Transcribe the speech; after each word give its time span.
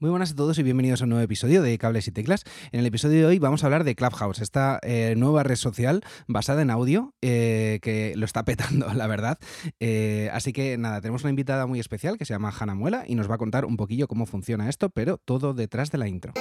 Muy 0.00 0.08
buenas 0.08 0.32
a 0.32 0.34
todos 0.34 0.58
y 0.58 0.62
bienvenidos 0.62 1.02
a 1.02 1.04
un 1.04 1.10
nuevo 1.10 1.22
episodio 1.22 1.60
de 1.60 1.76
Cables 1.76 2.08
y 2.08 2.10
Teclas. 2.10 2.44
En 2.72 2.80
el 2.80 2.86
episodio 2.86 3.18
de 3.18 3.26
hoy 3.26 3.38
vamos 3.38 3.62
a 3.62 3.66
hablar 3.66 3.84
de 3.84 3.94
Clubhouse, 3.94 4.40
esta 4.40 4.80
eh, 4.82 5.12
nueva 5.14 5.42
red 5.42 5.56
social 5.56 6.02
basada 6.26 6.62
en 6.62 6.70
audio 6.70 7.12
eh, 7.20 7.80
que 7.82 8.14
lo 8.16 8.24
está 8.24 8.42
petando, 8.46 8.90
la 8.94 9.06
verdad. 9.06 9.38
Eh, 9.78 10.30
así 10.32 10.54
que 10.54 10.78
nada, 10.78 11.02
tenemos 11.02 11.22
una 11.22 11.28
invitada 11.28 11.66
muy 11.66 11.80
especial 11.80 12.16
que 12.16 12.24
se 12.24 12.32
llama 12.32 12.50
Hanna 12.58 12.74
Muela 12.74 13.04
y 13.06 13.14
nos 13.14 13.30
va 13.30 13.34
a 13.34 13.38
contar 13.38 13.66
un 13.66 13.76
poquillo 13.76 14.08
cómo 14.08 14.24
funciona 14.24 14.70
esto, 14.70 14.88
pero 14.88 15.18
todo 15.18 15.52
detrás 15.52 15.90
de 15.90 15.98
la 15.98 16.08
intro. 16.08 16.32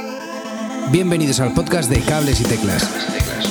Bienvenidos 0.89 1.41
al 1.41 1.53
podcast 1.53 1.91
de 1.91 1.99
Cables 1.99 2.39
y 2.39 2.45
Teclas. 2.45 3.48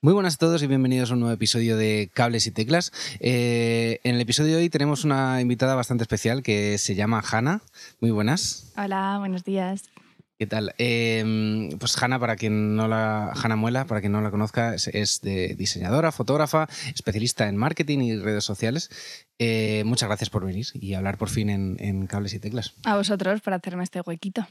Muy 0.00 0.12
buenas 0.12 0.36
a 0.36 0.38
todos 0.38 0.62
y 0.62 0.68
bienvenidos 0.68 1.10
a 1.10 1.14
un 1.14 1.20
nuevo 1.20 1.34
episodio 1.34 1.76
de 1.76 2.08
Cables 2.14 2.46
y 2.46 2.52
Teclas. 2.52 2.92
Eh, 3.18 3.98
en 4.04 4.14
el 4.14 4.20
episodio 4.20 4.54
de 4.54 4.62
hoy 4.62 4.70
tenemos 4.70 5.02
una 5.02 5.40
invitada 5.40 5.74
bastante 5.74 6.04
especial 6.04 6.44
que 6.44 6.78
se 6.78 6.94
llama 6.94 7.20
Hanna. 7.28 7.62
Muy 7.98 8.12
buenas. 8.12 8.72
Hola, 8.76 9.16
buenos 9.18 9.42
días. 9.42 9.90
¿Qué 10.38 10.46
tal? 10.46 10.72
Eh, 10.78 11.68
pues 11.80 12.00
Hanna, 12.00 12.20
para 12.20 12.36
quien 12.36 12.76
no 12.76 12.86
la, 12.86 13.32
Hanna 13.32 13.56
Muela, 13.56 13.86
para 13.86 14.00
quien 14.00 14.12
no 14.12 14.20
la 14.20 14.30
conozca, 14.30 14.76
es, 14.76 15.20
de 15.20 15.56
diseñadora, 15.56 16.12
fotógrafa, 16.12 16.68
especialista 16.94 17.48
en 17.48 17.56
marketing 17.56 17.98
y 17.98 18.16
redes 18.18 18.44
sociales. 18.44 18.90
Eh, 19.40 19.82
muchas 19.84 20.08
gracias 20.08 20.30
por 20.30 20.46
venir 20.46 20.66
y 20.74 20.94
hablar 20.94 21.18
por 21.18 21.28
fin 21.28 21.50
en, 21.50 21.76
en 21.80 22.06
Cables 22.06 22.34
y 22.34 22.38
Teclas. 22.38 22.74
A 22.84 22.96
vosotros 22.96 23.40
por 23.40 23.52
hacerme 23.52 23.82
este 23.82 24.00
huequito. 24.00 24.46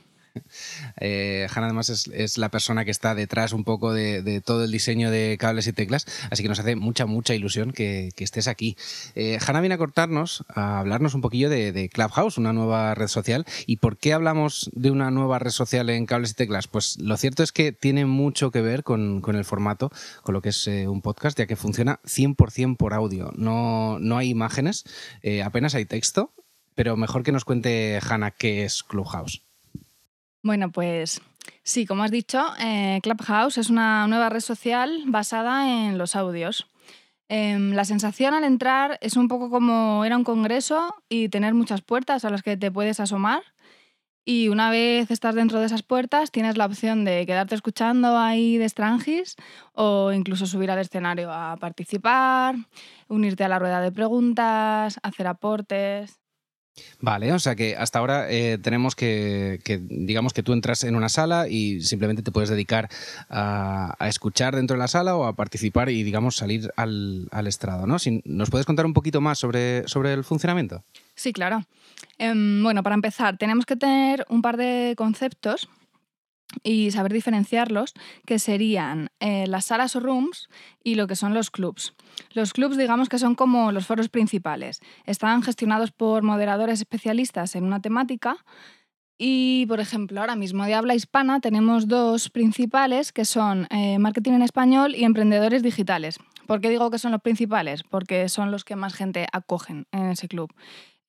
Eh, 1.00 1.48
Hanna 1.54 1.68
además 1.68 1.90
es, 1.90 2.38
la 2.38 2.50
persona 2.50 2.84
que 2.84 2.91
está 2.91 3.14
detrás 3.14 3.54
un 3.54 3.64
poco 3.64 3.94
de, 3.94 4.41
todo 4.44 4.64
el 4.64 4.72
diseño 4.72 5.12
de 5.12 5.38
cables 5.40 5.68
y 5.68 5.73
teclas, 5.73 6.05
así 6.32 6.44
que 6.44 6.50
nos 6.50 6.59
hace 6.59 6.76
mucha, 6.76 7.05
mucha 7.05 7.36
ilusión 7.36 7.72
que, 7.72 8.12
estés 8.18 8.48
aquí. 8.48 8.76
Eh, 9.16 9.38
Hanna 9.45 9.62
viene 9.62 9.76
a 9.76 9.78
cortarnos, 9.78 10.44
a 10.50 10.80
hablarnos 10.80 11.14
un 11.14 11.22
poquillo 11.22 11.50
de, 11.50 11.89
Clubhouse, 11.94 12.38
una 12.38 12.53
nueva 12.53 12.95
red 12.95 13.08
social. 13.08 13.45
¿Y 13.66 13.78
por 13.78 13.97
qué 13.97 14.14
hablamos 14.14 14.70
de 14.73 14.92
una 14.92 15.12
nueva 15.12 15.39
red 15.39 15.52
social 15.52 15.89
en 15.89 16.06
cables 16.06 16.31
y 16.31 16.34
teclas? 16.34 16.67
Pues 16.67 16.97
lo 17.00 17.16
cierto 17.17 17.44
es 17.44 17.52
que 17.52 17.72
tiene 17.72 18.06
mucho 18.06 18.52
que 18.52 18.62
ver 18.62 18.84
con, 18.84 19.23
el 19.28 19.45
formato, 19.45 19.92
con 20.23 20.34
lo 20.34 20.42
que 20.42 20.50
es 20.50 20.67
eh, 20.67 20.88
un 20.88 21.02
podcast, 21.02 21.38
ya 21.38 21.45
que 21.45 21.56
funciona 21.56 22.00
100% 22.06 22.78
por 22.78 22.94
audio. 22.94 23.31
No, 23.36 24.00
no 24.00 24.17
hay 24.17 24.30
imágenes, 24.30 24.84
eh, 25.22 25.44
apenas 25.44 25.75
hay 25.75 25.86
texto, 25.86 26.34
pero 26.75 26.95
mejor 26.95 27.23
que 27.23 27.31
nos 27.31 27.45
cuente 27.45 28.00
Hanna 28.08 28.31
qué 28.31 28.64
es 28.64 28.84
Clubhouse. 28.84 29.47
Bueno, 30.44 30.72
pues 30.72 31.22
sí, 31.64 31.86
como 31.86 32.04
has 32.04 32.12
dicho, 32.12 32.44
eh, 32.60 33.00
Clubhouse 33.04 33.58
es 33.58 33.70
una 33.70 34.08
nueva 34.08 34.30
red 34.30 34.40
social 34.40 35.04
basada 35.08 35.70
en 35.70 35.98
los 35.98 36.16
audios. 36.16 36.68
Em, 37.30 37.74
la 37.74 37.84
sensación 37.84 38.34
al 38.34 38.46
entrar 38.46 38.98
es 39.02 39.18
un 39.18 39.28
poco 39.28 39.50
como 39.50 40.06
ir 40.06 40.14
a 40.14 40.18
un 40.18 40.24
congreso 40.24 40.96
y 41.10 41.28
tener 41.30 41.54
muchas 41.54 41.82
puertas 41.82 42.24
a 42.24 42.30
las 42.30 42.42
que 42.44 42.56
te 42.56 42.72
puedes 42.72 43.00
asomar. 43.00 43.44
Y 44.26 44.50
una 44.50 44.70
vez 44.70 45.10
estás 45.10 45.36
dentro 45.36 45.60
de 45.60 45.68
esas 45.68 45.84
puertas, 45.84 46.32
tienes 46.32 46.58
la 46.58 46.66
opción 46.66 47.06
de 47.06 47.26
quedarte 47.26 47.56
escuchando 47.56 48.18
ahí 48.18 48.58
de 48.58 48.68
Strangis 48.68 49.36
o 49.74 50.12
incluso 50.12 50.46
subir 50.46 50.70
al 50.70 50.80
escenario 50.80 51.32
a 51.32 51.56
participar, 51.58 52.56
unirte 53.08 53.46
a 53.46 53.50
la 53.50 53.60
rueda 53.60 53.80
de 53.80 53.92
preguntas, 53.92 55.00
hacer 55.02 55.28
aportes. 55.28 56.20
Vale, 57.00 57.31
o 57.33 57.39
sea 57.39 57.56
que 57.56 57.75
hasta 57.75 58.00
ahora 58.00 58.30
eh, 58.30 58.58
tenemos 58.58 58.95
que, 58.95 59.59
digamos 59.89 60.33
que 60.33 60.44
tú 60.44 60.53
entras 60.53 60.84
en 60.84 60.95
una 60.95 61.09
sala 61.09 61.47
y 61.47 61.81
simplemente 61.81 62.23
te 62.23 62.31
puedes 62.31 62.50
dedicar 62.50 62.89
a, 63.30 63.95
escuchar 64.08 64.56
dentro 64.56 64.75
de 64.75 64.80
la 64.80 64.88
sala 64.88 65.16
o 65.16 65.25
a 65.25 65.36
participar 65.36 65.89
y, 65.89 66.03
digamos, 66.03 66.36
salir 66.36 66.72
al, 66.75 67.28
estrado, 67.47 67.88
¿no? 67.88 67.97
¿Nos 68.25 68.50
puedes 68.50 68.66
contar 68.66 68.86
un 68.86 68.94
poquito 68.94 69.22
más 69.22 69.39
sobre, 69.39 69.88
sobre 69.88 70.14
el 70.14 70.23
funcionamiento? 70.23 70.84
Sí, 71.16 71.34
claro. 71.34 71.66
Em, 72.17 72.64
bueno, 72.64 72.84
para 72.84 72.95
empezar, 72.95 73.38
tenemos 73.38 73.66
que 73.66 73.75
tener 73.75 74.25
un 74.30 74.41
par 74.41 74.57
de 74.57 74.94
conceptos 74.97 75.69
y 76.63 76.91
saber 76.91 77.13
diferenciarlos, 77.13 77.94
que 78.25 78.40
serían 78.40 79.09
eh, 79.19 79.47
las 79.47 79.66
salas 79.66 79.96
o 79.96 80.00
rooms 80.00 80.50
y 80.84 80.96
lo 80.96 81.08
que 81.08 81.16
son 81.16 81.34
los 81.34 81.52
clubs. 81.52 81.94
Los 82.31 82.53
clubs, 82.53 82.78
digamos 82.78 83.09
que 83.09 83.19
son 83.19 83.35
como 83.35 83.72
los 83.72 83.85
foros 83.85 84.09
principales. 84.09 84.80
Están 85.06 85.44
gestionados 85.44 85.91
por 85.91 86.24
moderadores 86.24 86.80
especialistas 86.80 87.56
en 87.56 87.63
una 87.63 87.81
temática 87.81 88.38
y, 89.18 89.66
por 89.66 89.80
ejemplo, 89.80 90.22
ahora 90.22 90.35
mismo 90.35 90.66
de 90.66 90.75
habla 90.75 90.94
hispana 90.94 91.40
tenemos 91.40 91.88
dos 91.88 92.30
principales 92.30 93.12
que 93.12 93.25
son 93.25 93.68
eh, 93.72 93.97
marketing 93.97 94.34
en 94.34 94.41
español 94.44 94.96
y 94.96 95.03
emprendedores 95.03 95.64
digitales. 95.64 96.19
¿Por 96.46 96.62
qué 96.62 96.69
digo 96.69 96.91
que 96.91 97.00
son 97.00 97.12
los 97.12 97.22
principales? 97.22 97.84
Porque 97.84 98.29
son 98.29 98.52
los 98.52 98.64
que 98.64 98.75
más 98.75 98.94
gente 98.94 99.28
acogen 99.34 99.88
en 99.91 100.12
ese 100.12 100.28
club. 100.28 100.53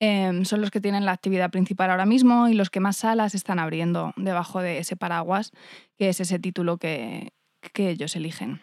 Em, 0.00 0.44
son 0.44 0.60
los 0.60 0.70
que 0.70 0.80
tienen 0.80 1.04
la 1.04 1.12
actividad 1.12 1.50
principal 1.50 1.90
ahora 1.90 2.06
mismo 2.06 2.48
y 2.48 2.54
los 2.54 2.70
que 2.70 2.78
más 2.78 2.98
salas 2.98 3.34
están 3.34 3.58
abriendo 3.58 4.12
debajo 4.16 4.60
de 4.60 4.78
ese 4.78 4.96
paraguas, 4.96 5.50
que 5.96 6.08
es 6.08 6.20
ese 6.20 6.38
título 6.38 6.78
que, 6.78 7.32
que 7.72 7.90
ellos 7.90 8.14
eligen. 8.14 8.60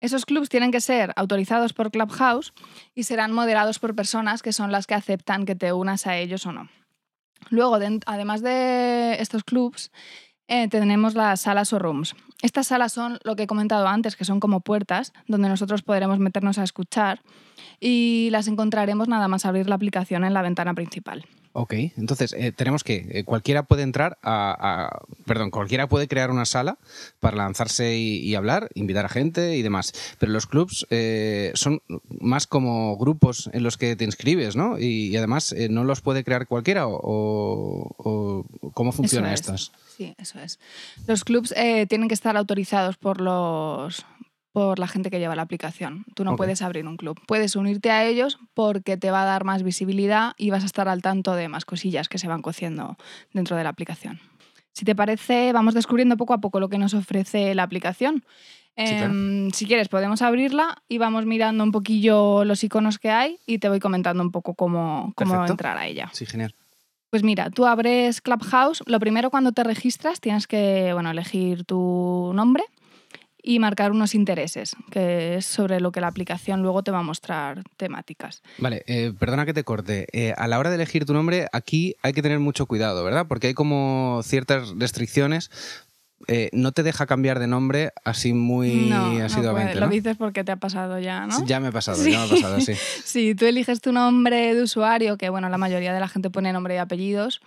Esos 0.00 0.26
clubs 0.26 0.48
tienen 0.48 0.70
que 0.70 0.80
ser 0.80 1.12
autorizados 1.16 1.72
por 1.72 1.90
Clubhouse 1.90 2.52
y 2.94 3.02
serán 3.02 3.32
moderados 3.32 3.80
por 3.80 3.96
personas 3.96 4.42
que 4.42 4.52
son 4.52 4.70
las 4.70 4.86
que 4.86 4.94
aceptan 4.94 5.44
que 5.44 5.56
te 5.56 5.72
unas 5.72 6.06
a 6.06 6.16
ellos 6.16 6.46
o 6.46 6.52
no. 6.52 6.68
Luego, 7.50 7.78
además 8.06 8.42
de 8.42 9.16
estos 9.20 9.42
clubs, 9.42 9.90
eh, 10.48 10.68
tenemos 10.68 11.14
las 11.14 11.42
salas 11.42 11.72
o 11.72 11.78
rooms. 11.78 12.16
Estas 12.42 12.68
salas 12.68 12.92
son 12.92 13.18
lo 13.24 13.36
que 13.36 13.44
he 13.44 13.46
comentado 13.46 13.86
antes, 13.86 14.16
que 14.16 14.24
son 14.24 14.40
como 14.40 14.60
puertas 14.60 15.12
donde 15.26 15.48
nosotros 15.48 15.82
podremos 15.82 16.18
meternos 16.18 16.58
a 16.58 16.64
escuchar 16.64 17.20
y 17.80 18.28
las 18.32 18.48
encontraremos 18.48 19.08
nada 19.08 19.28
más 19.28 19.44
abrir 19.44 19.68
la 19.68 19.74
aplicación 19.74 20.24
en 20.24 20.34
la 20.34 20.42
ventana 20.42 20.74
principal. 20.74 21.24
Ok, 21.60 21.74
entonces 21.96 22.32
eh, 22.38 22.52
tenemos 22.52 22.84
que 22.84 23.04
eh, 23.10 23.24
cualquiera 23.24 23.64
puede 23.64 23.82
entrar 23.82 24.16
a, 24.22 25.00
perdón, 25.26 25.50
cualquiera 25.50 25.88
puede 25.88 26.06
crear 26.06 26.30
una 26.30 26.44
sala 26.44 26.78
para 27.18 27.36
lanzarse 27.36 27.96
y, 27.96 28.32
hablar, 28.36 28.68
invitar 28.74 29.04
a 29.06 29.08
gente 29.08 29.56
y 29.56 29.62
demás. 29.62 29.92
Pero 30.20 30.30
los 30.30 30.46
clubs 30.46 30.86
son 31.54 31.82
más 32.20 32.46
como 32.46 32.96
grupos 32.96 33.50
en 33.52 33.64
los 33.64 33.76
que 33.76 33.96
te 33.96 34.04
inscribes, 34.04 34.54
¿no? 34.54 34.78
Y, 34.78 35.16
además 35.16 35.52
no 35.68 35.82
los 35.82 36.00
puede 36.00 36.22
crear 36.22 36.46
cualquiera 36.46 36.84
o, 36.86 38.46
cómo 38.72 38.92
funcionan 38.92 39.32
estas. 39.32 39.72
Sí, 39.98 40.14
eso 40.16 40.38
es. 40.38 40.60
Los 41.08 41.24
clubs 41.24 41.52
eh, 41.56 41.86
tienen 41.88 42.06
que 42.06 42.14
estar 42.14 42.36
autorizados 42.36 42.96
por 42.96 43.20
los 43.20 44.06
por 44.52 44.78
la 44.78 44.88
gente 44.88 45.10
que 45.10 45.18
lleva 45.18 45.36
la 45.36 45.42
aplicación. 45.42 46.04
Tú 46.14 46.24
no 46.24 46.36
puedes 46.36 46.62
abrir 46.62 46.86
un 46.86 46.96
club. 46.96 47.20
Puedes 47.26 47.56
unirte 47.56 47.90
a 47.90 48.04
ellos 48.04 48.38
porque 48.54 48.96
te 48.96 49.10
va 49.10 49.22
a 49.22 49.26
dar 49.26 49.44
más 49.44 49.62
visibilidad 49.62 50.32
y 50.36 50.50
vas 50.50 50.62
a 50.62 50.66
estar 50.66 50.88
al 50.88 51.02
tanto 51.02 51.34
de 51.34 51.48
más 51.48 51.64
cosillas 51.64 52.08
que 52.08 52.18
se 52.18 52.28
van 52.28 52.42
cociendo 52.42 52.96
dentro 53.32 53.56
de 53.56 53.64
la 53.64 53.70
aplicación. 53.70 54.20
Si 54.72 54.84
te 54.84 54.94
parece, 54.94 55.52
vamos 55.52 55.74
descubriendo 55.74 56.16
poco 56.16 56.34
a 56.34 56.38
poco 56.38 56.60
lo 56.60 56.68
que 56.68 56.78
nos 56.78 56.94
ofrece 56.94 57.54
la 57.54 57.64
aplicación. 57.64 58.24
Em, 58.76 59.50
si 59.50 59.66
quieres, 59.66 59.88
podemos 59.88 60.22
abrirla 60.22 60.82
y 60.88 60.98
vamos 60.98 61.26
mirando 61.26 61.64
un 61.64 61.72
poquillo 61.72 62.44
los 62.44 62.62
iconos 62.62 63.00
que 63.00 63.10
hay 63.10 63.40
y 63.44 63.58
te 63.58 63.68
voy 63.68 63.80
comentando 63.80 64.22
un 64.22 64.30
poco 64.30 64.54
cómo, 64.54 65.12
cómo 65.16 65.44
entrar 65.46 65.76
a 65.76 65.86
ella. 65.86 66.10
Sí, 66.12 66.26
genial. 66.26 66.54
Pues 67.10 67.24
mira, 67.24 67.50
tú 67.50 67.66
abres 67.66 68.20
Clubhouse. 68.20 68.84
Lo 68.86 69.00
primero 69.00 69.30
cuando 69.30 69.50
te 69.50 69.64
registras 69.64 70.20
tienes 70.20 70.46
que 70.46 70.92
bueno, 70.92 71.10
elegir 71.10 71.64
tu 71.64 72.30
nombre 72.34 72.62
y 73.48 73.60
marcar 73.60 73.92
unos 73.92 74.14
intereses, 74.14 74.76
que 74.90 75.36
es 75.36 75.46
sobre 75.46 75.80
lo 75.80 75.90
que 75.90 76.02
la 76.02 76.08
aplicación 76.08 76.60
luego 76.60 76.82
te 76.82 76.90
va 76.90 76.98
a 76.98 77.02
mostrar 77.02 77.62
temáticas. 77.78 78.42
Vale, 78.58 78.84
eh, 78.86 79.14
perdona 79.18 79.46
que 79.46 79.54
te 79.54 79.64
corte. 79.64 80.06
Eh, 80.12 80.34
a 80.36 80.46
la 80.48 80.58
hora 80.58 80.68
de 80.68 80.76
elegir 80.76 81.06
tu 81.06 81.14
nombre, 81.14 81.48
aquí 81.50 81.96
hay 82.02 82.12
que 82.12 82.20
tener 82.20 82.40
mucho 82.40 82.66
cuidado, 82.66 83.02
¿verdad? 83.04 83.24
Porque 83.26 83.46
hay 83.46 83.54
como 83.54 84.20
ciertas 84.22 84.74
restricciones 84.76 85.50
eh, 86.26 86.50
no 86.52 86.72
te 86.72 86.82
deja 86.82 87.06
cambiar 87.06 87.38
de 87.38 87.46
nombre 87.46 87.92
así 88.04 88.34
muy 88.34 88.92
asiduamente. 88.92 89.76
No, 89.76 89.82
Lo 89.82 89.88
dices 89.88 90.16
porque 90.18 90.44
te 90.44 90.52
ha 90.52 90.56
pasado 90.56 90.98
ya, 90.98 91.26
¿no? 91.26 91.46
ya 91.46 91.58
me 91.58 91.68
ha 91.68 91.72
pasado, 91.72 92.04
ya 92.04 92.18
me 92.18 92.26
ha 92.26 92.28
pasado, 92.28 92.60
sí. 92.60 92.74
sí, 93.04 93.34
tú 93.34 93.46
eliges 93.46 93.80
tu 93.80 93.92
nombre 93.92 94.54
de 94.54 94.62
usuario, 94.62 95.16
que 95.16 95.30
bueno, 95.30 95.48
la 95.48 95.58
mayoría 95.58 95.94
de 95.94 96.00
la 96.00 96.08
gente 96.08 96.28
pone 96.28 96.52
nombre 96.52 96.74
y 96.74 96.78
apellidos. 96.78 97.40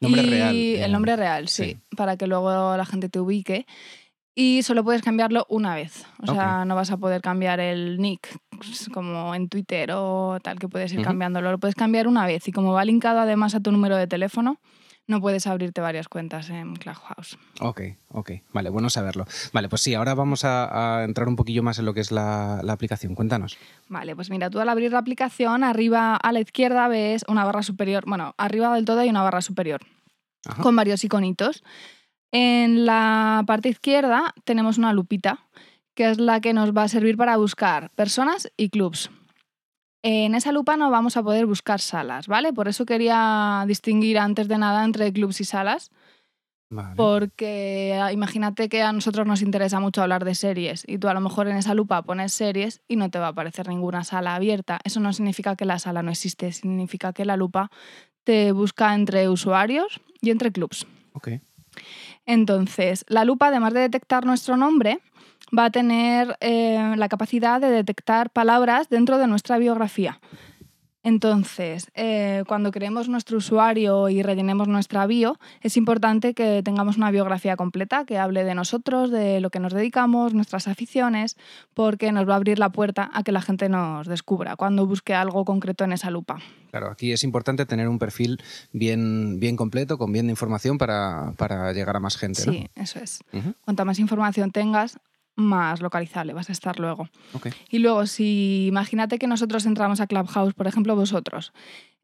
Nombre 0.00 0.22
real. 0.22 0.54
El 0.54 0.92
nombre 0.92 1.16
real, 1.16 1.48
sí, 1.48 1.76
para 1.96 2.16
que 2.16 2.26
luego 2.26 2.76
la 2.76 2.86
gente 2.86 3.08
te 3.08 3.18
ubique. 3.20 3.66
Y 4.40 4.62
solo 4.62 4.82
puedes 4.82 5.02
cambiarlo 5.02 5.44
una 5.50 5.74
vez. 5.74 6.06
O 6.26 6.32
sea, 6.32 6.64
no 6.64 6.74
vas 6.74 6.90
a 6.90 6.96
poder 6.96 7.20
cambiar 7.20 7.60
el 7.60 7.98
nick 7.98 8.26
como 8.90 9.34
en 9.34 9.50
Twitter 9.50 9.90
o 9.92 10.38
tal, 10.42 10.58
que 10.58 10.66
puedes 10.66 10.90
ir 10.94 11.02
cambiándolo. 11.02 11.50
Lo 11.50 11.58
puedes 11.58 11.74
cambiar 11.74 12.08
una 12.08 12.24
vez. 12.24 12.48
Y 12.48 12.52
como 12.52 12.72
va 12.72 12.82
linkado 12.86 13.20
además 13.20 13.54
a 13.54 13.60
tu 13.60 13.70
número 13.70 13.96
de 13.96 14.06
teléfono, 14.06 14.58
no 15.06 15.20
puedes 15.20 15.46
abrirte 15.46 15.82
varias 15.82 16.08
cuentas 16.08 16.48
en 16.48 16.74
Clubhouse. 16.74 17.36
Ok, 17.60 17.82
ok. 18.12 18.30
Vale, 18.54 18.70
bueno 18.70 18.88
saberlo. 18.88 19.26
Vale, 19.52 19.68
pues 19.68 19.82
sí, 19.82 19.92
ahora 19.92 20.14
vamos 20.14 20.46
a, 20.46 21.04
entrar 21.04 21.28
un 21.28 21.36
poquillo 21.36 21.62
más 21.62 21.78
en 21.78 21.84
lo 21.84 21.92
que 21.92 22.00
es 22.00 22.10
la, 22.10 22.60
aplicación. 22.60 23.14
Cuéntanos. 23.14 23.58
Vale, 23.90 24.16
pues 24.16 24.30
mira, 24.30 24.48
tú 24.48 24.58
al 24.58 24.70
abrir 24.70 24.90
la 24.90 25.00
aplicación, 25.00 25.64
arriba 25.64 26.16
a 26.16 26.32
la 26.32 26.40
izquierda 26.40 26.88
ves 26.88 27.26
una 27.28 27.44
barra 27.44 27.62
superior. 27.62 28.04
Bueno, 28.06 28.34
arriba 28.38 28.74
del 28.74 28.86
todo 28.86 29.00
hay 29.00 29.10
una 29.10 29.22
barra 29.22 29.42
superior 29.42 29.82
con 30.62 30.74
varios 30.74 31.04
iconitos. 31.04 31.62
En 32.32 32.86
la 32.86 33.42
parte 33.46 33.68
izquierda 33.68 34.34
tenemos 34.44 34.78
una 34.78 34.92
lupita 34.92 35.46
que 35.94 36.10
es 36.10 36.18
la 36.18 36.40
que 36.40 36.52
nos 36.52 36.74
va 36.74 36.84
a 36.84 36.88
servir 36.88 37.16
para 37.16 37.36
buscar 37.36 37.90
personas 37.90 38.50
y 38.56 38.70
clubs. 38.70 39.10
En 40.02 40.34
esa 40.34 40.52
lupa 40.52 40.76
no 40.76 40.90
vamos 40.90 41.16
a 41.16 41.22
poder 41.22 41.44
buscar 41.44 41.80
salas, 41.80 42.26
¿vale? 42.26 42.52
Por 42.52 42.68
eso 42.68 42.86
quería 42.86 43.64
distinguir 43.66 44.18
antes 44.18 44.48
de 44.48 44.56
nada 44.56 44.84
entre 44.84 45.12
clubs 45.12 45.40
y 45.40 45.44
salas. 45.44 45.90
Vale. 46.70 46.94
Porque 46.96 47.98
ah, 48.00 48.12
imagínate 48.12 48.68
que 48.68 48.80
a 48.80 48.92
nosotros 48.92 49.26
nos 49.26 49.42
interesa 49.42 49.80
mucho 49.80 50.02
hablar 50.02 50.24
de 50.24 50.36
series 50.36 50.84
y 50.86 50.98
tú 50.98 51.08
a 51.08 51.14
lo 51.14 51.20
mejor 51.20 51.48
en 51.48 51.56
esa 51.56 51.74
lupa 51.74 52.00
pones 52.02 52.32
series 52.32 52.80
y 52.86 52.94
no 52.94 53.10
te 53.10 53.18
va 53.18 53.26
a 53.26 53.30
aparecer 53.30 53.68
ninguna 53.68 54.04
sala 54.04 54.36
abierta. 54.36 54.78
Eso 54.84 55.00
no 55.00 55.12
significa 55.12 55.56
que 55.56 55.64
la 55.64 55.80
sala 55.80 56.02
no 56.02 56.12
existe, 56.12 56.52
significa 56.52 57.12
que 57.12 57.24
la 57.24 57.36
lupa 57.36 57.70
te 58.24 58.52
busca 58.52 58.94
entre 58.94 59.28
usuarios 59.28 60.00
y 60.22 60.30
entre 60.30 60.52
clubs. 60.52 60.86
Entonces, 62.26 63.04
la 63.08 63.24
lupa, 63.24 63.48
además 63.48 63.74
de 63.74 63.80
detectar 63.80 64.24
nuestro 64.24 64.56
nombre, 64.56 65.00
va 65.56 65.66
a 65.66 65.70
tener 65.70 66.36
eh, 66.40 66.94
la 66.96 67.08
capacidad 67.08 67.60
de 67.60 67.70
detectar 67.70 68.30
palabras 68.30 68.88
dentro 68.88 69.18
de 69.18 69.26
nuestra 69.26 69.58
biografía. 69.58 70.20
Entonces, 71.02 71.90
eh, 71.94 72.44
cuando 72.46 72.70
creemos 72.72 73.08
nuestro 73.08 73.38
usuario 73.38 74.08
y 74.10 74.22
rellenemos 74.22 74.68
nuestra 74.68 75.06
bio, 75.06 75.38
es 75.62 75.76
importante 75.78 76.34
que 76.34 76.62
tengamos 76.62 76.98
una 76.98 77.10
biografía 77.10 77.56
completa 77.56 78.04
que 78.04 78.18
hable 78.18 78.44
de 78.44 78.54
nosotros, 78.54 79.10
de 79.10 79.40
lo 79.40 79.50
que 79.50 79.60
nos 79.60 79.72
dedicamos, 79.72 80.34
nuestras 80.34 80.68
aficiones, 80.68 81.38
porque 81.72 82.12
nos 82.12 82.28
va 82.28 82.34
a 82.34 82.36
abrir 82.36 82.58
la 82.58 82.70
puerta 82.70 83.10
a 83.14 83.22
que 83.22 83.32
la 83.32 83.40
gente 83.40 83.70
nos 83.70 84.06
descubra 84.06 84.56
cuando 84.56 84.86
busque 84.86 85.14
algo 85.14 85.44
concreto 85.46 85.84
en 85.84 85.92
esa 85.92 86.10
lupa. 86.10 86.38
Claro, 86.70 86.90
aquí 86.90 87.12
es 87.12 87.24
importante 87.24 87.64
tener 87.64 87.88
un 87.88 87.98
perfil 87.98 88.38
bien, 88.72 89.40
bien 89.40 89.56
completo, 89.56 89.96
con 89.96 90.12
bien 90.12 90.26
de 90.26 90.32
información 90.32 90.76
para, 90.76 91.32
para 91.38 91.72
llegar 91.72 91.96
a 91.96 92.00
más 92.00 92.16
gente, 92.16 92.44
¿no? 92.46 92.52
Sí, 92.52 92.68
eso 92.74 92.98
es. 93.00 93.24
Cuanta 93.64 93.84
más 93.84 93.98
información 93.98 94.50
tengas, 94.50 94.98
más 95.36 95.80
localizable 95.80 96.32
vas 96.32 96.48
a 96.48 96.52
estar 96.52 96.78
luego. 96.78 97.08
Y 97.70 97.78
luego, 97.78 98.06
si 98.06 98.66
imagínate 98.68 99.18
que 99.18 99.26
nosotros 99.26 99.66
entramos 99.66 100.00
a 100.00 100.06
Clubhouse, 100.06 100.54
por 100.54 100.66
ejemplo, 100.66 100.94
vosotros, 100.96 101.52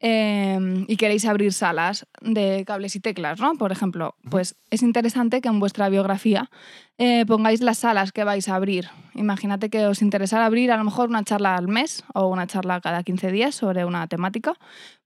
eh, 0.00 0.84
y 0.88 0.96
queréis 0.96 1.24
abrir 1.24 1.52
salas 1.52 2.06
de 2.20 2.64
cables 2.66 2.96
y 2.96 3.00
teclas, 3.00 3.40
¿no? 3.40 3.54
Por 3.54 3.72
ejemplo, 3.72 4.14
pues 4.30 4.56
es 4.70 4.82
interesante 4.82 5.40
que 5.40 5.48
en 5.48 5.58
vuestra 5.58 5.88
biografía 5.88 6.50
eh, 6.98 7.24
pongáis 7.26 7.62
las 7.62 7.78
salas 7.78 8.12
que 8.12 8.24
vais 8.24 8.48
a 8.48 8.56
abrir. 8.56 8.88
Imagínate 9.14 9.70
que 9.70 9.86
os 9.86 10.02
interesara 10.02 10.44
abrir 10.44 10.70
a 10.70 10.76
lo 10.76 10.84
mejor 10.84 11.08
una 11.08 11.24
charla 11.24 11.56
al 11.56 11.68
mes 11.68 12.04
o 12.14 12.26
una 12.26 12.46
charla 12.46 12.80
cada 12.80 13.02
15 13.02 13.32
días 13.32 13.54
sobre 13.54 13.84
una 13.84 14.06
temática. 14.06 14.54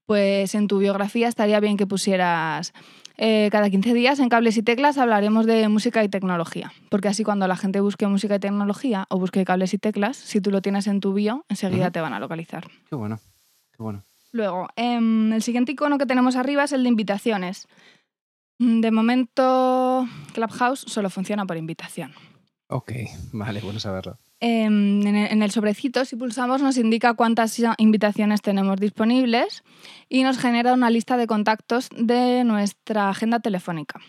Pues 0.05 0.55
en 0.55 0.67
tu 0.67 0.79
biografía 0.79 1.29
estaría 1.29 1.61
bien 1.61 1.77
que 1.77 1.87
pusieras 1.87 2.73
eh, 3.23 3.49
cada 3.51 3.69
15 3.69 3.93
días 3.93 4.19
en 4.19 4.29
cables 4.29 4.57
y 4.57 4.63
teclas 4.63 4.97
hablaremos 4.97 5.45
de 5.45 5.69
música 5.69 6.03
y 6.03 6.09
tecnología, 6.09 6.73
porque 6.89 7.07
así 7.07 7.23
cuando 7.23 7.47
la 7.47 7.55
gente 7.55 7.79
busque 7.79 8.07
música 8.07 8.33
y 8.33 8.39
tecnología 8.39 9.05
o 9.09 9.19
busque 9.19 9.45
cables 9.45 9.75
y 9.75 9.77
teclas, 9.77 10.17
si 10.17 10.41
tú 10.41 10.49
lo 10.49 10.63
tienes 10.63 10.87
en 10.87 11.01
tu 11.01 11.13
bio, 11.13 11.45
enseguida 11.47 11.91
te 11.91 12.01
van 12.01 12.13
a 12.13 12.19
localizar. 12.19 12.67
Qué 12.89 12.95
bueno. 12.95 13.19
Qué 13.77 13.83
bueno. 13.83 14.03
Luego, 14.31 14.69
em, 14.75 15.31
el 15.33 15.43
siguiente 15.43 15.73
icono 15.73 15.99
que 15.99 16.07
tenemos 16.07 16.35
arriba 16.35 16.63
es 16.63 16.71
el 16.71 16.81
de 16.81 16.89
invitaciones. 16.89 17.67
Mm, 18.57 18.81
De 18.81 18.89
momento, 18.89 20.07
Clubhouse 20.33 20.85
solo 20.87 21.11
funciona 21.11 21.45
por 21.45 21.57
invitación. 21.57 22.13
Ok, 22.69 22.91
vale, 23.33 23.61
bueno 23.61 23.79
saberlo. 23.79 24.17
Em, 24.43 25.05
en 25.05 25.43
el- 25.43 25.51
sobrecito, 25.51 26.03
si 26.03 26.15
pulsamos, 26.15 26.63
nos 26.63 26.77
indica 26.77 27.13
cuántas 27.13 27.61
invitaciones 27.77 28.41
tenemos 28.41 28.77
disponibles 28.79 29.63
y 30.09 30.23
nos 30.23 30.39
genera 30.39 30.73
una 30.73 30.89
lista 30.89 31.15
de 31.15 31.27
contactos 31.27 31.89
de 31.95 32.43
nuestra 32.43 33.09
agenda 33.09 33.39
telefónica. 33.39 33.99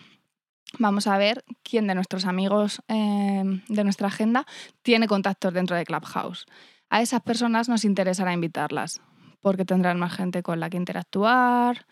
Vamos 0.79 1.05
a 1.05 1.19
ver 1.19 1.45
quién 1.61 1.85
de 1.85 1.93
nuestros 1.93 2.25
amigos 2.25 2.81
em, 2.87 3.61
de 3.67 3.83
nuestra 3.83 4.07
agenda 4.07 4.47
tiene 4.81 5.07
contactos 5.07 5.53
dentro 5.53 5.75
de 5.75 5.85
Clubhouse. 5.85 6.47
A 6.89 7.03
esas 7.03 7.21
personas 7.21 7.69
nos 7.69 7.85
interesará 7.85 8.33
invitarlas 8.33 9.01
porque 9.39 9.65
tendrán 9.65 9.99
más 9.99 10.15
gente 10.15 10.41
con 10.41 10.59
la 10.59 10.71
que 10.71 10.77
interactuar 10.77 11.85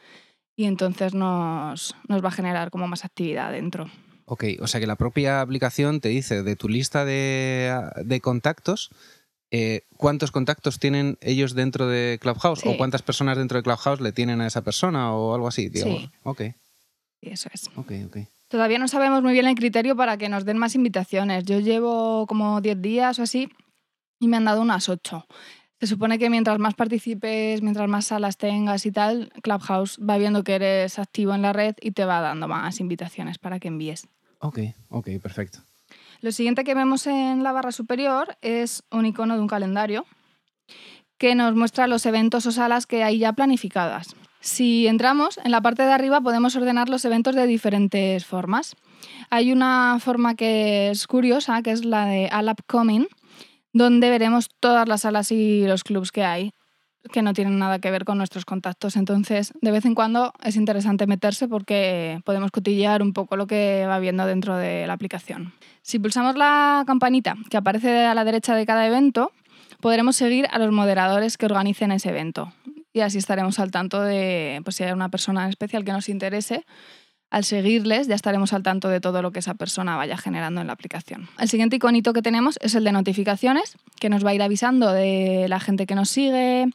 y 0.55 0.65
entonces 0.65 1.13
nos, 1.13 1.95
nos 2.07 2.23
va 2.23 2.29
a 2.29 2.31
generar 2.31 2.71
como 2.71 2.87
más 2.87 3.05
actividad 3.05 3.51
dentro. 3.51 3.87
Ok, 4.33 4.45
o 4.61 4.67
sea 4.67 4.79
que 4.79 4.87
la 4.87 4.95
propia 4.95 5.41
aplicación 5.41 5.99
te 5.99 6.07
dice 6.07 6.41
de 6.41 6.55
tu 6.55 6.69
lista 6.69 7.03
de, 7.03 7.77
de 8.05 8.21
contactos 8.21 8.89
eh, 9.51 9.81
cuántos 9.97 10.31
contactos 10.31 10.79
tienen 10.79 11.17
ellos 11.19 11.53
dentro 11.53 11.85
de 11.85 12.17
Clubhouse 12.21 12.61
Sí. 12.61 12.69
o 12.69 12.77
cuántas 12.77 13.01
personas 13.01 13.37
dentro 13.37 13.57
de 13.57 13.63
Clubhouse 13.63 13.99
le 13.99 14.13
tienen 14.13 14.39
a 14.39 14.47
esa 14.47 14.61
persona 14.61 15.13
o 15.13 15.35
algo 15.35 15.49
así, 15.49 15.67
digamos. 15.67 16.03
Sí. 16.03 16.09
Ok, 16.23 16.41
eso 17.19 17.49
es. 17.53 17.67
ok, 17.75 17.91
ok. 18.07 18.17
Todavía 18.47 18.79
no 18.79 18.87
sabemos 18.87 19.21
muy 19.21 19.33
bien 19.33 19.47
el 19.47 19.55
criterio 19.55 19.97
para 19.97 20.15
que 20.15 20.29
nos 20.29 20.45
den 20.45 20.57
más 20.57 20.75
invitaciones. 20.75 21.43
Yo 21.43 21.59
llevo 21.59 22.25
como 22.27 22.61
10 22.61 22.81
días 22.81 23.19
o 23.19 23.23
así 23.23 23.49
y 24.21 24.29
me 24.29 24.37
han 24.37 24.45
dado 24.45 24.61
unas 24.61 24.87
8. 24.87 25.25
Se 25.81 25.87
supone 25.87 26.17
que 26.17 26.29
mientras 26.29 26.57
más 26.59 26.75
participes, 26.75 27.61
mientras 27.61 27.89
más 27.89 28.05
salas 28.05 28.37
tengas 28.37 28.85
y 28.85 28.91
tal, 28.93 29.33
Clubhouse 29.41 29.99
va 29.99 30.17
viendo 30.17 30.45
que 30.45 30.55
eres 30.55 30.97
activo 30.99 31.33
en 31.35 31.41
la 31.41 31.51
red 31.51 31.75
y 31.81 31.91
te 31.91 32.05
va 32.05 32.21
dando 32.21 32.47
más 32.47 32.79
invitaciones 32.79 33.37
para 33.37 33.59
que 33.59 33.67
envíes. 33.67 34.07
Ok, 34.41 34.59
ok, 34.89 35.07
perfecto. 35.21 35.59
Lo 36.21 36.31
siguiente 36.31 36.63
que 36.63 36.75
vemos 36.75 37.07
en 37.07 37.43
la 37.43 37.51
barra 37.51 37.71
superior 37.71 38.37
es 38.41 38.83
un 38.91 39.05
icono 39.05 39.35
de 39.35 39.41
un 39.41 39.47
calendario 39.47 40.05
que 41.17 41.35
nos 41.35 41.55
muestra 41.55 41.87
los 41.87 42.05
eventos 42.05 42.45
o 42.47 42.51
salas 42.51 42.87
que 42.87 43.03
hay 43.03 43.19
ya 43.19 43.33
planificadas. 43.33 44.15
Si 44.39 44.87
entramos, 44.87 45.39
en 45.43 45.51
la 45.51 45.61
parte 45.61 45.83
de 45.83 45.91
arriba 45.91 46.19
podemos 46.21 46.55
ordenar 46.55 46.89
los 46.89 47.05
eventos 47.05 47.35
de 47.35 47.45
diferentes 47.45 48.25
formas. 48.25 48.75
Hay 49.29 49.51
una 49.51 49.99
forma 49.99 50.35
que 50.35 50.89
es 50.89 51.05
curiosa, 51.05 51.61
que 51.61 51.71
es 51.71 51.85
la 51.85 52.07
de 52.07 52.29
All 52.33 52.49
Upcoming, 52.49 53.07
donde 53.71 54.09
veremos 54.09 54.49
todas 54.59 54.87
las 54.87 55.01
salas 55.01 55.31
y 55.31 55.65
los 55.67 55.83
clubs 55.83 56.11
que 56.11 56.23
hay 56.23 56.51
que 57.11 57.21
no 57.21 57.33
tienen 57.33 57.57
nada 57.57 57.79
que 57.79 57.91
ver 57.91 58.05
con 58.05 58.17
nuestros 58.17 58.45
contactos. 58.45 58.95
Entonces, 58.95 59.53
de 59.61 59.71
vez 59.71 59.85
en 59.85 59.95
cuando 59.95 60.33
es 60.43 60.55
interesante 60.55 61.07
meterse 61.07 61.47
porque 61.47 62.21
podemos 62.25 62.51
cotillear 62.51 63.01
un 63.01 63.13
poco 63.13 63.35
lo 63.35 63.47
que 63.47 63.85
va 63.87 63.99
viendo 63.99 64.25
dentro 64.25 64.57
de 64.57 64.85
la 64.87 64.93
aplicación. 64.93 65.53
Si 65.81 65.99
pulsamos 65.99 66.35
la 66.35 66.83
campanita 66.85 67.35
que 67.49 67.57
aparece 67.57 68.05
a 68.05 68.13
la 68.13 68.23
derecha 68.23 68.55
de 68.55 68.65
cada 68.65 68.85
evento, 68.85 69.31
podremos 69.79 70.15
seguir 70.15 70.47
a 70.51 70.59
los 70.59 70.71
moderadores 70.71 71.37
que 71.37 71.45
organicen 71.45 71.91
ese 71.91 72.09
evento. 72.09 72.53
Y 72.93 73.01
así 73.01 73.17
estaremos 73.17 73.57
al 73.59 73.71
tanto 73.71 74.01
de 74.01 74.61
pues, 74.63 74.75
si 74.75 74.83
hay 74.83 74.91
una 74.91 75.09
persona 75.09 75.43
en 75.43 75.49
especial 75.49 75.85
que 75.85 75.93
nos 75.93 76.09
interese. 76.09 76.65
Al 77.31 77.45
seguirles 77.45 78.07
ya 78.07 78.15
estaremos 78.15 78.51
al 78.51 78.61
tanto 78.61 78.89
de 78.89 78.99
todo 78.99 79.21
lo 79.21 79.31
que 79.31 79.39
esa 79.39 79.53
persona 79.53 79.95
vaya 79.95 80.17
generando 80.17 80.59
en 80.59 80.67
la 80.67 80.73
aplicación. 80.73 81.29
El 81.39 81.47
siguiente 81.47 81.77
iconito 81.77 82.11
que 82.11 82.21
tenemos 82.21 82.59
es 82.61 82.75
el 82.75 82.83
de 82.83 82.91
notificaciones, 82.91 83.77
que 83.99 84.09
nos 84.09 84.25
va 84.25 84.31
a 84.31 84.33
ir 84.33 84.41
avisando 84.41 84.91
de 84.91 85.47
la 85.47 85.61
gente 85.61 85.85
que 85.85 85.95
nos 85.95 86.09
sigue, 86.09 86.67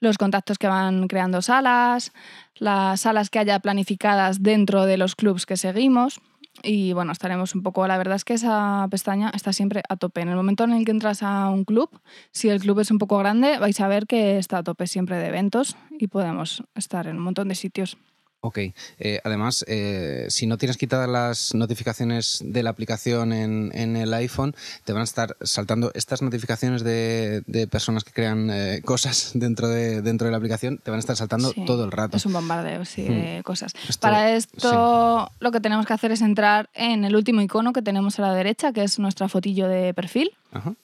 los 0.00 0.18
contactos 0.18 0.58
que 0.58 0.68
van 0.68 1.08
creando 1.08 1.40
salas, 1.40 2.12
las 2.56 3.00
salas 3.00 3.30
que 3.30 3.38
haya 3.38 3.58
planificadas 3.60 4.42
dentro 4.42 4.84
de 4.84 4.98
los 4.98 5.16
clubs 5.16 5.46
que 5.46 5.56
seguimos. 5.56 6.20
Y 6.62 6.92
bueno, 6.92 7.12
estaremos 7.12 7.54
un 7.54 7.62
poco. 7.62 7.86
La 7.86 7.96
verdad 7.96 8.16
es 8.16 8.24
que 8.24 8.34
esa 8.34 8.86
pestaña 8.90 9.30
está 9.32 9.54
siempre 9.54 9.82
a 9.88 9.96
tope. 9.96 10.20
En 10.20 10.28
el 10.28 10.36
momento 10.36 10.64
en 10.64 10.72
el 10.72 10.84
que 10.84 10.90
entras 10.90 11.22
a 11.22 11.48
un 11.48 11.64
club, 11.64 11.88
si 12.32 12.50
el 12.50 12.60
club 12.60 12.80
es 12.80 12.90
un 12.90 12.98
poco 12.98 13.16
grande, 13.16 13.58
vais 13.58 13.80
a 13.80 13.88
ver 13.88 14.06
que 14.06 14.38
está 14.38 14.58
a 14.58 14.62
tope 14.62 14.86
siempre 14.86 15.16
de 15.16 15.28
eventos 15.28 15.76
y 15.98 16.08
podemos 16.08 16.62
estar 16.74 17.06
en 17.06 17.16
un 17.16 17.22
montón 17.22 17.48
de 17.48 17.54
sitios. 17.54 17.96
Ok, 18.40 18.58
eh, 19.00 19.20
además, 19.24 19.64
eh, 19.66 20.26
si 20.28 20.46
no 20.46 20.58
tienes 20.58 20.76
quitadas 20.76 21.08
las 21.08 21.54
notificaciones 21.56 22.40
de 22.44 22.62
la 22.62 22.70
aplicación 22.70 23.32
en, 23.32 23.72
en 23.74 23.96
el 23.96 24.14
iPhone, 24.14 24.54
te 24.84 24.92
van 24.92 25.00
a 25.00 25.04
estar 25.04 25.36
saltando 25.40 25.90
estas 25.94 26.22
notificaciones 26.22 26.84
de, 26.84 27.42
de 27.48 27.66
personas 27.66 28.04
que 28.04 28.12
crean 28.12 28.48
eh, 28.52 28.80
cosas 28.84 29.32
dentro 29.34 29.66
de, 29.66 30.02
dentro 30.02 30.26
de 30.26 30.30
la 30.30 30.36
aplicación, 30.36 30.78
te 30.78 30.92
van 30.92 30.98
a 30.98 31.00
estar 31.00 31.16
saltando 31.16 31.50
Sí, 31.50 31.64
todo 31.66 31.84
el 31.84 31.90
rato. 31.90 32.16
Es 32.16 32.26
un 32.26 32.32
bombardeo, 32.32 32.84
sí, 32.84 33.02
Hmm. 33.08 33.08
de 33.36 33.42
cosas. 33.42 33.72
Esto- 33.88 34.00
Para 34.02 34.32
esto, 34.32 35.30
lo 35.40 35.50
que 35.50 35.60
tenemos 35.60 35.84
que 35.86 35.94
hacer 35.94 36.12
es 36.12 36.20
entrar 36.22 36.70
en 36.74 37.04
el 37.04 37.16
último 37.16 37.40
icono 37.40 37.72
que 37.72 37.82
tenemos 37.82 38.18
a 38.20 38.22
la 38.22 38.34
derecha, 38.34 38.72
que 38.72 38.84
es 38.84 39.00
nuestra 39.00 39.28
fotillo 39.28 39.66
de 39.66 39.92
perfil. 39.94 40.30
Ajá. 40.52 40.74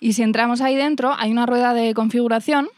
Y 0.00 0.14
si 0.14 0.22
entramos 0.22 0.62
ahí 0.62 0.76
dentro, 0.76 1.12
hay 1.16 1.30
una 1.30 1.44
rueda 1.44 1.74
de 1.74 1.92
configuración 1.92 2.68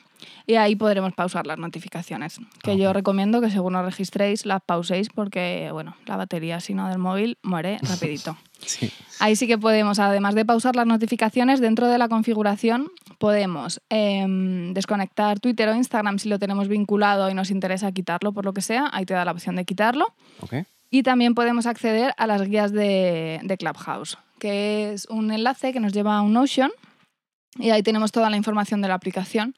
y 0.46 0.56
ahí 0.56 0.76
podremos 0.76 1.12
pausar 1.14 1.46
las 1.46 1.58
notificaciones. 1.58 2.38
Que 2.62 2.76
yo 2.76 2.92
recomiendo 2.92 3.40
que 3.40 3.50
según 3.50 3.76
os 3.76 3.84
registréis, 3.84 4.44
las 4.44 4.62
pauséis 4.62 5.08
porque, 5.08 5.70
bueno, 5.72 5.96
la 6.06 6.16
batería, 6.16 6.60
si 6.60 6.74
no, 6.74 6.88
del 6.88 6.98
móvil 6.98 7.38
muere 7.42 7.78
rapidito. 7.88 8.36
Sí. 8.58 8.90
Ahí 9.20 9.36
sí 9.36 9.46
que 9.46 9.58
podemos, 9.58 9.98
además 9.98 10.34
de 10.34 10.44
pausar 10.44 10.76
las 10.76 10.86
notificaciones, 10.86 11.60
dentro 11.60 11.88
de 11.88 11.98
la 11.98 12.08
configuración 12.08 12.90
podemos 13.18 13.80
em, 13.88 14.74
desconectar 14.74 15.40
Twitter 15.40 15.68
o 15.68 15.74
Instagram 15.74 16.18
si 16.18 16.28
lo 16.28 16.38
tenemos 16.38 16.68
vinculado 16.68 17.30
y 17.30 17.34
nos 17.34 17.50
interesa 17.50 17.92
quitarlo 17.92 18.32
por 18.32 18.44
lo 18.44 18.52
que 18.52 18.60
sea. 18.60 18.90
Ahí 18.92 19.06
te 19.06 19.14
da 19.14 19.24
la 19.24 19.32
opción 19.32 19.56
de 19.56 19.64
quitarlo. 19.64 20.14
Y 20.90 21.02
también 21.02 21.34
podemos 21.34 21.66
acceder 21.66 22.14
a 22.18 22.26
las 22.26 22.42
guías 22.42 22.70
de, 22.72 23.40
de 23.42 23.56
Clubhouse, 23.56 24.18
que 24.38 24.92
es 24.92 25.06
un 25.06 25.32
enlace 25.32 25.72
que 25.72 25.80
nos 25.80 25.92
lleva 25.92 26.18
a 26.18 26.22
un 26.22 26.34
Notion 26.34 26.70
Y 27.58 27.70
ahí 27.70 27.82
tenemos 27.82 28.12
toda 28.12 28.30
la 28.30 28.36
información 28.36 28.80
de 28.80 28.88
la 28.88 28.94
aplicación, 28.94 29.54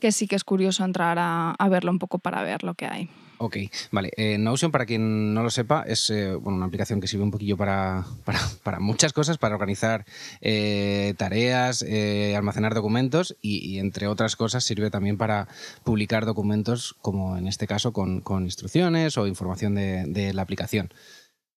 que 0.00 0.12
sí 0.12 0.26
que 0.26 0.36
es 0.36 0.44
curioso 0.44 0.84
entrar 0.84 1.18
a, 1.18 1.50
a 1.52 1.68
verlo 1.68 1.90
un 1.90 1.98
poco 1.98 2.18
para 2.18 2.42
ver 2.42 2.62
lo 2.62 2.74
que 2.74 2.86
hay. 2.86 3.10
Ok, 3.42 3.56
vale. 3.90 4.12
Eh, 4.18 4.36
Notion, 4.36 4.70
para 4.70 4.84
quien 4.84 5.32
no 5.32 5.42
lo 5.42 5.48
sepa, 5.48 5.82
es 5.86 6.10
eh, 6.10 6.34
bueno, 6.34 6.58
una 6.58 6.66
aplicación 6.66 7.00
que 7.00 7.06
sirve 7.06 7.24
un 7.24 7.30
poquillo 7.30 7.56
para, 7.56 8.04
para, 8.26 8.38
para 8.62 8.80
muchas 8.80 9.14
cosas, 9.14 9.38
para 9.38 9.54
organizar 9.54 10.04
eh, 10.42 11.14
tareas, 11.16 11.80
eh, 11.80 12.36
almacenar 12.36 12.74
documentos 12.74 13.38
y, 13.40 13.66
y, 13.66 13.78
entre 13.78 14.08
otras 14.08 14.36
cosas, 14.36 14.62
sirve 14.64 14.90
también 14.90 15.16
para 15.16 15.48
publicar 15.84 16.26
documentos, 16.26 16.94
como 17.00 17.38
en 17.38 17.48
este 17.48 17.66
caso, 17.66 17.94
con, 17.94 18.20
con 18.20 18.44
instrucciones 18.44 19.16
o 19.16 19.26
información 19.26 19.74
de, 19.74 20.04
de 20.06 20.34
la 20.34 20.42
aplicación. 20.42 20.92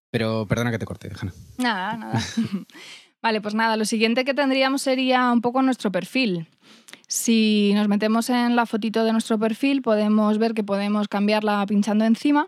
Pero 0.10 0.46
perdona 0.48 0.72
que 0.72 0.80
te 0.80 0.86
corte, 0.86 1.12
Hanna. 1.20 1.34
Nada, 1.58 1.98
nada. 1.98 2.22
vale, 3.24 3.42
pues 3.42 3.56
nada, 3.56 3.76
lo 3.78 3.86
siguiente 3.86 4.26
que 4.26 4.36
tendríamos 4.36 4.84
sería 4.84 5.32
un 5.32 5.42
poco 5.42 5.64
nuestro 5.64 5.92
perfil. 5.92 6.46
Si 7.08 7.72
nos 7.74 7.88
metemos 7.88 8.30
en 8.30 8.56
la 8.56 8.66
fotito 8.66 9.04
de 9.04 9.14
nuestro 9.14 9.40
perfil, 9.40 9.82
podemos 9.82 10.38
ver 10.38 10.54
que 10.54 10.64
podemos 10.64 11.08
cambiarla 11.08 11.66
pinchando 11.66 12.06
encima. 12.06 12.48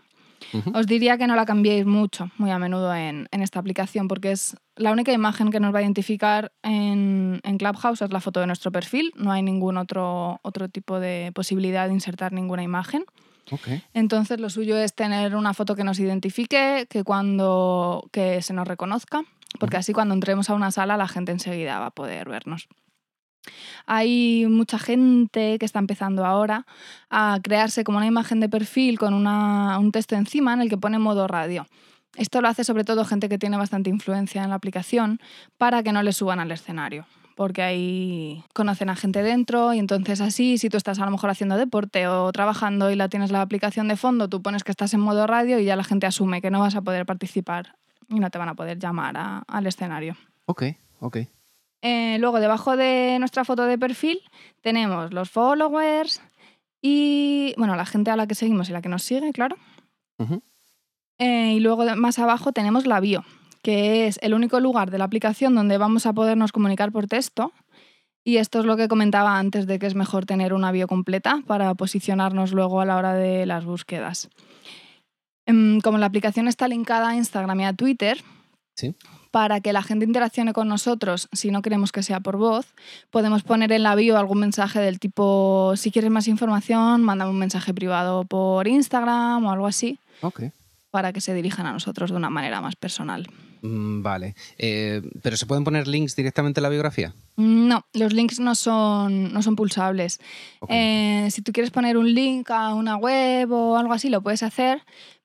Os 0.74 0.86
diría 0.86 1.16
que 1.16 1.26
no 1.26 1.34
la 1.34 1.46
cambiéis 1.46 1.86
mucho, 1.86 2.30
muy 2.36 2.50
a 2.50 2.58
menudo 2.58 2.94
en, 2.94 3.26
en 3.32 3.42
esta 3.42 3.58
aplicación, 3.58 4.06
porque 4.06 4.32
es 4.32 4.56
la 4.76 4.92
única 4.92 5.12
imagen 5.12 5.50
que 5.50 5.60
nos 5.60 5.74
va 5.74 5.78
a 5.78 5.82
identificar 5.82 6.52
en, 6.62 7.40
en 7.42 7.58
Clubhouse 7.58 8.02
es 8.02 8.12
la 8.12 8.20
foto 8.20 8.40
de 8.40 8.46
nuestro 8.46 8.70
perfil. 8.70 9.12
No 9.16 9.32
hay 9.32 9.42
ningún 9.42 9.78
otro, 9.78 10.38
otro 10.42 10.68
tipo 10.68 11.00
de 11.00 11.32
posibilidad 11.34 11.88
de 11.88 11.94
insertar 11.94 12.32
ninguna 12.32 12.62
imagen. 12.62 13.04
Entonces 13.94 14.40
lo 14.40 14.50
suyo 14.50 14.76
es 14.76 14.94
tener 14.94 15.36
una 15.36 15.54
foto 15.54 15.74
que 15.74 15.84
nos 15.84 15.98
identifique, 16.00 16.86
que 16.90 17.04
cuando 17.04 18.08
que 18.12 18.42
se 18.42 18.52
nos 18.52 18.66
reconozca, 18.66 19.22
porque 19.58 19.76
así 19.76 19.92
cuando 19.92 20.14
entremos 20.14 20.50
a 20.50 20.54
una 20.54 20.70
sala 20.70 20.96
la 20.96 21.08
gente 21.08 21.32
enseguida 21.32 21.78
va 21.78 21.86
a 21.86 21.90
poder 21.90 22.28
vernos. 22.28 22.68
Hay 23.86 24.46
mucha 24.48 24.78
gente 24.78 25.58
que 25.58 25.64
está 25.66 25.78
empezando 25.78 26.24
ahora 26.24 26.66
a 27.10 27.38
crearse 27.42 27.84
como 27.84 27.98
una 27.98 28.06
imagen 28.06 28.40
de 28.40 28.48
perfil 28.48 28.98
con 28.98 29.14
una- 29.14 29.78
un 29.78 29.92
texto 29.92 30.16
encima 30.16 30.52
en 30.52 30.60
el 30.62 30.68
que 30.68 30.76
pone 30.76 30.98
modo 30.98 31.26
radio. 31.28 31.66
Esto 32.16 32.40
lo 32.40 32.48
hace 32.48 32.64
sobre 32.64 32.84
todo 32.84 33.04
gente 33.04 33.28
que 33.28 33.38
tiene 33.38 33.56
bastante 33.56 33.90
influencia 33.90 34.42
en 34.42 34.50
la 34.50 34.56
aplicación 34.56 35.20
para 35.58 35.82
que 35.82 35.92
no 35.92 36.02
le 36.02 36.12
suban 36.12 36.40
al 36.40 36.50
escenario. 36.50 37.06
Porque 37.36 37.62
ahí 37.62 38.42
conocen 38.54 38.88
a 38.88 38.96
gente 38.96 39.22
dentro 39.22 39.74
y 39.74 39.78
entonces 39.78 40.22
así, 40.22 40.56
si 40.56 40.70
tú 40.70 40.78
estás 40.78 40.98
a 40.98 41.04
lo 41.04 41.10
mejor 41.10 41.28
haciendo 41.28 41.58
deporte 41.58 42.08
o 42.08 42.32
trabajando 42.32 42.90
y 42.90 42.96
la 42.96 43.10
tienes 43.10 43.30
la 43.30 43.42
aplicación 43.42 43.88
de 43.88 43.96
fondo, 43.96 44.28
tú 44.28 44.40
pones 44.40 44.64
que 44.64 44.70
estás 44.70 44.94
en 44.94 45.00
modo 45.00 45.26
radio 45.26 45.58
y 45.58 45.66
ya 45.66 45.76
la 45.76 45.84
gente 45.84 46.06
asume 46.06 46.40
que 46.40 46.50
no 46.50 46.60
vas 46.60 46.74
a 46.74 46.80
poder 46.80 47.04
participar 47.04 47.74
y 48.08 48.20
no 48.20 48.30
te 48.30 48.38
van 48.38 48.48
a 48.48 48.54
poder 48.54 48.78
llamar 48.78 49.16
a- 49.16 49.38
al 49.46 49.66
escenario. 49.66 50.16
Ok, 50.46 50.62
ok. 51.00 51.18
Eh, 51.82 52.16
luego, 52.18 52.40
debajo 52.40 52.76
de 52.76 53.16
nuestra 53.18 53.44
foto 53.44 53.64
de 53.66 53.78
perfil, 53.78 54.20
tenemos 54.62 55.12
los 55.12 55.30
followers 55.30 56.20
y, 56.82 57.54
bueno, 57.58 57.76
la 57.76 57.86
gente 57.86 58.10
a 58.10 58.16
la 58.16 58.26
que 58.26 58.34
seguimos 58.34 58.68
y 58.68 58.72
la 58.72 58.82
que 58.82 58.88
nos 58.88 59.02
sigue, 59.02 59.32
claro. 59.32 59.56
Eh, 61.18 61.54
y 61.54 61.60
luego, 61.60 61.84
más 61.96 62.18
abajo, 62.18 62.52
tenemos 62.52 62.86
la 62.86 63.00
bio, 63.00 63.24
que 63.62 64.06
es 64.06 64.18
el 64.22 64.34
único 64.34 64.60
lugar 64.60 64.90
de 64.90 64.98
la 64.98 65.04
aplicación 65.04 65.54
donde 65.54 65.78
vamos 65.78 66.06
a 66.06 66.12
podernos 66.12 66.52
comunicar 66.52 66.92
por 66.92 67.06
texto. 67.06 67.52
Y 68.24 68.38
esto 68.38 68.58
es 68.60 68.64
lo 68.66 68.76
que 68.76 68.88
comentaba 68.88 69.38
antes 69.38 69.66
de 69.66 69.78
que 69.78 69.86
es 69.86 69.94
mejor 69.94 70.26
tener 70.26 70.52
una 70.52 70.72
bio 70.72 70.88
completa 70.88 71.42
para 71.46 71.72
posicionarnos 71.74 72.52
luego 72.52 72.80
a 72.80 72.84
la 72.84 72.96
hora 72.96 73.14
de 73.14 73.46
las 73.46 73.64
búsquedas. 73.64 74.28
Em, 75.46 75.80
Como 75.80 75.98
la 75.98 76.06
aplicación 76.06 76.48
está 76.48 76.68
linkada 76.68 77.10
a 77.10 77.16
Instagram 77.16 77.60
y 77.60 77.64
a 77.64 77.72
Twitter, 77.72 78.22
Sí. 78.74 78.94
para 79.30 79.60
que 79.60 79.72
la 79.72 79.82
gente 79.82 80.04
interaccione 80.04 80.52
con 80.52 80.68
nosotros, 80.68 81.28
si 81.32 81.50
no 81.50 81.62
queremos 81.62 81.92
que 81.92 82.02
sea 82.02 82.20
por 82.20 82.36
voz, 82.36 82.66
podemos 83.10 83.42
poner 83.42 83.70
en 83.72 83.82
la 83.82 83.94
bio 83.94 84.18
algún 84.18 84.40
mensaje 84.40 84.80
del 84.80 84.98
tipo, 84.98 85.72
si 85.76 85.90
quieres 85.90 86.10
más 86.10 86.26
información, 86.28 87.02
mándame 87.02 87.30
un 87.30 87.38
mensaje 87.38 87.72
privado 87.72 88.24
por 88.24 88.66
Instagram 88.68 89.44
o 89.46 89.50
algo 89.52 89.66
así, 89.66 89.98
para 90.90 91.12
que 91.12 91.20
se 91.20 91.32
dirijan 91.34 91.66
a 91.66 91.72
nosotros 91.72 92.10
de 92.10 92.16
una 92.16 92.30
manera 92.30 92.60
más 92.60 92.76
personal. 92.76 93.26
Mm, 93.62 94.02
Vale. 94.02 94.34
Eh, 94.58 95.02
¿Pero 95.22 95.36
se 95.36 95.46
pueden 95.46 95.64
poner 95.64 95.88
links 95.88 96.14
directamente 96.14 96.60
en 96.60 96.62
la 96.62 96.68
biografía? 96.68 97.14
No, 97.36 97.84
los 97.94 98.12
links 98.12 98.38
no 98.40 98.54
son, 98.54 99.32
no 99.32 99.42
son 99.42 99.56
pulsables. 99.56 100.20
Eh, 100.68 101.28
si 101.30 101.42
tú 101.42 101.52
quieres 101.52 101.70
poner 101.70 101.96
un 101.96 102.12
link 102.14 102.50
a 102.50 102.74
una 102.74 102.96
web 102.96 103.50
o 103.52 103.76
algo 103.76 103.92
así, 103.92 104.08
lo 104.08 104.22
puedes 104.22 104.42
hacer, 104.42 104.82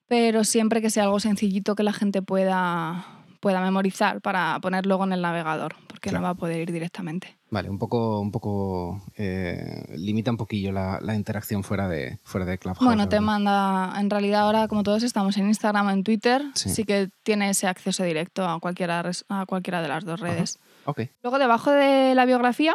pero 0.08 0.44
siempre 0.44 0.80
que 0.82 0.90
sea 0.90 1.04
algo 1.04 1.20
sencillito 1.20 1.74
que 1.74 1.82
la 1.82 1.92
gente 1.92 2.22
pueda, 2.22 3.06
pueda 3.40 3.60
memorizar 3.60 4.20
para 4.20 4.58
poner 4.60 4.86
luego 4.86 5.04
en 5.04 5.12
el 5.12 5.22
navegador, 5.22 5.74
porque 5.88 6.10
Claro. 6.10 6.18
no 6.20 6.24
va 6.24 6.30
a 6.30 6.34
poder 6.34 6.60
ir 6.60 6.72
directamente. 6.72 7.36
Vale, 7.50 7.68
un 7.68 7.78
poco, 7.78 8.18
un 8.20 8.30
poco 8.30 9.02
eh, 9.16 9.84
limita 9.96 10.30
un 10.30 10.36
poquillo 10.38 10.72
la, 10.72 10.98
la 11.02 11.14
interacción 11.14 11.62
fuera 11.64 11.86
de, 11.88 12.18
fuera 12.24 12.46
de 12.46 12.56
Clubhouse. 12.58 12.84
Bueno, 12.84 13.08
te 13.10 13.20
manda, 13.20 13.92
en 14.00 14.08
realidad 14.08 14.42
ahora 14.42 14.68
como 14.68 14.82
todos 14.82 15.02
estamos 15.02 15.36
en 15.36 15.48
Instagram 15.48 15.90
en 15.90 16.02
Twitter, 16.02 16.42
Sí. 16.54 16.70
sí, 16.70 16.84
que 16.84 17.10
tiene 17.24 17.50
ese 17.50 17.66
acceso 17.66 18.04
directo 18.04 18.46
a 18.48 18.58
cualquiera, 18.58 19.02
a 19.28 19.46
cualquiera 19.46 19.82
de 19.82 19.88
las 19.88 20.04
dos 20.04 20.18
redes. 20.20 20.58
Ok. 20.86 21.02
Luego 21.22 21.38
debajo 21.38 21.70
de 21.70 22.14
la 22.14 22.24
biografía 22.24 22.74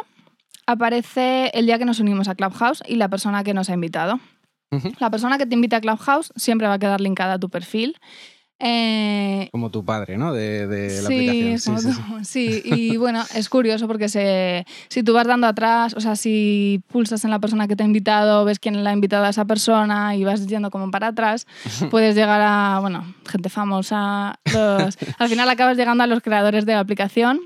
aparece 0.66 1.50
el 1.54 1.66
día 1.66 1.78
que 1.78 1.84
nos 1.84 1.98
unimos 2.00 2.28
a 2.28 2.34
Clubhouse 2.34 2.82
y 2.86 2.96
la 2.96 3.08
persona 3.08 3.42
que 3.42 3.54
nos 3.54 3.70
ha 3.70 3.74
invitado. 3.74 4.20
La 4.98 5.10
persona 5.10 5.38
que 5.38 5.46
te 5.46 5.54
invita 5.54 5.76
a 5.76 5.80
Clubhouse 5.80 6.32
siempre 6.36 6.66
va 6.68 6.74
a 6.74 6.78
quedar 6.78 7.00
linkada 7.00 7.34
a 7.34 7.38
tu 7.38 7.48
perfil. 7.48 7.96
Eh, 8.60 9.48
Como 9.52 9.70
tu 9.70 9.84
padre, 9.84 10.18
¿no? 10.18 10.32
De, 10.32 10.66
de 10.66 11.00
la 11.00 11.08
sí, 11.08 11.28
aplicación. 11.28 11.58
como 11.64 11.78
sí, 11.78 11.92
sí, 11.92 12.02
tú. 12.18 12.24
Sí, 12.24 12.62
y 12.64 12.96
bueno, 12.98 13.22
es 13.34 13.48
curioso 13.48 13.86
porque 13.86 14.08
se, 14.08 14.66
si 14.88 15.02
tú 15.04 15.12
vas 15.12 15.28
dando 15.28 15.46
atrás, 15.46 15.94
o 15.94 16.00
sea, 16.00 16.16
si 16.16 16.82
pulsas 16.88 17.24
en 17.24 17.30
la 17.30 17.38
persona 17.38 17.68
que 17.68 17.76
te 17.76 17.84
ha 17.84 17.86
invitado, 17.86 18.44
ves 18.44 18.58
quién 18.58 18.82
la 18.82 18.90
ha 18.90 18.92
invitado 18.92 19.24
a 19.26 19.28
esa 19.28 19.44
persona 19.44 20.16
y 20.16 20.24
vas 20.24 20.46
yendo 20.48 20.70
como 20.70 20.90
para 20.90 21.08
atrás, 21.08 21.46
puedes 21.90 22.16
llegar 22.16 22.40
a, 22.42 22.78
bueno, 22.80 23.14
gente 23.28 23.48
famosa. 23.48 24.40
los- 24.52 24.98
al 25.18 25.28
final 25.28 25.48
acabas 25.48 25.76
llegando 25.76 26.02
a 26.02 26.08
los 26.08 26.20
creadores 26.20 26.66
de 26.66 26.72
la 26.72 26.80
aplicación 26.80 27.40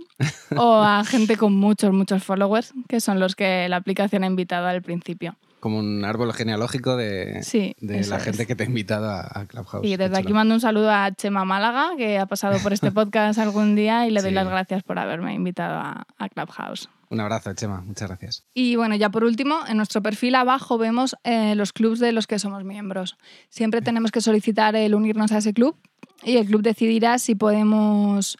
o 0.56 0.76
a 0.82 1.04
gente 1.04 1.36
con 1.36 1.54
muchos, 1.54 1.92
muchos 1.92 2.24
followers, 2.24 2.72
que 2.88 3.00
son 3.00 3.20
los 3.20 3.36
que 3.36 3.68
la 3.68 3.76
aplicación 3.76 4.24
ha 4.24 4.26
invitado 4.28 4.66
al 4.66 4.80
principio. 4.80 5.36
Como 5.62 5.78
un 5.78 6.04
árbol 6.04 6.32
genealógico 6.34 6.96
de, 6.96 7.44
Sí, 7.44 7.76
de 7.78 8.00
eso 8.00 8.10
la 8.10 8.16
es. 8.16 8.24
gente 8.24 8.46
que 8.48 8.56
te 8.56 8.64
ha 8.64 8.66
invitado 8.66 9.08
a, 9.08 9.20
a 9.32 9.46
Clubhouse. 9.46 9.86
Y 9.86 9.96
desde 9.96 10.18
aquí 10.18 10.32
mando 10.32 10.54
un 10.54 10.60
saludo 10.60 10.90
a 10.90 11.12
Chema 11.14 11.44
Málaga, 11.44 11.90
que 11.96 12.18
ha 12.18 12.26
pasado 12.26 12.58
por 12.64 12.72
este 12.72 12.90
podcast 12.92 13.38
algún 13.38 13.76
día 13.76 14.08
y 14.08 14.10
le 14.10 14.20
doy 14.22 14.30
Sí. 14.30 14.34
las 14.34 14.48
gracias 14.48 14.82
por 14.82 14.98
haberme 14.98 15.34
invitado 15.34 15.78
a, 15.78 16.04
a 16.18 16.28
Clubhouse. 16.28 16.88
Un 17.10 17.20
abrazo, 17.20 17.52
Chema. 17.54 17.80
Muchas 17.80 18.08
gracias. 18.08 18.44
Y 18.54 18.74
bueno, 18.74 18.96
ya 18.96 19.10
por 19.10 19.22
último, 19.22 19.60
en 19.68 19.76
nuestro 19.76 20.02
perfil 20.02 20.34
abajo 20.34 20.78
vemos 20.78 21.14
eh, 21.22 21.54
los 21.54 21.72
clubs 21.72 22.00
de 22.00 22.10
los 22.10 22.26
que 22.26 22.40
somos 22.40 22.64
miembros. 22.64 23.16
Siempre 23.48 23.82
tenemos 23.82 24.10
que 24.10 24.20
solicitar 24.20 24.74
el 24.74 24.96
unirnos 24.96 25.30
a 25.30 25.38
ese 25.38 25.52
club 25.54 25.76
y 26.24 26.38
el 26.38 26.46
club 26.46 26.62
decidirá 26.62 27.18
si 27.20 27.36
podemos 27.36 28.36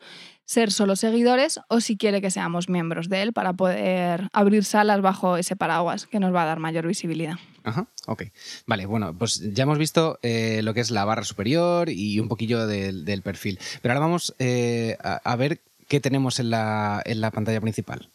ser 0.53 0.71
solo 0.71 0.95
seguidores 0.97 1.61
o 1.69 1.81
si 1.81 1.97
quiere 1.97 2.21
que 2.21 2.31
seamos 2.31 2.69
miembros 2.69 3.09
de 3.09 3.23
él 3.23 3.33
para 3.33 3.55
poder 3.55 4.29
abrir 4.33 4.65
salas 4.65 5.01
bajo 5.01 5.37
ese 5.37 5.57
paraguas 5.57 6.07
que 6.07 6.21
nos 6.21 6.35
va 6.35 6.43
a 6.43 6.47
dar 6.47 6.59
mayor 6.59 6.87
visibilidad. 6.87 7.37
Ajá, 7.65 7.87
ok. 8.07 8.25
Vale, 8.67 8.87
bueno, 8.87 9.17
pues 9.17 9.41
ya 9.55 9.63
hemos 9.63 9.79
visto 9.79 10.19
eh, 10.23 10.61
lo 10.63 10.75
que 10.75 10.81
es 10.81 10.91
la 10.91 11.05
barra 11.05 11.25
superior 11.25 11.89
y 11.89 12.21
un 12.21 12.29
poquillo 12.29 12.67
del, 12.67 13.05
del 13.05 13.23
perfil. 13.23 13.59
Pero 13.81 13.95
ahora 13.95 14.07
vamos 14.07 14.35
eh, 14.39 14.97
a, 15.03 15.21
a 15.25 15.37
ver 15.37 15.61
qué 15.89 16.01
tenemos 16.01 16.39
en 16.39 16.51
la, 16.51 17.03
en 17.05 17.21
la 17.21 17.31
pantalla 17.31 17.61
principal. 17.61 18.11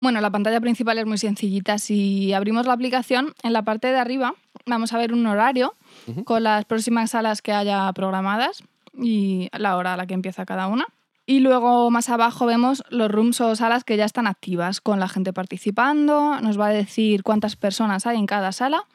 Bueno, 0.00 0.20
la 0.20 0.30
pantalla 0.30 0.60
principal 0.60 0.98
es 0.98 1.06
muy 1.06 1.18
sencillita. 1.18 1.78
Si 1.78 2.32
abrimos 2.32 2.66
la 2.66 2.72
aplicación, 2.74 3.34
en 3.42 3.52
la 3.52 3.62
parte 3.62 3.88
de 3.88 3.98
arriba 3.98 4.34
vamos 4.64 4.92
a 4.92 4.98
ver 4.98 5.12
un 5.12 5.26
horario 5.26 5.74
con 6.24 6.44
las 6.44 6.64
próximas 6.66 7.10
salas 7.10 7.42
que 7.42 7.52
haya 7.52 7.92
programadas 7.92 8.62
y 8.94 9.48
la 9.58 9.76
hora 9.76 9.94
a 9.94 9.96
la 9.96 10.06
que 10.06 10.14
empieza 10.14 10.46
cada 10.46 10.68
una. 10.68 10.86
Y 11.28 11.40
luego 11.40 11.90
más 11.90 12.08
abajo 12.08 12.46
vemos 12.46 12.82
los 12.88 13.10
rooms 13.10 13.42
o 13.42 13.54
salas 13.54 13.84
que 13.84 13.98
ya 13.98 14.06
están 14.06 14.26
activas, 14.26 14.80
con 14.80 14.98
la 14.98 15.08
gente 15.08 15.34
participando, 15.34 16.40
nos 16.40 16.58
va 16.58 16.68
a 16.68 16.70
decir 16.70 17.22
cuántas 17.22 17.54
personas 17.54 18.06
hay 18.06 18.16
en 18.16 18.24
cada 18.24 18.50
sala 18.50 18.86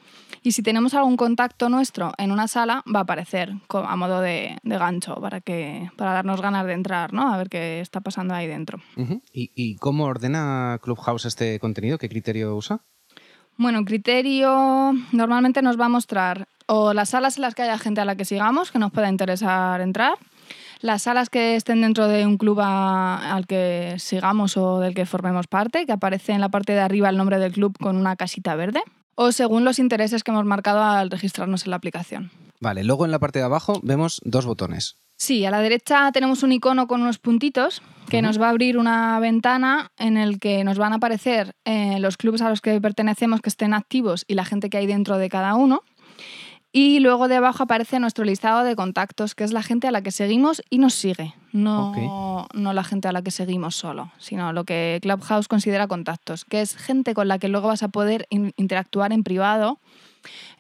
y 0.42 0.54
si 0.54 0.64
tenemos 0.64 0.96
algún 0.96 1.16
contacto 1.16 1.70
nuestro 1.70 2.12
en 2.18 2.32
una 2.32 2.48
sala 2.48 2.84
va 2.92 3.02
a 3.02 3.04
aparecer 3.04 3.54
a 3.70 3.96
modo 3.98 4.20
de, 4.20 4.58
de 4.64 4.78
gancho 4.80 5.22
para, 5.22 5.42
que, 5.42 5.92
para 5.96 6.14
darnos 6.14 6.42
ganas 6.42 6.66
de 6.66 6.74
entrar, 6.74 7.14
¿no? 7.14 7.32
a 7.32 7.38
ver 7.38 7.50
qué 7.50 7.82
está 7.82 8.02
pasando 8.02 8.34
ahí 8.34 8.48
dentro. 8.48 8.82
¿Y, 9.32 9.52
y 9.54 9.76
cómo 9.76 10.06
ordena 10.06 10.80
Clubhouse 10.82 11.26
este 11.26 11.60
contenido? 11.60 12.00
¿Qué 12.00 12.10
criterio 12.10 12.56
usa? 12.56 12.82
Bueno, 13.58 13.86
criterio 13.86 14.92
normalmente 15.12 15.62
nos 15.62 15.80
va 15.80 15.86
a 15.86 15.90
mostrar 15.90 16.48
o 16.66 16.96
las 16.96 17.10
salas 17.10 17.38
en 17.38 17.44
las 17.44 17.54
que 17.54 17.62
haya 17.62 17.78
gente 17.78 18.02
a 18.02 18.06
la 18.06 18.16
que 18.16 18.26
sigamos, 18.26 18.72
que 18.72 18.80
nos 18.80 18.92
pueda 18.92 19.08
interesar 19.08 19.82
entrar, 19.82 20.18
las 20.84 21.02
salas 21.04 21.30
que 21.30 21.56
estén 21.56 21.82
dentro 21.82 22.08
de 22.08 22.28
un 22.28 22.38
club 22.38 22.60
a- 22.62 23.34
al 23.34 23.48
que 23.48 23.96
sigamos 23.98 24.58
o 24.58 24.80
del 24.80 24.94
que 24.94 25.06
formemos 25.06 25.48
parte, 25.48 25.86
que 25.86 25.94
aparece 25.94 26.34
en 26.34 26.42
la 26.42 26.50
parte 26.50 26.74
de 26.74 26.82
arriba 26.82 27.10
el 27.10 27.18
nombre 27.18 27.40
del 27.40 27.54
club 27.54 27.76
con 27.80 27.96
una 27.96 28.16
casita 28.16 28.56
verde, 28.56 28.82
o 29.16 29.32
según 29.32 29.64
los 29.64 29.80
intereses 29.80 30.24
que 30.24 30.32
hemos 30.32 30.46
marcado 30.46 30.84
al 30.84 31.10
registrarnos 31.10 31.66
en 31.66 31.72
la 31.72 31.78
aplicación. 31.78 32.32
Vale, 32.60 32.84
luego 32.84 33.06
en 33.06 33.12
la 33.12 33.20
parte 33.20 33.40
de 33.40 33.46
abajo 33.46 33.80
vemos 33.82 34.22
dos 34.26 34.46
botones. 34.46 34.98
Sí, 35.16 35.46
a 35.46 35.52
la 35.52 35.60
derecha 35.62 36.12
tenemos 36.12 36.44
un 36.44 36.52
icono 36.52 36.88
con 36.88 37.02
unos 37.02 37.18
puntitos 37.20 37.82
que 38.10 38.22
nos 38.22 38.42
va 38.42 38.48
a 38.48 38.50
abrir 38.50 38.78
una 38.78 39.18
ventana 39.20 39.92
en 39.98 40.18
el 40.18 40.40
que 40.40 40.64
nos 40.66 40.78
van 40.78 40.92
a 40.92 40.98
aparecer 40.98 41.54
eh, 41.66 41.98
los 42.00 42.18
clubes 42.18 42.42
a 42.42 42.50
los 42.50 42.60
que 42.62 42.82
pertenecemos 42.82 43.40
que 43.40 43.50
estén 43.50 43.74
activos 43.74 44.26
y 44.28 44.34
la 44.34 44.44
gente 44.44 44.70
que 44.70 44.78
hay 44.78 44.88
dentro 44.88 45.18
de 45.18 45.30
cada 45.30 45.56
uno. 45.56 45.82
Y 46.76 47.00
luego 47.00 47.28
debajo 47.28 47.62
aparece 47.64 48.00
nuestro 48.00 48.26
listado 48.26 48.64
de 48.64 48.76
contactos, 48.76 49.36
que 49.36 49.44
es 49.44 49.54
la 49.54 49.62
gente 49.62 49.88
a 49.88 49.92
la 49.92 50.02
que 50.02 50.10
seguimos 50.12 50.64
y 50.72 50.80
nos 50.80 50.96
sigue. 50.96 51.36
No, 51.52 52.48
no 52.56 52.74
la 52.74 52.84
gente 52.84 53.08
a 53.08 53.12
la 53.12 53.22
que 53.22 53.30
seguimos 53.30 53.76
solo, 53.76 54.12
sino 54.18 54.52
lo 54.54 54.64
que 54.64 54.98
Clubhouse 55.04 55.48
considera 55.48 55.88
contactos, 55.88 56.46
que 56.46 56.62
es 56.62 56.76
gente 56.76 57.14
con 57.14 57.28
la 57.28 57.38
que 57.38 57.48
luego 57.48 57.68
vas 57.68 57.84
a 57.84 57.90
poder 57.90 58.26
in- 58.32 58.54
interactuar 58.58 59.14
en 59.14 59.24
privado, 59.24 59.80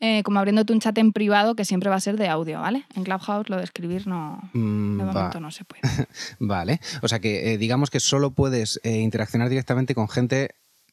eh, 0.01 0.21
como 0.21 0.37
abriéndote 0.37 0.71
un 0.71 0.79
chat 0.81 0.95
en 0.99 1.13
privado 1.13 1.55
que 1.55 1.65
siempre 1.65 1.89
va 1.89 1.95
a 1.95 1.99
ser 1.99 2.15
de 2.17 2.27
audio, 2.27 2.59
¿vale? 2.61 2.83
En 2.95 3.03
Clubhouse 3.05 3.49
lo 3.49 3.57
de 3.57 3.63
escribir 3.63 4.05
no, 4.05 4.39
Mm, 4.53 4.97
de 4.99 5.05
va- 5.05 5.13
momento 5.13 5.39
no 5.39 5.49
se 5.49 5.63
puede. 5.65 5.81
Vale. 6.39 6.79
O 7.01 7.07
sea 7.07 7.19
que 7.19 7.53
eh, 7.53 7.57
digamos 7.57 7.89
que 7.89 7.99
solo 7.99 8.29
puedes 8.31 8.79
eh, 8.83 8.99
interaccionar 8.99 9.49
directamente 9.49 9.95
con 9.95 10.07
gente 10.09 10.49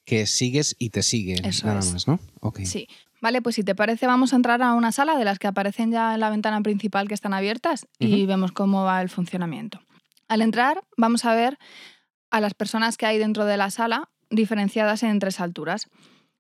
que 0.07 0.27
sigues 0.27 0.77
y 0.79 0.91
te 0.91 1.03
sigue. 1.03 1.35
Eso 1.47 1.67
nada 1.67 1.81
es. 1.81 1.93
más, 1.93 2.09
¿no? 2.09 2.19
Sí. 2.65 2.89
Vale, 3.21 3.43
pues 3.43 3.55
si 3.57 3.65
te 3.65 3.75
parece, 3.75 4.07
vamos 4.07 4.33
a 4.33 4.37
entrar 4.37 4.63
a 4.63 4.75
una 4.75 4.93
sala 4.93 5.17
de 5.17 5.25
las 5.25 5.39
que 5.39 5.47
aparecen 5.47 5.93
ya 5.93 6.15
en 6.15 6.21
la 6.21 6.31
ventana 6.31 6.61
principal 6.63 7.07
que 7.07 7.15
están 7.15 7.35
abiertas 7.35 7.87
y 7.99 8.25
vemos 8.27 8.53
cómo 8.53 8.85
va 8.85 9.03
el 9.03 9.11
funcionamiento. 9.11 9.81
Al 10.29 10.43
entrar, 10.43 10.83
vamos 10.97 11.25
a 11.25 11.35
ver 11.35 11.59
a 12.31 12.41
las 12.41 12.55
personas 12.55 12.97
que 12.97 13.07
hay 13.07 13.19
dentro 13.19 13.45
de 13.45 13.57
la 13.57 13.71
sala 13.71 14.09
diferenciadas 14.31 15.03
en 15.03 15.19
tres 15.19 15.41
alturas. 15.41 15.89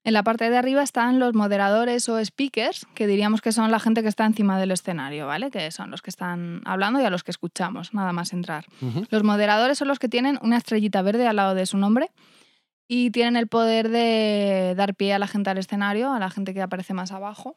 En 0.02 0.14
la 0.14 0.22
parte 0.22 0.48
de 0.48 0.56
arriba 0.56 0.82
están 0.82 1.18
los 1.18 1.34
moderadores 1.34 2.08
o 2.08 2.24
speakers, 2.24 2.86
que 2.94 3.06
diríamos 3.06 3.42
que 3.42 3.52
son 3.52 3.70
la 3.70 3.78
gente 3.78 4.02
que 4.02 4.08
está 4.08 4.24
encima 4.24 4.58
del 4.58 4.70
escenario, 4.70 5.26
¿vale? 5.26 5.50
Que 5.50 5.70
son 5.70 5.90
los 5.90 6.00
que 6.00 6.08
están 6.08 6.62
hablando 6.64 7.00
y 7.00 7.04
a 7.04 7.10
los 7.10 7.22
que 7.22 7.30
escuchamos, 7.30 7.92
nada 7.92 8.12
más 8.12 8.32
entrar. 8.32 8.64
Los 9.10 9.24
moderadores 9.24 9.76
son 9.76 9.88
los 9.88 9.98
que 9.98 10.08
tienen 10.08 10.38
una 10.40 10.56
estrellita 10.56 11.02
verde 11.02 11.26
al 11.26 11.36
lado 11.36 11.54
de 11.54 11.66
su 11.66 11.76
nombre 11.76 12.10
y 12.92 13.12
tienen 13.12 13.36
el 13.36 13.46
poder 13.46 13.88
de 13.88 14.74
dar 14.76 14.96
pie 14.96 15.14
a 15.14 15.20
la 15.20 15.28
gente 15.28 15.48
al 15.48 15.58
escenario, 15.58 16.12
a 16.12 16.18
la 16.18 16.28
gente 16.28 16.52
que 16.52 16.60
aparece 16.60 16.92
más 16.92 17.12
abajo. 17.12 17.56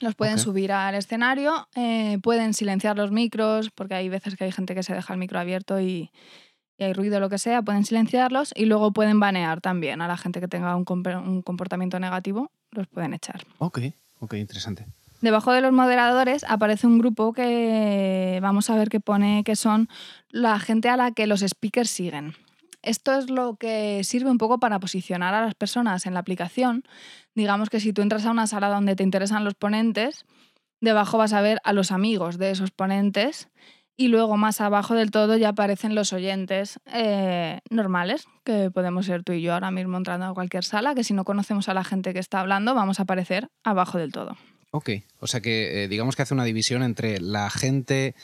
Los 0.00 0.14
pueden 0.14 0.34
subir 0.44 0.70
al 0.70 0.94
escenario, 0.94 1.66
eh, 1.76 2.18
pueden 2.22 2.52
silenciar 2.52 2.94
los 2.98 3.10
micros, 3.10 3.70
porque 3.70 3.94
hay 3.94 4.10
veces 4.10 4.36
que 4.36 4.44
hay 4.44 4.52
gente 4.52 4.74
que 4.74 4.82
se 4.82 4.92
deja 4.92 5.14
el 5.14 5.18
micro 5.18 5.38
abierto 5.40 5.80
y, 5.80 6.10
y 6.76 6.84
hay 6.84 6.92
ruido 6.92 7.16
o 7.16 7.20
lo 7.20 7.30
que 7.30 7.38
sea, 7.38 7.62
pueden 7.62 7.86
silenciarlos 7.86 8.52
y 8.54 8.66
luego 8.66 8.92
pueden 8.92 9.18
banear 9.18 9.62
también 9.62 10.02
a 10.02 10.08
la 10.08 10.18
gente 10.18 10.40
que 10.40 10.48
tenga 10.48 10.76
un, 10.76 10.84
comp- 10.84 11.22
un 11.26 11.40
comportamiento 11.40 11.98
negativo, 11.98 12.50
los 12.70 12.86
pueden 12.86 13.14
echar. 13.14 13.42
Ok, 13.60 13.78
ok, 14.18 14.34
interesante. 14.34 14.84
Debajo 15.22 15.52
de 15.52 15.62
los 15.62 15.72
moderadores 15.72 16.44
aparece 16.44 16.86
un 16.86 16.98
grupo 16.98 17.32
que 17.32 18.38
vamos 18.42 18.68
a 18.68 18.76
ver 18.76 18.90
que 18.90 19.00
pone 19.00 19.42
que 19.42 19.56
son 19.56 19.88
la 20.28 20.58
gente 20.58 20.90
a 20.90 20.98
la 20.98 21.12
que 21.12 21.26
los 21.26 21.40
speakers 21.40 21.88
siguen. 21.88 22.34
Esto 22.82 23.18
es 23.18 23.30
lo 23.30 23.56
que 23.56 24.02
sirve 24.04 24.30
un 24.30 24.38
poco 24.38 24.58
para 24.58 24.80
posicionar 24.80 25.34
a 25.34 25.42
las 25.42 25.54
personas 25.54 26.06
en 26.06 26.14
la 26.14 26.20
aplicación. 26.20 26.84
Digamos 27.34 27.70
que 27.70 27.80
si 27.80 27.92
tú 27.92 28.02
entras 28.02 28.26
a 28.26 28.30
una 28.30 28.46
sala 28.46 28.68
donde 28.68 28.96
te 28.96 29.02
interesan 29.02 29.44
los 29.44 29.54
ponentes, 29.54 30.24
debajo 30.80 31.18
vas 31.18 31.32
a 31.32 31.40
ver 31.40 31.60
a 31.64 31.72
los 31.72 31.92
amigos 31.92 32.38
de 32.38 32.50
esos 32.50 32.70
ponentes 32.70 33.48
y 33.96 34.08
luego 34.08 34.38
más 34.38 34.62
abajo 34.62 34.94
del 34.94 35.10
todo 35.10 35.36
ya 35.36 35.50
aparecen 35.50 35.94
los 35.94 36.14
oyentes 36.14 36.80
eh, 36.86 37.60
normales, 37.68 38.24
que 38.44 38.70
podemos 38.70 39.04
ser 39.04 39.22
tú 39.22 39.34
y 39.34 39.42
yo 39.42 39.52
ahora 39.52 39.70
mismo 39.70 39.98
entrando 39.98 40.24
a 40.24 40.32
cualquier 40.32 40.64
sala, 40.64 40.94
que 40.94 41.04
si 41.04 41.12
no 41.12 41.24
conocemos 41.24 41.68
a 41.68 41.74
la 41.74 41.84
gente 41.84 42.14
que 42.14 42.18
está 42.18 42.40
hablando 42.40 42.74
vamos 42.74 42.98
a 42.98 43.02
aparecer 43.02 43.50
abajo 43.62 43.98
del 43.98 44.10
todo. 44.10 44.38
Ok, 44.72 44.90
o 45.18 45.26
sea 45.26 45.40
que 45.40 45.84
eh, 45.84 45.88
digamos 45.88 46.16
que 46.16 46.22
hace 46.22 46.32
una 46.32 46.44
división 46.44 46.82
entre 46.82 47.20
la 47.20 47.50
gente 47.50 48.14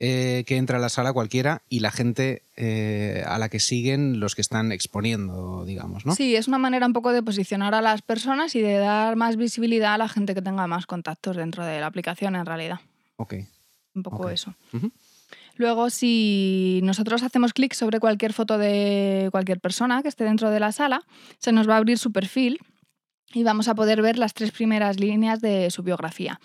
eh, 0.00 0.44
que 0.46 0.56
entra 0.56 0.78
a 0.78 0.80
la 0.80 0.88
sala 0.88 1.12
cualquiera 1.12 1.62
y 1.68 1.80
la 1.80 1.92
gente 1.92 2.42
eh, 2.56 3.22
a 3.26 3.38
la 3.38 3.48
que 3.48 3.60
siguen 3.60 4.18
los 4.18 4.34
que 4.34 4.40
están 4.40 4.72
exponiendo, 4.72 5.64
digamos, 5.64 6.04
¿no? 6.04 6.14
Sí, 6.14 6.34
es 6.34 6.48
una 6.48 6.58
manera 6.58 6.86
un 6.86 6.92
poco 6.92 7.12
de 7.12 7.22
posicionar 7.22 7.74
a 7.74 7.80
las 7.80 8.02
personas 8.02 8.56
y 8.56 8.60
de 8.60 8.74
dar 8.74 9.14
más 9.14 9.36
visibilidad 9.36 9.94
a 9.94 9.98
la 9.98 10.08
gente 10.08 10.34
que 10.34 10.42
tenga 10.42 10.66
más 10.66 10.86
contactos 10.86 11.36
dentro 11.36 11.64
de 11.64 11.78
la 11.78 11.86
aplicación 11.86 12.34
en 12.34 12.44
realidad. 12.44 12.80
Ok. 13.16 13.34
Un 13.94 14.02
poco 14.02 14.28
eso. 14.28 14.54
Luego, 15.56 15.88
si 15.90 16.80
nosotros 16.82 17.22
hacemos 17.22 17.52
clic 17.52 17.74
sobre 17.74 18.00
cualquier 18.00 18.32
foto 18.32 18.58
de 18.58 19.28
cualquier 19.30 19.60
persona 19.60 20.02
que 20.02 20.08
esté 20.08 20.24
dentro 20.24 20.50
de 20.50 20.58
la 20.58 20.72
sala, 20.72 21.02
se 21.38 21.52
nos 21.52 21.68
va 21.68 21.74
a 21.74 21.76
abrir 21.76 21.98
su 21.98 22.10
perfil 22.10 22.58
y 23.32 23.44
vamos 23.44 23.68
a 23.68 23.74
poder 23.74 24.02
ver 24.02 24.18
las 24.18 24.34
tres 24.34 24.50
primeras 24.50 24.98
líneas 24.98 25.40
de 25.40 25.70
su 25.70 25.82
biografía. 25.82 26.40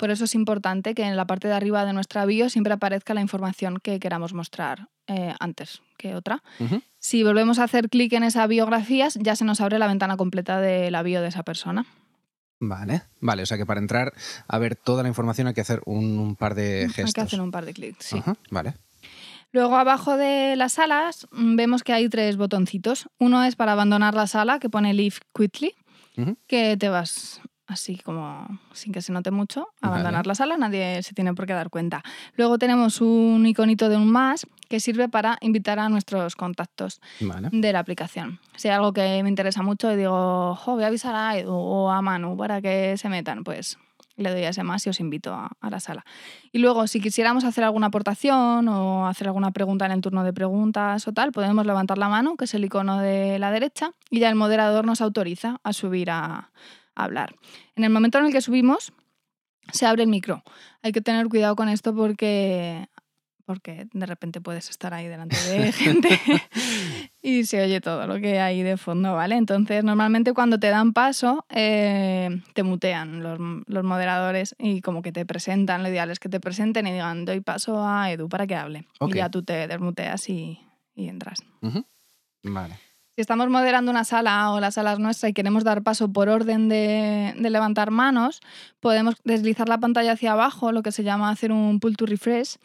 Por 0.00 0.10
eso 0.10 0.24
es 0.24 0.34
importante 0.34 0.94
que 0.94 1.02
en 1.02 1.14
la 1.14 1.26
parte 1.26 1.46
de 1.46 1.52
arriba 1.52 1.84
de 1.84 1.92
nuestra 1.92 2.24
bio 2.24 2.48
siempre 2.48 2.72
aparezca 2.72 3.12
la 3.12 3.20
información 3.20 3.80
que 3.82 4.00
queramos 4.00 4.32
mostrar 4.32 4.88
eh, 5.06 5.34
antes 5.40 5.82
que 5.98 6.14
otra. 6.14 6.42
Si 6.98 7.22
volvemos 7.22 7.58
a 7.58 7.64
hacer 7.64 7.90
clic 7.90 8.14
en 8.14 8.22
esa 8.22 8.46
biografía, 8.46 9.08
ya 9.14 9.36
se 9.36 9.44
nos 9.44 9.60
abre 9.60 9.78
la 9.78 9.86
ventana 9.86 10.16
completa 10.16 10.58
de 10.58 10.90
la 10.90 11.02
bio 11.02 11.20
de 11.20 11.28
esa 11.28 11.42
persona. 11.42 11.84
Vale, 12.60 13.02
vale, 13.20 13.42
o 13.42 13.46
sea 13.46 13.58
que 13.58 13.66
para 13.66 13.78
entrar 13.78 14.14
a 14.48 14.58
ver 14.58 14.74
toda 14.74 15.02
la 15.02 15.10
información 15.10 15.48
hay 15.48 15.52
que 15.52 15.60
hacer 15.60 15.82
un, 15.84 16.18
un 16.18 16.34
par 16.34 16.54
de 16.54 16.86
gestos. 16.88 17.04
Hay 17.04 17.12
que 17.12 17.20
hacer 17.20 17.42
un 17.42 17.50
par 17.50 17.66
de 17.66 17.74
clics, 17.74 18.06
sí. 18.06 18.18
Ajá, 18.20 18.36
vale. 18.50 18.72
Luego 19.52 19.76
abajo 19.76 20.16
de 20.16 20.56
las 20.56 20.72
salas 20.72 21.26
mm, 21.30 21.56
vemos 21.56 21.82
que 21.82 21.92
hay 21.92 22.08
tres 22.08 22.38
botoncitos. 22.38 23.10
Uno 23.18 23.44
es 23.44 23.54
para 23.54 23.72
abandonar 23.72 24.14
la 24.14 24.26
sala, 24.26 24.60
que 24.60 24.70
pone 24.70 24.94
Leave 24.94 25.16
Quickly, 25.34 25.74
que 26.46 26.78
te 26.78 26.88
vas 26.88 27.42
así 27.70 27.96
como 27.98 28.46
sin 28.72 28.92
que 28.92 29.00
se 29.00 29.12
note 29.12 29.30
mucho, 29.30 29.68
abandonar 29.80 30.22
Vale. 30.22 30.28
la 30.28 30.34
sala, 30.34 30.56
nadie 30.56 31.02
se 31.02 31.14
tiene 31.14 31.34
por 31.34 31.46
qué 31.46 31.52
dar 31.52 31.70
cuenta. 31.70 32.02
Luego 32.36 32.58
tenemos 32.58 33.00
un 33.00 33.46
iconito 33.46 33.88
de 33.88 33.96
un 33.96 34.10
más 34.10 34.46
que 34.68 34.80
sirve 34.80 35.08
para 35.08 35.38
invitar 35.40 35.78
a 35.78 35.88
nuestros 35.88 36.36
contactos 36.36 37.00
Vale. 37.20 37.48
de 37.52 37.72
la 37.72 37.78
aplicación. 37.78 38.40
Si 38.56 38.68
hay 38.68 38.74
algo 38.74 38.92
que 38.92 39.22
me 39.22 39.28
interesa 39.28 39.62
mucho 39.62 39.92
y 39.92 39.96
digo, 39.96 40.54
jo, 40.56 40.74
voy 40.74 40.84
a 40.84 40.88
avisar 40.88 41.14
a 41.14 41.36
Edu 41.38 41.54
o 41.54 41.90
a 41.90 42.02
Manu 42.02 42.36
para 42.36 42.60
que 42.60 42.96
se 42.96 43.08
metan, 43.08 43.44
pues 43.44 43.78
le 44.16 44.30
doy 44.30 44.44
a 44.44 44.50
ese 44.50 44.62
más 44.62 44.86
y 44.86 44.90
os 44.90 45.00
invito 45.00 45.32
a, 45.32 45.50
a 45.60 45.70
la 45.70 45.80
sala. 45.80 46.04
Y 46.52 46.58
luego, 46.58 46.86
si 46.86 47.00
quisiéramos 47.00 47.44
hacer 47.44 47.64
alguna 47.64 47.86
aportación 47.86 48.68
o 48.68 49.06
hacer 49.06 49.28
alguna 49.28 49.50
pregunta 49.50 49.86
en 49.86 49.92
el 49.92 50.00
turno 50.00 50.24
de 50.24 50.32
preguntas 50.32 51.08
o 51.08 51.12
tal, 51.12 51.32
podemos 51.32 51.64
levantar 51.64 51.96
la 51.96 52.08
mano, 52.08 52.36
que 52.36 52.44
es 52.44 52.54
el 52.54 52.64
icono 52.64 52.98
de 52.98 53.38
la 53.38 53.50
derecha, 53.50 53.92
y 54.10 54.20
ya 54.20 54.28
el 54.28 54.34
moderador 54.34 54.84
nos 54.84 55.00
autoriza 55.00 55.58
a 55.64 55.72
subir 55.72 56.10
a, 56.10 56.50
a 56.94 57.04
hablar. 57.04 57.34
En 57.76 57.84
el 57.84 57.90
momento 57.90 58.18
en 58.18 58.26
el 58.26 58.32
que 58.32 58.40
subimos, 58.40 58.92
se 59.72 59.86
abre 59.86 60.02
el 60.02 60.08
micro. 60.08 60.42
Hay 60.82 60.92
que 60.92 61.00
tener 61.00 61.28
cuidado 61.28 61.56
con 61.56 61.68
esto 61.68 61.94
porque 61.94 62.88
porque 63.50 63.88
de 63.92 64.06
repente 64.06 64.40
puedes 64.40 64.70
estar 64.70 64.94
ahí 64.94 65.08
delante 65.08 65.34
de 65.34 65.72
gente 65.72 66.20
y 67.20 67.44
se 67.46 67.60
oye 67.60 67.80
todo 67.80 68.06
lo 68.06 68.20
que 68.20 68.38
hay 68.38 68.62
de 68.62 68.76
fondo, 68.76 69.14
¿vale? 69.14 69.34
Entonces, 69.34 69.82
normalmente 69.82 70.32
cuando 70.34 70.60
te 70.60 70.68
dan 70.68 70.92
paso, 70.92 71.44
eh, 71.48 72.42
te 72.54 72.62
mutean 72.62 73.24
los, 73.24 73.40
los 73.66 73.82
moderadores 73.82 74.54
y 74.56 74.82
como 74.82 75.02
que 75.02 75.10
te 75.10 75.26
presentan, 75.26 75.82
lo 75.82 75.88
ideal 75.88 76.12
es 76.12 76.20
que 76.20 76.28
te 76.28 76.38
presenten 76.38 76.86
y 76.86 76.92
digan, 76.92 77.24
doy 77.24 77.40
paso 77.40 77.84
a 77.84 78.12
Edu 78.12 78.28
para 78.28 78.46
que 78.46 78.54
hable. 78.54 78.86
Y 79.00 79.14
ya 79.14 79.30
tú 79.30 79.42
te 79.42 79.66
desmuteas 79.66 80.28
y, 80.28 80.60
y 80.94 81.08
entras. 81.08 81.42
Vale. 82.44 82.78
Si 83.20 83.22
estamos 83.22 83.50
moderando 83.50 83.90
una 83.90 84.04
sala 84.04 84.50
o 84.50 84.60
la 84.60 84.70
sala 84.70 84.94
es 84.94 84.98
nuestra 84.98 85.28
y 85.28 85.34
queremos 85.34 85.62
dar 85.62 85.82
paso 85.82 86.10
por 86.10 86.30
orden 86.30 86.70
de, 86.70 87.34
de 87.38 87.50
levantar 87.50 87.90
manos, 87.90 88.40
podemos 88.80 89.16
deslizar 89.24 89.68
la 89.68 89.76
pantalla 89.76 90.12
hacia 90.12 90.32
abajo, 90.32 90.72
lo 90.72 90.82
que 90.82 90.90
se 90.90 91.02
llama 91.02 91.28
hacer 91.28 91.52
un 91.52 91.80
pull 91.80 91.98
to 91.98 92.06
refresh, 92.06 92.56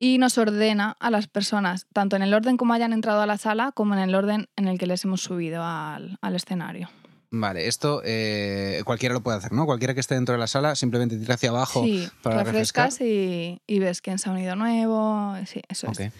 y 0.00 0.18
nos 0.18 0.36
ordena 0.36 0.96
a 0.98 1.10
las 1.10 1.28
personas, 1.28 1.86
tanto 1.92 2.16
en 2.16 2.22
el 2.22 2.34
orden 2.34 2.56
como 2.56 2.72
hayan 2.74 2.92
entrado 2.92 3.22
a 3.22 3.26
la 3.26 3.38
sala, 3.38 3.70
como 3.70 3.94
en 3.94 4.00
el 4.00 4.16
orden 4.16 4.48
en 4.56 4.66
el 4.66 4.80
que 4.80 4.88
les 4.88 5.04
hemos 5.04 5.20
subido 5.20 5.62
al, 5.62 6.18
al 6.20 6.34
escenario. 6.34 6.90
Vale, 7.30 7.68
esto 7.68 8.02
eh, 8.04 8.82
cualquiera 8.84 9.12
lo 9.14 9.22
puede 9.22 9.38
hacer, 9.38 9.52
¿no? 9.52 9.64
Cualquiera 9.64 9.94
que 9.94 10.00
esté 10.00 10.16
dentro 10.16 10.32
de 10.32 10.40
la 10.40 10.48
sala 10.48 10.74
simplemente 10.74 11.16
tira 11.18 11.34
hacia 11.36 11.50
abajo 11.50 11.84
Sí, 11.84 12.08
para 12.20 12.42
refrescar. 12.42 12.86
refrescas 12.86 13.00
y, 13.08 13.62
y 13.68 13.78
ves 13.78 14.00
quién 14.00 14.18
se 14.18 14.28
ha 14.28 14.32
unido 14.32 14.56
nuevo. 14.56 15.36
Sí, 15.46 15.60
eso 15.68 15.88
es. 15.92 16.12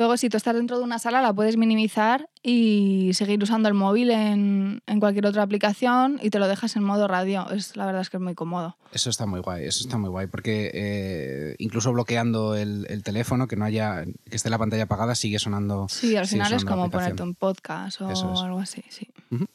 Luego, 0.00 0.16
si 0.16 0.30
tú 0.30 0.38
estás 0.38 0.54
dentro 0.54 0.78
de 0.78 0.84
una 0.84 0.98
sala, 0.98 1.20
la 1.20 1.34
puedes 1.34 1.58
minimizar 1.58 2.30
y 2.42 3.10
seguir 3.12 3.42
usando 3.42 3.68
el 3.68 3.74
móvil 3.74 4.10
en, 4.10 4.80
en 4.86 4.98
cualquier 4.98 5.26
otra 5.26 5.42
aplicación 5.42 6.18
y 6.22 6.30
te 6.30 6.38
lo 6.38 6.48
dejas 6.48 6.74
en 6.76 6.84
modo 6.84 7.06
radio. 7.06 7.50
Es, 7.50 7.76
la 7.76 7.84
verdad 7.84 8.00
es 8.00 8.08
que 8.08 8.16
es 8.16 8.22
muy 8.22 8.34
cómodo. 8.34 8.78
Eso 8.92 9.10
está 9.10 9.26
muy 9.26 9.40
guay, 9.40 9.66
eso 9.66 9.84
está 9.84 9.98
muy 9.98 10.08
guay, 10.08 10.26
porque 10.26 10.70
eh, 10.72 11.54
incluso 11.58 11.92
bloqueando 11.92 12.54
el, 12.56 12.86
el 12.88 13.02
teléfono, 13.02 13.46
que 13.46 13.56
no 13.56 13.66
haya, 13.66 14.04
que 14.28 14.36
esté 14.36 14.48
la 14.48 14.56
pantalla 14.56 14.84
apagada, 14.84 15.14
sigue 15.14 15.38
sonando. 15.38 15.86
Sí, 15.90 16.16
al 16.16 16.26
final 16.26 16.54
es 16.54 16.64
como 16.64 16.88
ponerte 16.88 17.22
un 17.22 17.34
podcast 17.34 18.00
o 18.00 18.10
es. 18.10 18.22
algo 18.22 18.58
así, 18.58 18.82
sí. 18.88 19.06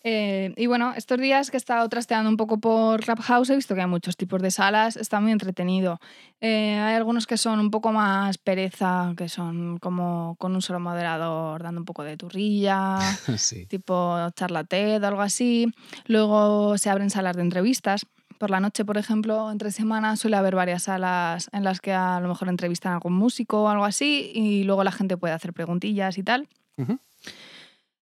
Eh, 0.04 0.54
y 0.56 0.68
bueno, 0.68 0.94
estos 0.96 1.20
días 1.20 1.50
que 1.50 1.58
he 1.58 1.60
estado 1.60 1.90
trasteando 1.90 2.30
un 2.30 2.38
poco 2.38 2.60
por 2.60 3.04
Clubhouse, 3.04 3.50
he 3.50 3.56
visto 3.56 3.74
que 3.74 3.82
hay 3.82 3.88
muchos 3.88 4.16
tipos 4.16 4.44
de 4.44 4.52
salas, 4.52 4.96
está 4.96 5.20
muy 5.20 5.32
entretenido. 5.32 6.00
Eh, 6.40 6.80
hay 6.80 6.94
algunos 6.96 7.26
que 7.26 7.38
son 7.38 7.60
un 7.60 7.72
poco 7.72 7.92
más 7.92 8.38
pereza, 8.38 9.14
que 9.18 9.28
son 9.28 9.80
como 9.80 10.35
con 10.38 10.56
un 10.56 10.62
solo 10.62 10.80
moderador 10.80 11.64
dando 11.64 11.82
un 11.82 11.86
poco 11.86 12.04
de 12.04 12.18
turrilla, 12.18 13.00
sí. 13.38 13.66
tipo 13.66 14.18
charla 14.36 14.64
TED 14.64 15.04
o 15.04 15.08
algo 15.08 15.22
así. 15.22 15.72
Luego 16.06 16.78
se 16.78 16.90
abren 16.90 17.10
salas 17.10 17.36
de 17.36 17.42
entrevistas, 17.42 18.06
por 18.38 18.50
la 18.50 18.60
noche, 18.60 18.86
por 18.86 18.98
ejemplo, 18.98 19.52
entre 19.52 19.72
semanas 19.72 20.20
suele 20.20 20.38
haber 20.38 20.56
varias 20.56 20.84
salas 20.84 21.50
en 21.52 21.64
las 21.64 21.80
que 21.80 21.94
a 21.94 22.20
lo 22.20 22.28
mejor 22.28 22.50
entrevistan 22.50 22.92
a 22.92 22.96
algún 22.96 23.14
músico 23.14 23.64
o 23.64 23.70
algo 23.70 23.86
así 23.86 24.32
y 24.34 24.64
luego 24.64 24.84
la 24.84 24.92
gente 24.92 25.18
puede 25.18 25.34
hacer 25.34 25.54
preguntillas 25.54 26.18
y 26.18 26.24
tal. 26.24 26.48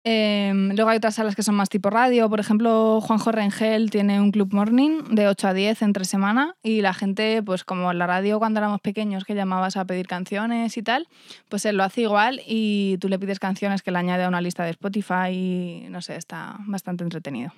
Em, 0.09 0.69
luego 0.77 0.91
hay 0.91 0.99
otras 0.99 1.17
salas 1.17 1.35
que 1.35 1.43
son 1.43 1.57
más 1.57 1.69
tipo 1.69 1.91
radio. 1.91 2.31
Por 2.31 2.39
ejemplo, 2.39 3.01
Juanjo 3.01 3.33
Rengel 3.33 3.91
tiene 3.91 4.21
un 4.21 4.31
club 4.31 4.55
morning 4.55 5.03
de 5.11 5.27
8 5.27 5.49
a 5.49 5.53
10 5.53 5.83
entre 5.83 6.05
semana 6.05 6.55
y 6.63 6.81
la 6.81 6.95
gente, 6.95 7.43
pues 7.43 7.65
como 7.65 7.93
la 7.93 8.07
radio 8.07 8.39
cuando 8.39 8.61
éramos 8.61 8.81
pequeños 8.81 9.25
que 9.25 9.35
llamabas 9.35 9.77
a 9.77 9.85
pedir 9.85 10.07
canciones 10.07 10.77
y 10.77 10.83
tal, 10.85 11.09
pues 11.49 11.65
él 11.65 11.77
lo 11.77 11.83
hace 11.83 12.03
igual 12.03 12.41
y 12.47 12.99
tú 12.99 13.09
le 13.09 13.19
pides 13.19 13.41
canciones 13.41 13.83
que 13.83 13.91
le 13.91 13.99
añade 13.99 14.23
a 14.23 14.29
una 14.29 14.41
lista 14.41 14.63
de 14.63 14.71
Spotify 14.71 15.31
y 15.33 15.87
no 15.91 16.01
sé, 16.01 16.15
está 16.15 16.57
bastante 16.69 17.03
entretenido. 17.03 17.53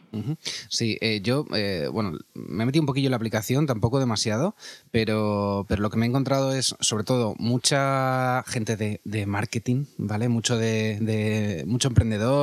Sí, 0.70 0.96
eh, 1.02 1.20
yo, 1.22 1.44
eh, 1.54 1.90
bueno, 1.92 2.16
me 2.32 2.62
he 2.62 2.66
metido 2.66 2.82
un 2.82 2.86
poquillo 2.86 3.08
en 3.08 3.10
la 3.10 3.18
aplicación, 3.18 3.66
tampoco 3.66 4.00
demasiado, 4.00 4.56
pero, 4.90 5.66
pero 5.68 5.82
lo 5.82 5.90
que 5.90 5.98
me 5.98 6.06
he 6.06 6.08
encontrado 6.08 6.54
es 6.54 6.74
sobre 6.80 7.04
todo 7.04 7.34
mucha 7.38 8.42
gente 8.46 8.78
de, 8.78 9.02
de 9.04 9.26
marketing, 9.26 9.84
¿vale? 9.98 10.30
Mucho 10.30 10.56
de, 10.56 10.98
de 11.02 11.64
mucho 11.66 11.88
emprendedor 11.88 12.37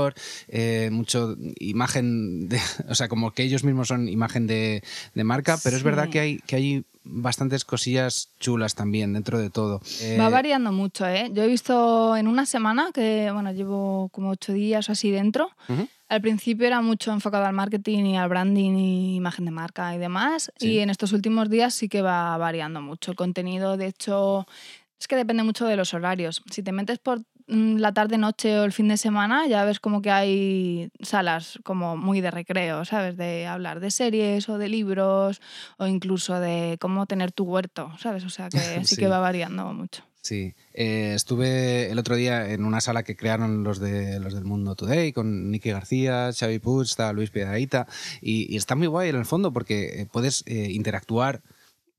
eh, 0.48 0.90
mucho 0.92 1.36
imagen, 1.60 2.50
de, 2.50 2.60
o 2.90 2.96
sea, 2.96 3.08
como 3.08 3.32
que 3.32 3.44
ellos 3.44 3.64
mismos 3.64 3.88
son 3.88 4.08
imagen 4.10 4.48
de, 4.48 4.84
marca, 5.16 5.58
pero 5.64 5.76
es 5.76 5.84
verdad 5.84 6.10
que 6.10 6.20
hay, 6.20 6.38
que 6.40 6.56
hay 6.56 6.86
bastantes 7.04 7.66
cosillas 7.66 8.30
chulas 8.40 8.76
también 8.76 9.14
dentro 9.14 9.40
de 9.40 9.50
todo. 9.50 9.80
Va 10.20 10.28
eh, 10.28 10.32
variando 10.32 10.72
mucho, 10.72 11.08
¿eh? 11.08 11.30
Yo 11.34 11.44
he 11.44 11.48
visto 11.48 12.18
en 12.18 12.28
una 12.28 12.46
semana, 12.46 12.90
que 12.94 13.30
bueno, 13.32 13.52
llevo 13.54 14.10
como 14.10 14.32
ocho 14.32 14.54
días 14.54 14.90
o 14.90 14.92
así 14.92 15.12
dentro, 15.12 15.52
al 16.08 16.22
principio 16.22 16.68
era 16.68 16.82
mucho 16.82 17.12
enfocado 17.12 17.46
al 17.46 17.54
marketing 17.54 18.06
y 18.06 18.18
al 18.18 18.30
branding 18.30 18.76
y 18.76 19.16
imagen 19.16 19.46
de 19.46 19.52
marca 19.52 19.96
y 19.96 20.00
demás, 20.00 20.52
y 20.60 20.80
en 20.80 20.90
estos 20.90 21.14
últimos 21.14 21.50
días 21.50 21.74
sí 21.74 21.88
que 21.88 22.02
va 22.02 22.36
variando 22.38 22.82
mucho 22.82 23.12
el 23.12 23.18
contenido, 23.18 23.78
de 23.78 23.88
hecho... 23.88 24.46
Es 24.98 25.08
que 25.08 25.18
depende 25.18 25.44
mucho 25.44 25.66
de 25.66 25.76
los 25.76 25.94
horarios. 25.94 26.42
Si 26.50 26.64
te 26.64 26.72
metes 26.72 27.00
por 27.00 27.22
la 27.48 27.94
tarde, 27.94 28.18
noche 28.18 28.60
o 28.60 28.64
el 28.64 28.72
fin 28.72 28.88
de 28.88 28.98
semana, 28.98 29.48
ya 29.48 29.66
ves 29.66 29.80
como 29.80 30.02
que 30.02 30.12
hay 30.12 30.92
salas 31.02 31.60
como 31.64 31.96
muy 31.96 32.22
de 32.22 32.32
recreo, 32.32 32.86
¿sabes? 32.86 33.18
De 33.18 33.46
hablar 33.46 33.80
de 33.80 33.92
series 33.92 34.50
o 34.50 34.58
de 34.58 34.68
libros 34.68 35.42
o 35.78 35.88
incluso 35.88 36.40
de 36.40 36.78
cómo 36.80 37.06
tener 37.06 37.32
tu 37.32 37.44
huerto, 37.46 37.92
¿sabes? 38.00 38.24
O 38.26 38.30
sea 38.30 38.50
que 38.50 38.58
sí, 38.86 38.96
que 38.96 39.08
va 39.08 39.20
variando 39.20 39.72
mucho. 39.74 40.04
Sí, 40.22 40.56
eh, 40.74 41.14
estuve 41.14 41.92
el 41.92 42.00
otro 42.00 42.16
día 42.16 42.52
en 42.52 42.66
una 42.66 42.82
sala 42.82 43.04
que 43.04 43.16
crearon 43.16 43.64
los 43.64 43.80
de 43.80 44.20
los 44.20 44.34
del 44.34 44.44
Mundo 44.44 44.76
Today 44.76 45.14
con 45.14 45.52
Nicky 45.52 45.70
García, 45.70 46.32
Xavi 46.34 46.58
Puig, 46.58 46.86
está 46.86 47.14
Luis 47.14 47.30
Piedrahita 47.30 47.86
y, 48.22 48.58
está 48.58 48.74
muy 48.74 48.88
guay 48.88 49.10
en 49.10 49.18
el 49.18 49.26
fondo 49.26 49.54
porque 49.54 50.02
eh, 50.02 50.08
puedes 50.12 50.44
eh, 50.48 50.72
interactuar 50.72 51.44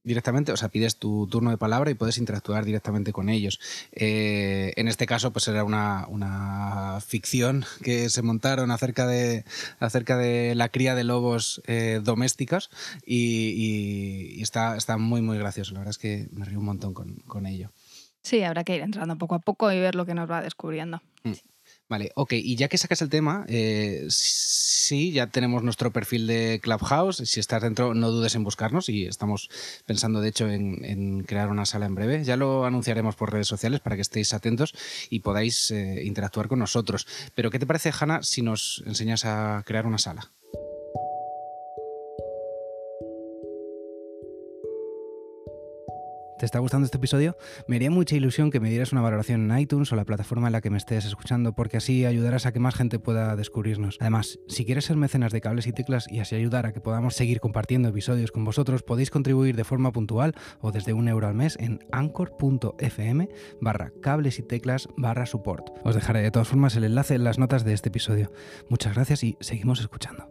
directamente, 0.07 0.53
o 0.53 0.57
sea, 0.57 0.69
pides 0.69 0.97
tu 0.97 1.27
turno 1.27 1.51
de 1.51 1.59
palabra 1.59 1.91
y 1.91 1.95
puedes 1.95 2.17
interactuar 2.17 2.65
directamente 2.65 3.13
con 3.13 3.29
ellos. 3.29 3.59
Eh, 3.91 4.73
en 4.77 4.87
este 4.87 5.05
caso, 5.05 5.33
pues 5.33 5.49
era 5.49 5.65
una, 5.65 6.99
ficción 7.05 7.65
que 7.83 8.09
se 8.09 8.23
montaron 8.23 8.71
acerca 8.71 9.07
de, 9.07 9.45
acerca 9.81 10.17
de 10.17 10.55
la 10.55 10.69
cría 10.69 10.95
de 10.95 11.05
lobos 11.05 11.61
eh, 11.67 12.01
domésticos 12.03 12.71
y, 13.05 14.41
está, 14.41 14.77
está 14.77 14.97
muy, 14.97 15.23
muy 15.23 15.39
gracioso. 15.39 15.75
La 15.75 15.81
verdad 15.81 15.91
es 15.91 15.99
que 15.99 16.29
me 16.31 16.45
río 16.45 16.61
un 16.61 16.67
montón 16.67 16.95
con, 16.95 17.47
ello. 17.47 17.71
Sí, 18.23 18.43
habrá 18.43 18.63
que 18.65 18.77
ir 18.77 18.83
entrando 18.83 19.19
poco 19.19 19.35
a 19.35 19.41
poco 19.41 19.73
y 19.73 19.81
ver 19.81 19.97
lo 19.97 20.07
que 20.07 20.15
nos 20.15 20.31
va 20.31 20.41
descubriendo. 20.41 21.03
Mm. 21.25 21.33
Vale, 21.89 22.11
ok. 22.17 22.33
Y 22.33 22.57
ya 22.57 22.69
que 22.69 22.79
sacas 22.79 23.01
el 23.03 23.09
tema, 23.09 23.45
eh, 23.49 24.07
sí, 24.09 25.13
ya 25.13 25.29
tenemos 25.29 25.63
nuestro 25.63 25.93
perfil 25.93 26.27
de 26.27 26.61
Clubhouse. 26.61 27.19
Si 27.25 27.39
estás 27.39 27.63
dentro, 27.63 27.95
no 27.95 28.11
dudes 28.11 28.35
en 28.35 28.43
buscarnos 28.43 28.89
y 28.89 29.07
estamos 29.07 29.49
pensando, 29.87 30.21
de 30.21 30.29
hecho, 30.29 30.51
en, 30.51 31.23
crear 31.23 31.49
una 31.49 31.65
sala 31.65 31.87
en 31.87 31.95
breve. 31.95 32.25
Ya 32.25 32.37
lo 32.37 32.65
anunciaremos 32.65 33.15
por 33.15 33.33
redes 33.33 33.47
sociales 33.47 33.81
para 33.81 33.95
que 33.95 34.03
estéis 34.03 34.35
atentos 34.35 34.75
y 35.11 35.21
podáis 35.21 35.71
eh, 35.71 36.03
interactuar 36.05 36.49
con 36.49 36.59
nosotros. 36.59 37.07
Pero, 37.37 37.51
¿qué 37.51 37.61
te 37.61 37.67
parece, 37.67 37.93
Hanna, 37.99 38.23
si 38.25 38.43
nos 38.43 38.83
enseñas 38.87 39.25
a 39.25 39.63
crear 39.65 39.87
una 39.87 39.99
sala? 39.99 40.33
¿Te 46.39 46.45
está 46.45 46.59
gustando 46.59 46.85
este 46.85 46.99
episodio? 46.99 47.35
Me 47.67 47.77
haría 47.77 47.91
mucha 47.91 48.15
ilusión 48.15 48.51
que 48.51 48.61
me 48.61 48.69
dieras 48.69 48.93
una 48.93 49.01
valoración 49.01 49.51
en 49.51 49.59
iTunes 49.59 49.91
o 49.93 49.97
la 49.97 50.05
plataforma 50.05 50.49
en 50.49 50.53
la 50.53 50.61
que 50.61 50.69
me 50.69 50.77
estés 50.77 51.07
escuchando, 51.07 51.55
porque 51.55 51.79
así 51.79 52.05
ayudarás 52.05 52.45
a 52.45 52.53
que 52.53 52.61
más 52.61 52.75
gente 52.75 52.99
pueda 52.99 53.35
descubrirnos. 53.37 53.97
Además, 54.01 54.39
si 54.47 54.67
quieres 54.67 54.85
ser 54.85 54.97
mecenas 54.97 55.33
de 55.33 55.41
cables 55.41 55.67
y 55.67 55.73
teclas 55.73 56.07
y 56.11 56.21
así 56.21 56.35
ayudar 56.35 56.67
a 56.67 56.75
que 56.75 56.83
podamos 56.83 57.15
seguir 57.15 57.41
compartiendo 57.41 57.89
episodios 57.89 58.33
con 58.33 58.45
vosotros, 58.45 58.83
podéis 58.83 59.11
contribuir 59.11 59.57
de 59.57 59.65
forma 59.65 59.93
puntual 59.93 60.35
o 60.61 60.73
desde 60.73 60.93
un 60.93 61.09
euro 61.09 61.27
al 61.27 61.35
mes 61.35 61.57
en 61.59 61.81
anchor.fm 61.91 63.31
barra 63.63 63.93
cables 64.03 64.39
y 64.39 64.43
teclas 64.43 64.89
barra 64.99 65.25
support. 65.25 65.71
Os 65.85 65.95
dejaré 65.95 66.21
de 66.21 66.31
todas 66.31 66.49
formas 66.49 66.77
el 66.77 66.85
enlace 66.85 67.15
en 67.15 67.25
las 67.25 67.39
notas 67.39 67.65
de 67.65 67.73
este 67.73 67.89
episodio. 67.89 68.31
Muchas 68.69 68.95
gracias 68.95 69.25
y 69.25 69.39
seguimos 69.41 69.81
escuchando. 69.81 70.29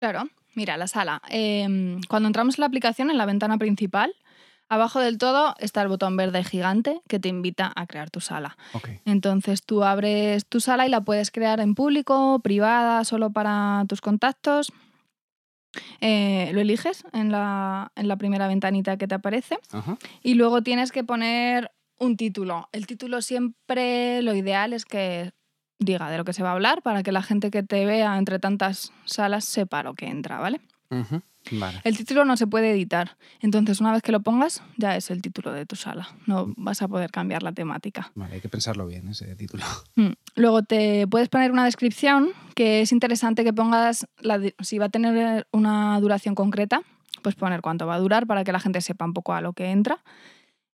Claro. 0.00 0.39
Mira, 0.54 0.76
la 0.76 0.88
sala. 0.88 1.22
Em, 1.28 2.00
cuando 2.08 2.26
entramos 2.26 2.58
en 2.58 2.62
la 2.62 2.66
aplicación, 2.66 3.10
en 3.10 3.18
la 3.18 3.26
ventana 3.26 3.58
principal, 3.58 4.14
abajo 4.68 5.00
del 5.00 5.18
todo 5.18 5.54
está 5.58 5.82
el 5.82 5.88
botón 5.88 6.16
verde 6.16 6.42
gigante 6.44 7.02
que 7.08 7.18
te 7.18 7.28
invita 7.28 7.72
a 7.74 7.86
crear 7.86 8.10
tu 8.10 8.20
sala. 8.20 8.56
Entonces 9.04 9.62
tú 9.62 9.84
abres 9.84 10.46
tu 10.46 10.60
sala 10.60 10.86
y 10.86 10.90
la 10.90 11.02
puedes 11.02 11.30
crear 11.30 11.60
en 11.60 11.74
público, 11.74 12.40
privada, 12.40 13.04
solo 13.04 13.30
para 13.30 13.84
tus 13.88 14.00
contactos. 14.00 14.72
Eh, 16.00 16.50
lo 16.52 16.60
eliges 16.60 17.04
en 17.12 17.30
la, 17.30 17.92
primera 18.18 18.48
ventanita 18.48 18.96
que 18.96 19.06
te 19.06 19.14
aparece 19.14 19.58
y 20.22 20.34
luego 20.34 20.62
tienes 20.62 20.90
que 20.90 21.04
poner 21.04 21.70
un 21.98 22.16
título. 22.16 22.68
El 22.72 22.86
título 22.86 23.22
siempre 23.22 24.22
lo 24.22 24.34
ideal 24.34 24.72
es 24.72 24.84
que 24.84 25.32
diga 25.80 26.10
de 26.10 26.18
lo 26.18 26.24
que 26.24 26.32
se 26.32 26.42
va 26.42 26.50
a 26.50 26.52
hablar 26.52 26.82
para 26.82 27.02
que 27.02 27.10
la 27.10 27.22
gente 27.22 27.50
que 27.50 27.62
te 27.62 27.84
vea 27.84 28.16
entre 28.18 28.38
tantas 28.38 28.92
salas 29.06 29.44
sepa 29.44 29.82
lo 29.82 29.94
que 29.94 30.06
entra, 30.06 30.38
¿vale? 30.38 30.60
El 31.84 31.96
título 31.96 32.24
no 32.24 32.36
se 32.36 32.46
puede 32.46 32.70
editar, 32.70 33.16
entonces 33.40 33.80
una 33.80 33.92
vez 33.92 34.02
que 34.02 34.12
lo 34.12 34.20
pongas 34.20 34.62
ya 34.76 34.96
es 34.96 35.10
el 35.10 35.22
título 35.22 35.52
de 35.52 35.64
tu 35.64 35.74
sala, 35.74 36.08
no 36.26 36.52
vas 36.56 36.82
a 36.82 36.88
poder 36.88 37.10
cambiar 37.10 37.42
la 37.42 37.52
temática. 37.52 38.12
Vale, 38.14 38.34
hay 38.34 38.40
que 38.40 38.48
pensarlo 38.48 38.86
bien 38.86 39.08
ese 39.08 39.34
título. 39.36 39.64
Mm. 39.96 40.12
Luego 40.36 40.62
te 40.62 41.06
puedes 41.08 41.28
poner 41.28 41.50
una 41.50 41.64
descripción 41.64 42.30
que 42.54 42.80
es 42.80 42.92
interesante 42.92 43.44
que 43.44 43.52
pongas, 43.52 44.06
si 44.60 44.78
va 44.78 44.86
a 44.86 44.88
tener 44.88 45.46
una 45.50 45.98
duración 46.00 46.34
concreta, 46.34 46.82
pues 47.22 47.34
poner 47.34 47.60
cuánto 47.60 47.86
va 47.86 47.96
a 47.96 47.98
durar 47.98 48.26
para 48.26 48.44
que 48.44 48.52
la 48.52 48.60
gente 48.60 48.80
sepa 48.80 49.04
un 49.04 49.12
poco 49.12 49.34
a 49.34 49.40
lo 49.40 49.52
que 49.52 49.70
entra. 49.70 49.98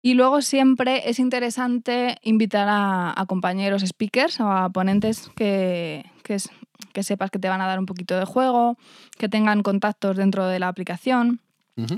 Y 0.03 0.15
luego 0.15 0.43
siempre 0.43 1.09
es 1.09 1.21
interesante 1.21 2.19
invitar 2.23 2.67
a, 2.69 3.25
compañeros 3.29 3.83
speakers 3.87 4.41
o 4.41 4.51
a 4.51 4.69
ponentes 4.71 5.31
que, 5.37 6.05
que, 6.25 7.03
sepas 7.05 7.31
que 7.31 7.39
te 7.39 7.49
van 7.49 7.61
a 7.61 7.69
dar 7.69 7.79
un 7.79 7.87
poquito 7.87 8.19
de 8.19 8.25
juego, 8.25 8.77
que 9.17 9.29
tengan 9.29 9.63
contactos 9.63 10.17
dentro 10.17 10.47
de 10.47 10.59
la 10.59 10.69
aplicación. 10.69 11.41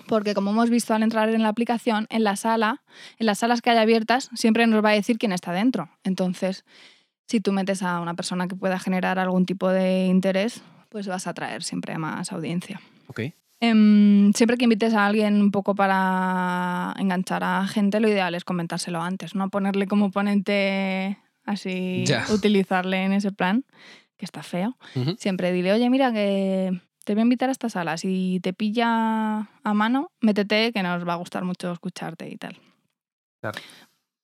Porque 0.07 0.35
como 0.35 0.53
hemos 0.53 0.71
visto 0.71 0.95
al 0.95 1.03
entrar 1.03 1.29
en 1.31 1.43
la 1.43 1.49
aplicación, 1.49 2.07
en 2.09 2.23
la 2.23 2.37
sala, 2.37 2.83
en 3.19 3.27
las 3.27 3.38
salas 3.38 3.61
que 3.61 3.71
hay 3.71 3.79
abiertas, 3.79 4.31
siempre 4.35 4.67
nos 4.69 4.85
va 4.85 4.90
a 4.90 4.93
decir 4.93 5.19
quién 5.19 5.33
está 5.33 5.53
dentro. 5.53 5.90
Entonces, 6.05 6.64
si 7.27 7.40
tú 7.40 7.53
metes 7.53 7.83
a 7.83 8.01
una 8.01 8.14
persona 8.14 8.47
que 8.47 8.55
pueda 8.55 8.79
generar 8.79 9.19
algún 9.19 9.47
tipo 9.47 9.69
de 9.71 10.07
interés, 10.07 10.62
pues 10.90 11.09
vas 11.09 11.27
a 11.27 11.31
atraer 11.31 11.64
siempre 11.64 11.99
más 11.99 12.31
audiencia. 12.33 12.81
Okay. 13.09 13.35
Em, 13.61 14.33
siempre 14.33 14.57
que 14.57 14.64
invites 14.64 14.95
a 14.95 15.07
alguien 15.07 15.40
un 15.40 15.51
poco 15.51 15.75
para 15.75 16.95
enganchar 16.99 17.45
a 17.45 17.67
gente, 17.67 18.01
lo 18.01 18.09
ideal 18.09 18.35
es 18.35 18.45
comentárselo 18.45 19.01
antes, 19.01 19.35
no 19.35 19.49
ponerle 19.49 19.87
como 19.87 20.11
ponente 20.11 21.19
así, 21.45 22.05
utilizarle 22.31 23.05
en 23.05 23.12
ese 23.12 23.33
plan, 23.33 23.64
que 24.17 24.25
está 24.25 24.43
feo. 24.43 24.77
Siempre 25.19 25.53
dile, 25.53 25.73
oye, 25.73 25.88
mira, 25.90 26.12
que 26.12 26.81
te 27.05 27.14
voy 27.14 27.21
a 27.21 27.23
invitar 27.25 27.49
a 27.49 27.53
esta 27.53 27.69
sala. 27.69 27.97
Si 27.97 28.40
te 28.43 28.53
pilla 28.53 29.49
a 29.62 29.75
mano, 29.75 30.11
métete, 30.21 30.73
que 30.73 30.83
nos 30.83 31.07
va 31.07 31.14
a 31.14 31.17
gustar 31.17 31.45
mucho 31.45 31.73
escucharte 31.73 32.29
y 32.29 32.37
tal. 32.37 32.59
Claro. 33.40 33.61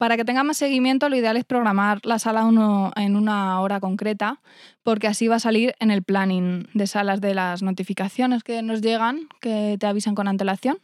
Para 0.01 0.17
que 0.17 0.25
tenga 0.25 0.45
más 0.45 0.57
seguimiento, 0.57 1.11
lo 1.11 1.17
ideal 1.17 1.37
es 1.37 1.45
programar 1.45 2.01
la 2.05 2.19
sala 2.19 2.47
uno 2.47 2.91
en 2.97 3.17
una 3.17 3.61
hora 3.61 3.81
concreta, 3.81 4.41
porque 4.83 5.07
así 5.07 5.29
va 5.29 5.37
a 5.37 5.41
salir 5.41 5.75
en 5.79 5.91
el 5.91 6.03
planning 6.03 6.69
de 6.73 6.87
salas 6.87 7.21
de 7.21 7.35
las 7.35 7.61
notificaciones 7.61 8.43
que 8.43 8.63
nos 8.63 8.81
llegan, 8.81 9.29
que 9.43 9.77
te 9.79 9.87
avisan 9.87 10.15
con 10.15 10.27
antelación. 10.27 10.79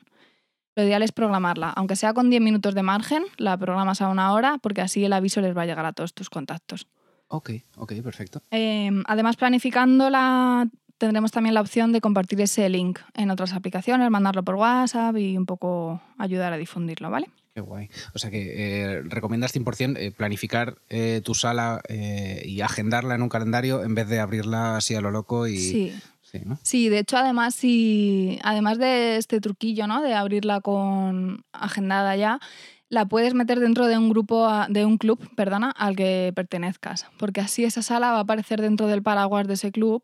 Lo 0.74 0.82
ideal 0.82 1.02
es 1.02 1.12
programarla, 1.12 1.70
aunque 1.70 1.96
sea 1.96 2.12
con 2.12 2.28
10 2.28 2.42
minutos 2.42 2.74
de 2.74 2.82
margen, 2.82 3.22
la 3.38 3.56
programas 3.56 4.02
a 4.02 4.08
una 4.08 4.34
hora, 4.34 4.58
porque 4.60 4.82
así 4.82 5.02
el 5.02 5.14
aviso 5.14 5.40
les 5.40 5.56
va 5.56 5.62
a 5.62 5.66
llegar 5.66 5.86
a 5.86 5.94
todos 5.94 6.12
tus 6.12 6.28
contactos. 6.28 6.86
Ok, 7.28 7.52
ok, 7.78 7.94
perfecto. 8.02 8.42
Em, 8.50 9.02
además, 9.06 9.36
planificándola, 9.36 10.68
tendremos 10.98 11.30
también 11.30 11.54
la 11.54 11.62
opción 11.62 11.90
de 11.90 12.02
compartir 12.02 12.38
ese 12.42 12.68
link 12.68 12.98
en 13.14 13.30
otras 13.30 13.54
aplicaciones, 13.54 14.10
mandarlo 14.10 14.42
por 14.42 14.56
WhatsApp 14.56 15.16
y 15.16 15.38
un 15.38 15.46
poco 15.46 16.02
ayudar 16.18 16.52
a 16.52 16.58
difundirlo, 16.58 17.08
¿vale? 17.08 17.30
Qué 17.56 17.62
guay. 17.62 17.88
O 18.12 18.18
sea 18.18 18.30
que 18.30 18.52
eh, 18.92 19.02
recomiendas 19.04 19.50
100% 19.54 19.96
eh, 19.98 20.12
planificar 20.12 20.76
eh, 20.90 21.22
tu 21.24 21.32
sala 21.34 21.80
y 21.88 22.60
agendarla 22.60 23.14
en 23.14 23.22
un 23.22 23.30
calendario 23.30 23.82
en 23.82 23.94
vez 23.94 24.08
de 24.08 24.20
abrirla 24.20 24.76
así 24.76 24.94
a 24.94 25.00
lo 25.00 25.10
loco 25.10 25.46
y... 25.46 25.56
Sí, 25.56 25.94
Sí, 26.20 26.40
¿no? 26.44 26.58
Sí, 26.62 26.88
de 26.88 26.98
hecho, 26.98 27.16
además, 27.16 27.54
si, 27.54 28.38
además 28.42 28.78
de 28.78 29.16
este 29.16 29.40
truquillo, 29.40 29.86
¿no? 29.86 30.02
De 30.02 30.12
abrirla 30.12 30.60
con 30.60 31.44
agendada 31.52 32.16
ya, 32.16 32.40
la 32.88 33.06
puedes 33.06 33.32
meter 33.32 33.60
dentro 33.60 33.86
de 33.86 33.96
un 33.96 34.08
grupo, 34.10 34.44
a- 34.46 34.66
de 34.68 34.84
un 34.84 34.98
club, 34.98 35.20
perdona, 35.36 35.70
al 35.70 35.94
que 35.94 36.32
pertenezcas. 36.34 37.06
Porque 37.16 37.40
así 37.40 37.62
esa 37.64 37.80
sala 37.80 38.10
va 38.10 38.18
a 38.18 38.22
aparecer 38.22 38.60
dentro 38.60 38.88
del 38.88 39.04
paraguas 39.04 39.46
de 39.46 39.54
ese 39.54 39.70
club. 39.70 40.02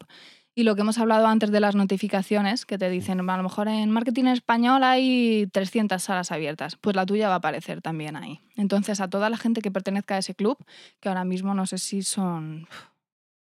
Y 0.54 0.64
lo 0.64 0.74
que 0.74 0.82
hemos 0.82 0.98
hablado 0.98 1.26
antes 1.26 1.50
de 1.50 1.60
las 1.60 1.74
notificaciones, 1.74 2.66
que 2.66 2.76
te 2.76 2.90
dicen, 2.90 3.28
a 3.28 3.36
lo 3.36 3.42
mejor 3.42 3.68
en 3.68 3.90
marketing 3.90 4.26
español 4.26 4.84
hay 4.84 5.48
300 5.50 6.02
salas 6.02 6.30
abiertas, 6.30 6.76
pues 6.76 6.94
la 6.94 7.06
tuya 7.06 7.28
va 7.28 7.34
a 7.34 7.38
aparecer 7.38 7.80
también 7.80 8.16
ahí. 8.16 8.40
Entonces, 8.56 9.00
a 9.00 9.08
toda 9.08 9.30
la 9.30 9.38
gente 9.38 9.62
que 9.62 9.70
pertenezca 9.70 10.16
a 10.16 10.18
ese 10.18 10.34
club, 10.34 10.58
que 11.00 11.08
ahora 11.08 11.24
mismo 11.24 11.54
no 11.54 11.66
sé 11.66 11.78
si 11.78 12.02
son 12.02 12.68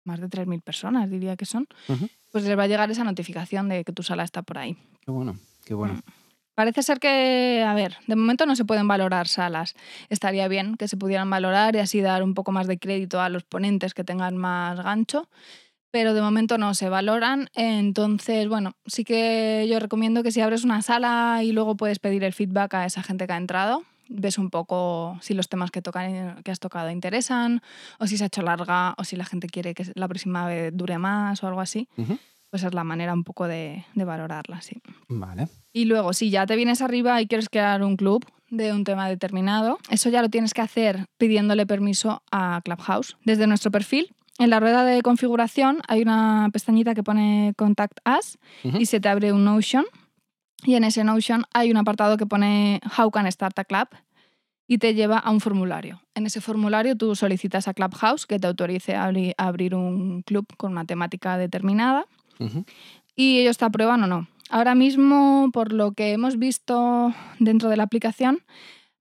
más 0.04 0.20
de 0.20 0.28
3.000 0.28 0.62
personas, 0.62 1.10
diría 1.10 1.36
que 1.36 1.46
son, 1.46 1.68
pues 2.32 2.44
les 2.46 2.58
va 2.58 2.64
a 2.64 2.68
llegar 2.68 2.92
esa 2.92 3.04
notificación 3.04 3.70
de 3.70 3.84
que 3.84 3.94
tu 3.94 4.04
sala 4.04 4.24
está 4.24 4.44
por 4.44 4.60
ahí. 4.60 4.78
Qué 5.04 5.12
bueno, 5.12 5.38
qué 5.66 5.74
bueno. 5.74 5.96
Mm. 5.96 6.02
Parece 6.54 6.84
ser 6.84 7.00
que, 7.00 7.64
a 7.66 7.74
ver, 7.74 7.98
de 8.08 8.16
momento 8.16 8.46
no 8.46 8.56
se 8.56 8.66
pueden 8.66 8.88
valorar 8.88 9.28
salas. 9.28 9.74
Estaría 10.10 10.48
bien 10.48 10.76
que 10.76 10.88
se 10.88 10.98
pudieran 10.98 11.30
valorar 11.30 11.76
y 11.76 11.80
así 11.80 12.02
dar 12.02 12.24
un 12.24 12.34
poco 12.34 12.52
más 12.52 12.68
de 12.68 12.78
crédito 12.78 13.22
a 13.22 13.30
los 13.30 13.44
ponentes 13.44 13.94
que 13.94 14.04
tengan 14.04 14.38
más 14.38 14.80
gancho, 14.82 15.30
pero 15.92 16.14
de 16.14 16.22
momento 16.22 16.58
no 16.58 16.74
se 16.74 16.90
valoran. 16.90 17.50
Entonces, 17.54 18.48
bueno, 18.48 18.74
sí 18.86 19.04
que 19.04 19.68
yo 19.70 19.80
recomiendo 19.80 20.24
que 20.24 20.32
si 20.32 20.42
abres 20.42 20.64
una 20.64 20.82
sala 20.82 21.42
y 21.44 21.52
luego 21.52 21.76
puedes 21.76 22.00
pedir 22.00 22.24
el 22.24 22.34
feedback 22.34 22.74
a 22.74 22.86
esa 22.86 23.04
gente 23.04 23.28
que 23.28 23.34
ha 23.34 23.38
entrado, 23.38 23.84
ves 24.08 24.38
un 24.38 24.50
poco 24.50 25.18
si 25.22 25.34
los 25.34 25.50
temas 25.50 25.72
que, 25.72 25.82
tocan, 25.82 26.42
que 26.44 26.52
has 26.52 26.60
tocado 26.60 26.90
interesan, 26.90 27.62
o 28.00 28.08
si 28.08 28.18
se 28.18 28.24
ha 28.24 28.28
hecho 28.28 28.42
larga, 28.42 28.96
o 28.98 29.04
si 29.04 29.16
la 29.16 29.26
gente 29.26 29.48
quiere 29.48 29.74
que 29.74 29.86
la 29.96 30.08
próxima 30.08 30.48
vez 30.48 30.72
dure 30.76 30.98
más 30.98 31.44
o 31.44 31.48
algo 31.48 31.62
así. 31.62 31.88
Pues 32.50 32.64
es 32.64 32.74
la 32.74 32.84
manera 32.84 33.14
un 33.14 33.24
poco 33.24 33.48
de, 33.48 33.86
de 33.96 34.04
valorarla, 34.04 34.62
sí. 34.62 34.82
Vale. 35.08 35.48
Y 35.72 35.86
luego, 35.86 36.12
si 36.12 36.30
ya 36.30 36.46
te 36.46 36.58
vienes 36.58 36.82
arriba 36.82 37.22
y 37.22 37.28
quieres 37.28 37.48
crear 37.48 37.82
un 37.82 37.96
club 37.96 38.26
de 38.50 38.74
un 38.74 38.84
tema 38.84 39.08
determinado, 39.08 39.80
eso 39.90 40.10
ya 40.10 40.22
lo 40.22 40.28
tienes 40.28 40.54
que 40.54 40.60
hacer 40.60 41.06
pidiéndole 41.18 41.66
permiso 41.66 42.22
a 42.30 42.60
Clubhouse. 42.66 43.16
Desde 43.24 43.48
nuestro 43.48 43.72
perfil, 43.72 44.14
en 44.44 44.50
la 44.50 44.60
rueda 44.60 44.84
de 44.84 45.02
configuración 45.02 45.82
hay 45.88 46.02
una 46.02 46.50
pestañita 46.52 46.94
que 46.96 47.04
pone 47.04 47.54
Contact 47.58 48.00
Us 48.18 48.38
Ujú. 48.64 48.78
y 48.80 48.86
se 48.86 49.00
te 49.00 49.10
abre 49.10 49.32
un 49.34 49.44
Notion. 49.46 49.86
Y 50.64 50.76
en 50.76 50.84
ese 50.84 51.04
Notion 51.04 51.44
hay 51.54 51.72
un 51.72 51.78
apartado 51.78 52.18
que 52.18 52.26
pone 52.26 52.82
How 52.98 53.10
can 53.12 53.26
I 53.28 53.32
start 53.32 53.58
a 53.60 53.64
club 53.66 53.88
y 54.68 54.78
te 54.78 54.94
lleva 54.94 55.18
a 55.18 55.32
un 55.32 55.40
formulario. 55.42 56.02
En 56.16 56.26
ese 56.26 56.40
formulario 56.40 56.96
tú 56.96 57.16
solicitas 57.16 57.68
a 57.68 57.74
Clubhouse 57.74 58.26
que 58.26 58.40
te 58.40 58.48
autorice 58.48 58.96
a 58.96 59.10
abri- 59.10 59.34
a 59.38 59.48
abrir 59.48 59.76
un 59.76 60.22
club 60.22 60.46
con 60.58 60.72
una 60.72 60.86
temática 60.86 61.38
determinada 61.38 62.06
Ujú. 62.40 62.64
y 63.16 63.40
ellos 63.40 63.58
te 63.58 63.66
aprueban 63.66 64.04
o 64.04 64.08
no. 64.08 64.28
Ahora 64.50 64.76
mismo, 64.76 65.50
por 65.54 65.72
lo 65.72 65.94
que 65.94 66.12
hemos 66.12 66.38
visto 66.38 67.14
dentro 67.40 67.70
de 67.70 67.78
la 67.78 67.84
aplicación, 67.84 68.40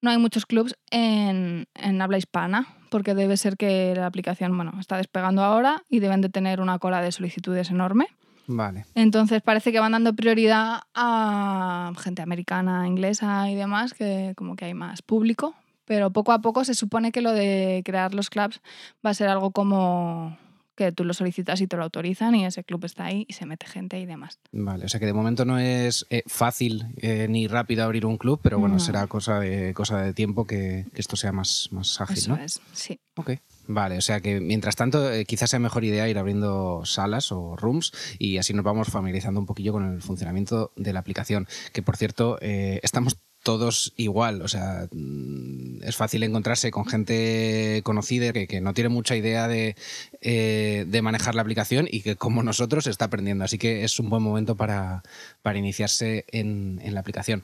no 0.00 0.10
hay 0.10 0.16
muchos 0.18 0.46
clubs 0.46 0.76
en, 0.90 1.66
en 1.74 2.00
habla 2.02 2.18
hispana, 2.18 2.66
porque 2.90 3.14
debe 3.14 3.36
ser 3.36 3.56
que 3.56 3.94
la 3.96 4.06
aplicación 4.06 4.54
bueno, 4.56 4.74
está 4.78 4.98
despegando 4.98 5.42
ahora 5.42 5.82
y 5.88 6.00
deben 6.00 6.20
de 6.20 6.28
tener 6.28 6.60
una 6.60 6.78
cola 6.78 7.00
de 7.00 7.12
solicitudes 7.12 7.70
enorme. 7.70 8.08
Vale. 8.46 8.84
Entonces 8.94 9.42
parece 9.42 9.72
que 9.72 9.80
van 9.80 9.92
dando 9.92 10.14
prioridad 10.14 10.80
a 10.94 11.92
gente 11.98 12.20
americana, 12.20 12.86
inglesa 12.86 13.48
y 13.48 13.54
demás, 13.54 13.94
que 13.94 14.34
como 14.36 14.56
que 14.56 14.66
hay 14.66 14.74
más 14.74 15.02
público. 15.02 15.54
Pero 15.84 16.10
poco 16.10 16.32
a 16.32 16.40
poco 16.40 16.64
se 16.64 16.74
supone 16.74 17.12
que 17.12 17.20
lo 17.20 17.32
de 17.32 17.82
crear 17.84 18.14
los 18.14 18.30
clubs 18.30 18.60
va 19.04 19.10
a 19.10 19.14
ser 19.14 19.28
algo 19.28 19.50
como 19.50 20.36
que 20.84 20.92
tú 20.92 21.04
lo 21.04 21.12
solicitas 21.12 21.60
y 21.60 21.66
te 21.66 21.76
lo 21.76 21.82
autorizan 21.82 22.34
y 22.34 22.46
ese 22.46 22.64
club 22.64 22.84
está 22.86 23.04
ahí 23.04 23.26
y 23.28 23.34
se 23.34 23.44
mete 23.44 23.66
gente 23.66 24.00
y 24.00 24.06
demás. 24.06 24.38
Vale, 24.50 24.86
o 24.86 24.88
sea 24.88 24.98
que 24.98 25.04
de 25.04 25.12
momento 25.12 25.44
no 25.44 25.58
es 25.58 26.06
eh, 26.08 26.22
fácil 26.26 26.86
eh, 26.96 27.26
ni 27.28 27.46
rápido 27.48 27.84
abrir 27.84 28.06
un 28.06 28.16
club, 28.16 28.40
pero 28.42 28.58
bueno, 28.58 28.76
No. 28.76 28.80
será 28.80 29.06
cosa 29.06 29.40
de, 29.40 29.74
cosa 29.74 30.00
de 30.00 30.14
tiempo 30.14 30.46
que, 30.46 30.86
que 30.94 31.00
esto 31.00 31.16
sea 31.16 31.32
más, 31.32 31.68
más 31.70 32.00
ágil, 32.00 32.16
Eso 32.18 32.36
¿no? 32.36 32.42
es, 32.42 32.60
sí. 32.72 32.98
Ok. 33.16 33.32
Vale, 33.66 33.98
o 33.98 34.00
sea 34.00 34.20
que 34.20 34.40
mientras 34.40 34.74
tanto 34.74 35.12
eh, 35.12 35.24
quizás 35.26 35.50
sea 35.50 35.58
mejor 35.60 35.84
idea 35.84 36.08
ir 36.08 36.18
abriendo 36.18 36.82
salas 36.86 37.30
o 37.30 37.54
rooms 37.56 37.92
y 38.18 38.38
así 38.38 38.52
nos 38.54 38.64
vamos 38.64 38.88
familiarizando 38.88 39.38
un 39.38 39.46
poquillo 39.46 39.72
con 39.72 39.92
el 39.94 40.02
funcionamiento 40.02 40.72
de 40.76 40.92
la 40.92 41.00
aplicación. 41.00 41.46
Que 41.72 41.82
por 41.82 41.96
cierto, 41.96 42.38
eh, 42.40 42.80
estamos 42.82 43.18
todos 43.42 43.92
igual, 43.96 44.42
o 44.42 44.48
sea, 44.48 44.88
mm, 44.92 45.82
es 45.82 45.96
fácil 45.96 46.22
encontrarse 46.22 46.70
con 46.70 46.86
gente 46.86 47.80
conocida 47.84 48.32
que, 48.32 48.46
que 48.46 48.60
no 48.60 48.74
tiene 48.74 48.88
mucha 48.88 49.16
idea 49.16 49.48
de, 49.48 49.76
eh, 50.20 50.84
de 50.86 51.02
manejar 51.02 51.34
la 51.34 51.42
aplicación 51.42 51.88
y 51.90 52.02
que 52.02 52.16
como 52.16 52.42
nosotros 52.42 52.86
está 52.86 53.06
aprendiendo, 53.06 53.44
así 53.44 53.58
que 53.58 53.84
es 53.84 53.98
un 53.98 54.10
buen 54.10 54.22
momento 54.22 54.56
para, 54.56 55.02
para 55.42 55.58
iniciarse 55.58 56.24
en, 56.28 56.80
en 56.82 56.94
la 56.94 57.00
aplicación. 57.00 57.42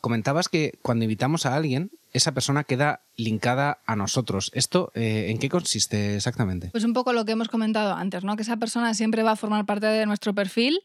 Comentabas 0.00 0.48
que 0.48 0.78
cuando 0.82 1.04
invitamos 1.04 1.46
a 1.46 1.56
alguien, 1.56 1.90
esa 2.12 2.32
persona 2.32 2.64
queda 2.64 3.02
linkada 3.16 3.80
a 3.86 3.96
nosotros. 3.96 4.50
¿Esto 4.54 4.92
eh, 4.94 5.26
en 5.30 5.38
qué 5.38 5.48
consiste 5.48 6.16
exactamente? 6.16 6.68
Pues 6.70 6.84
un 6.84 6.92
poco 6.92 7.12
lo 7.12 7.24
que 7.24 7.32
hemos 7.32 7.48
comentado 7.48 7.94
antes, 7.94 8.24
¿no? 8.24 8.36
Que 8.36 8.42
esa 8.42 8.56
persona 8.56 8.94
siempre 8.94 9.22
va 9.22 9.32
a 9.32 9.36
formar 9.36 9.66
parte 9.66 9.86
de 9.86 10.06
nuestro 10.06 10.34
perfil 10.34 10.80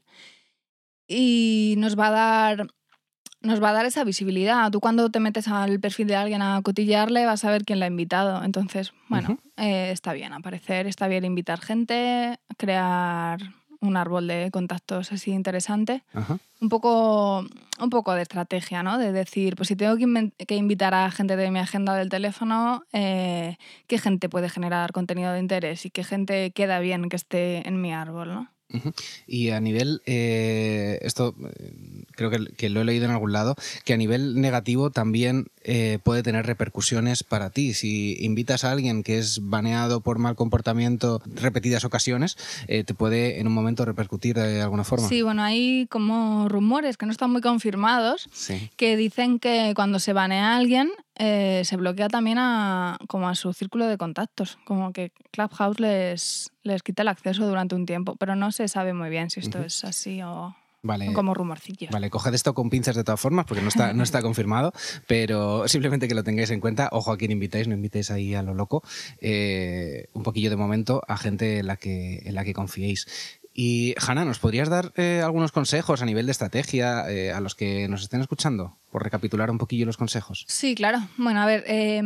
y 1.08 1.76
nos 1.78 1.98
va 1.98 2.08
a 2.08 2.12
dar 2.12 2.68
nos 3.44 3.62
va 3.62 3.70
a 3.70 3.74
dar 3.74 3.86
esa 3.86 4.04
visibilidad. 4.04 4.72
Tú 4.72 4.80
cuando 4.80 5.10
te 5.10 5.20
metes 5.20 5.48
al 5.48 5.80
perfil 5.80 6.08
de 6.08 6.16
alguien 6.16 6.42
a 6.42 6.62
cotillearle 6.62 7.26
vas 7.26 7.46
a 7.46 7.52
ver 7.52 7.66
quién 7.66 7.80
la 7.80 7.86
ha 7.86 7.90
invitado. 7.90 8.44
Entonces, 8.44 8.94
bueno, 9.10 9.38
eh, 9.58 9.92
está 9.92 10.14
bien 10.14 10.34
aparecer, 10.34 10.88
está 10.88 11.08
bien 11.08 11.26
invitar 11.26 11.60
gente, 11.60 12.40
crear 12.58 13.40
un 13.82 13.98
árbol 13.98 14.28
de 14.28 14.50
contactos 14.50 15.12
así 15.12 15.32
interesante. 15.32 16.04
Un 16.62 16.70
poco, 16.70 17.46
un 17.80 17.90
poco 17.90 18.14
de 18.14 18.22
estrategia, 18.22 18.82
¿no? 18.82 18.98
De 18.98 19.12
decir, 19.12 19.58
pues 19.58 19.68
si 19.68 19.76
tengo 19.76 19.98
que, 19.98 20.32
que 20.46 20.56
invitar 20.56 20.94
a 20.94 21.12
gente 21.12 21.36
de 21.36 21.52
mi 21.52 21.60
agenda 21.60 21.94
del 21.96 22.08
teléfono, 22.08 22.84
eh, 22.94 23.58
¿qué 23.88 23.98
gente 23.98 24.30
puede 24.30 24.48
generar 24.48 24.94
contenido 24.94 25.34
de 25.34 25.40
interés 25.40 25.86
y 25.86 25.90
qué 25.90 26.06
gente 26.06 26.52
queda 26.52 26.80
bien 26.80 27.10
que 27.10 27.18
esté 27.18 27.68
en 27.68 27.82
mi 27.82 27.94
árbol, 27.94 28.34
¿no? 28.34 28.53
Y 29.28 29.50
a 29.50 29.60
nivel, 29.60 30.02
eh, 30.06 31.00
esto 31.02 31.36
eh, 31.60 31.74
creo 32.12 32.30
que, 32.30 32.46
que 32.56 32.70
lo 32.70 32.82
he 32.82 32.86
leído 32.86 33.06
en 33.06 33.12
algún 33.12 33.32
lado, 33.32 33.56
que 33.86 33.94
a 33.94 33.98
nivel 33.98 34.40
negativo 34.40 34.90
también 34.90 35.48
eh, 35.64 36.00
puede 36.04 36.24
tener 36.24 36.46
repercusiones 36.46 37.24
para 37.24 37.50
ti. 37.50 37.74
Si 37.74 38.18
invitas 38.24 38.64
a 38.64 38.72
alguien 38.72 39.04
que 39.04 39.18
es 39.18 39.40
baneado 39.50 40.02
por 40.02 40.20
mal 40.20 40.36
comportamiento 40.36 41.22
repetidas 41.26 41.86
ocasiones, 41.86 42.38
eh, 42.68 42.84
te 42.84 42.94
puede 42.94 43.40
en 43.40 43.48
un 43.48 43.54
momento 43.54 43.86
repercutir 43.86 44.36
de 44.36 44.62
alguna 44.62 44.84
forma. 44.84 45.08
Sí, 45.08 45.22
bueno, 45.22 45.44
hay 45.44 45.88
como 45.90 46.48
rumores 46.50 46.98
que 46.98 47.06
no 47.06 47.12
están 47.12 47.32
muy 47.32 47.42
confirmados 47.42 48.28
Sí. 48.32 48.70
que 48.78 48.98
dicen 48.98 49.40
que 49.40 49.74
cuando 49.76 50.00
se 50.00 50.14
banea 50.14 50.54
a 50.54 50.58
alguien 50.58 50.90
eh, 51.16 51.62
se 51.64 51.78
bloquea 51.78 52.08
también 52.10 52.38
a, 52.40 52.98
como 53.08 53.30
a 53.30 53.36
su 53.36 53.54
círculo 53.54 53.86
de 53.88 53.98
contactos, 54.00 54.58
como 54.66 54.92
que 54.94 55.12
Clubhouse 55.32 55.80
les, 55.80 56.52
les 56.64 56.82
quita 56.82 57.04
el 57.04 57.08
acceso 57.08 57.48
durante 57.48 57.76
un 57.76 57.86
tiempo, 57.86 58.16
pero 58.16 58.36
no 58.36 58.52
se 58.52 58.68
sabe 58.68 58.94
muy 58.94 59.10
bien 59.10 59.30
si 59.30 59.40
esto 59.40 59.60
Ujú. 59.60 59.68
es 59.68 59.84
así 59.84 60.22
o 60.24 60.56
Vale. 60.84 61.14
como 61.14 61.34
rumorcillos. 61.34 61.92
Vale, 61.92 62.10
coged 62.10 62.34
esto 62.34 62.54
con 62.54 62.70
pinzas 62.70 62.96
de 62.96 63.04
todas 63.04 63.20
formas, 63.20 63.46
porque 63.46 63.62
no 63.62 63.70
está, 63.70 63.94
no 63.94 64.04
está 64.04 64.22
confirmado, 64.22 64.74
pero 65.08 65.68
simplemente 65.68 66.08
que 66.08 66.16
lo 66.16 66.24
tengáis 66.24 66.52
en 66.52 66.60
cuenta. 66.60 66.90
Ojo 66.92 67.12
a 67.12 67.18
quien 67.18 67.32
invitáis, 67.32 67.68
no 67.68 67.74
invitéis 67.74 68.12
ahí 68.12 68.36
a 68.36 68.44
lo 68.44 68.54
loco. 68.54 68.84
Eh, 69.22 70.08
un 70.14 70.24
poquillo 70.24 70.50
de 70.50 70.58
momento 70.58 71.02
a 71.08 71.18
gente 71.18 71.60
en 71.60 71.68
la 71.68 71.78
que, 71.78 72.22
en 72.26 72.36
la 72.36 72.44
que 72.44 72.54
confiéis. 72.54 73.08
Y 73.54 73.94
Hanna, 74.00 74.26
¿nos 74.26 74.40
podrías 74.40 74.68
dar 74.68 74.92
eh, 74.96 75.22
algunos 75.24 75.52
consejos 75.52 76.02
a 76.02 76.06
nivel 76.06 76.26
de 76.26 76.32
estrategia 76.32 77.10
eh, 77.10 77.32
a 77.32 77.40
los 77.40 77.54
que 77.54 77.88
nos 77.88 78.02
estén 78.02 78.20
escuchando? 78.20 78.78
Por 78.92 79.04
recapitular 79.04 79.52
un 79.52 79.60
poquillo 79.60 79.86
los 79.86 79.98
consejos. 79.98 80.44
Sí, 80.48 80.74
claro. 80.74 81.00
Bueno, 81.18 81.40
a 81.42 81.46
ver, 81.46 81.64
eh, 81.68 82.02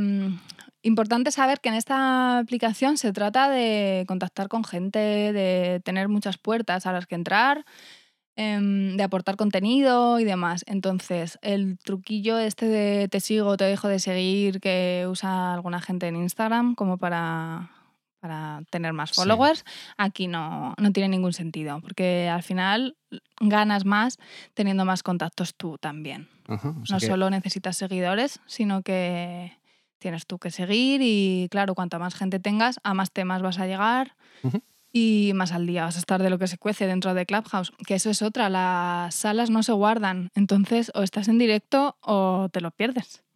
importante 0.82 1.32
saber 1.32 1.62
que 1.62 1.70
en 1.70 1.76
esta 1.76 2.40
aplicación 2.40 2.98
se 2.98 3.14
trata 3.14 3.50
de 3.50 4.04
contactar 4.08 4.50
con 4.50 4.66
gente, 4.66 5.00
de 5.00 5.82
tener 5.86 6.10
muchas 6.10 6.38
puertas 6.38 6.86
a 6.86 6.92
las 6.92 7.08
que 7.08 7.16
entrar, 7.16 7.60
em, 7.60 7.66
de 8.38 9.04
aportar 9.04 9.36
contenido 9.36 10.20
y 10.20 10.24
demás. 10.24 10.64
Entonces, 10.68 11.40
el 11.42 11.80
truquillo 11.80 12.38
este 12.38 12.68
de 12.68 13.08
te 13.08 13.20
sigo, 13.20 13.58
te 13.58 13.66
dejo 13.66 13.88
de 13.88 13.98
seguir, 14.00 14.60
que 14.60 15.06
usa 15.10 15.54
alguna 15.56 15.82
gente 15.82 16.08
en 16.08 16.16
Instagram 16.18 16.76
como 16.76 16.98
para, 17.00 17.72
para 18.20 18.62
tener 18.70 18.94
más 18.94 19.10
Sí. 19.10 19.16
followers, 19.16 19.66
aquí 19.98 20.28
no, 20.28 20.76
no 20.78 20.92
tiene 20.92 21.10
ningún 21.10 21.34
sentido, 21.34 21.82
porque 21.82 22.30
al 22.30 22.44
final 22.44 22.96
ganas 23.40 23.86
más 23.86 24.18
teniendo 24.54 24.86
más 24.86 25.02
contactos 25.02 25.56
tú 25.56 25.78
también. 25.80 26.30
Ajá, 26.48 26.70
o 26.70 26.86
sea 26.86 26.96
No 26.98 27.00
que- 27.00 27.08
solo 27.08 27.30
necesitas 27.32 27.76
seguidores, 27.76 28.40
sino 28.46 28.84
que 28.84 29.58
tienes 29.98 30.28
tú 30.28 30.38
que 30.38 30.52
seguir 30.52 31.02
y 31.04 31.48
claro, 31.50 31.74
cuanta 31.74 31.98
más 31.98 32.14
gente 32.14 32.40
tengas, 32.40 32.80
a 32.84 32.94
más 32.94 33.12
temas 33.12 33.42
vas 33.42 33.58
a 33.58 33.66
llegar. 33.66 34.16
Y 34.92 35.32
más 35.36 35.52
al 35.52 35.68
día 35.68 35.84
vas 35.86 35.96
a 35.96 36.00
estar 36.00 36.22
de 36.22 36.30
lo 36.30 36.40
que 36.40 36.48
se 36.48 36.58
cuece 36.58 36.88
dentro 36.88 37.14
de 37.14 37.26
Clubhouse. 37.26 37.72
Que 37.86 37.96
eso 37.96 38.10
es 38.10 38.22
otra, 38.22 38.50
las 38.50 39.16
salas 39.16 39.50
no 39.50 39.64
se 39.64 39.74
guardan, 39.74 40.30
entonces 40.36 40.92
o 40.96 41.04
estás 41.04 41.28
en 41.28 41.38
directo 41.38 41.98
o 42.02 42.50
te 42.52 42.62
lo 42.62 42.72
pierdes. 42.72 43.27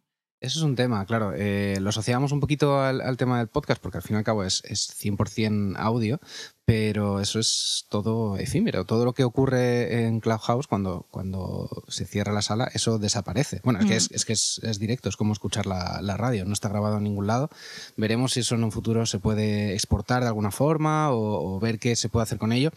Eso 0.42 0.58
es 0.58 0.64
un 0.64 0.74
tema, 0.74 1.06
claro. 1.06 1.32
Eh, 1.36 1.78
lo 1.80 1.90
asociamos 1.90 2.32
un 2.32 2.40
poquito 2.40 2.80
al, 2.80 3.16
tema 3.16 3.38
del 3.38 3.46
podcast 3.46 3.80
porque 3.80 3.98
al 3.98 4.02
fin 4.02 4.16
y 4.16 4.18
al 4.18 4.24
cabo 4.24 4.42
es, 4.42 4.60
es 4.64 4.92
100% 5.00 5.76
audio, 5.78 6.18
pero 6.64 7.20
eso 7.20 7.38
es 7.38 7.86
todo 7.88 8.36
efímero. 8.36 8.84
Todo 8.84 9.04
lo 9.04 9.12
que 9.12 9.22
ocurre 9.22 10.04
en 10.04 10.18
Clubhouse 10.18 10.66
cuando, 10.66 11.06
cuando 11.12 11.84
se 11.86 12.06
cierra 12.06 12.32
la 12.32 12.42
sala, 12.42 12.68
eso 12.74 12.98
desaparece. 12.98 13.60
Bueno, 13.62 13.78
es 13.78 13.86
que, 13.86 13.94
es, 13.94 14.10
es, 14.10 14.24
que 14.24 14.32
es, 14.32 14.78
directo, 14.80 15.08
es 15.08 15.16
como 15.16 15.32
escuchar 15.32 15.66
la, 15.66 16.00
la, 16.02 16.16
radio, 16.16 16.44
no 16.44 16.54
está 16.54 16.68
grabado 16.68 16.96
en 16.96 17.04
ningún 17.04 17.28
lado. 17.28 17.48
Veremos 17.96 18.32
si 18.32 18.40
eso 18.40 18.56
en 18.56 18.64
un 18.64 18.72
futuro 18.72 19.06
se 19.06 19.20
puede 19.20 19.74
exportar 19.74 20.22
de 20.22 20.28
alguna 20.28 20.50
forma 20.50 21.12
o, 21.12 21.54
o 21.54 21.60
ver 21.60 21.78
qué 21.78 21.94
se 21.94 22.08
puede 22.08 22.24
hacer 22.24 22.38
con 22.38 22.50
ello, 22.50 22.72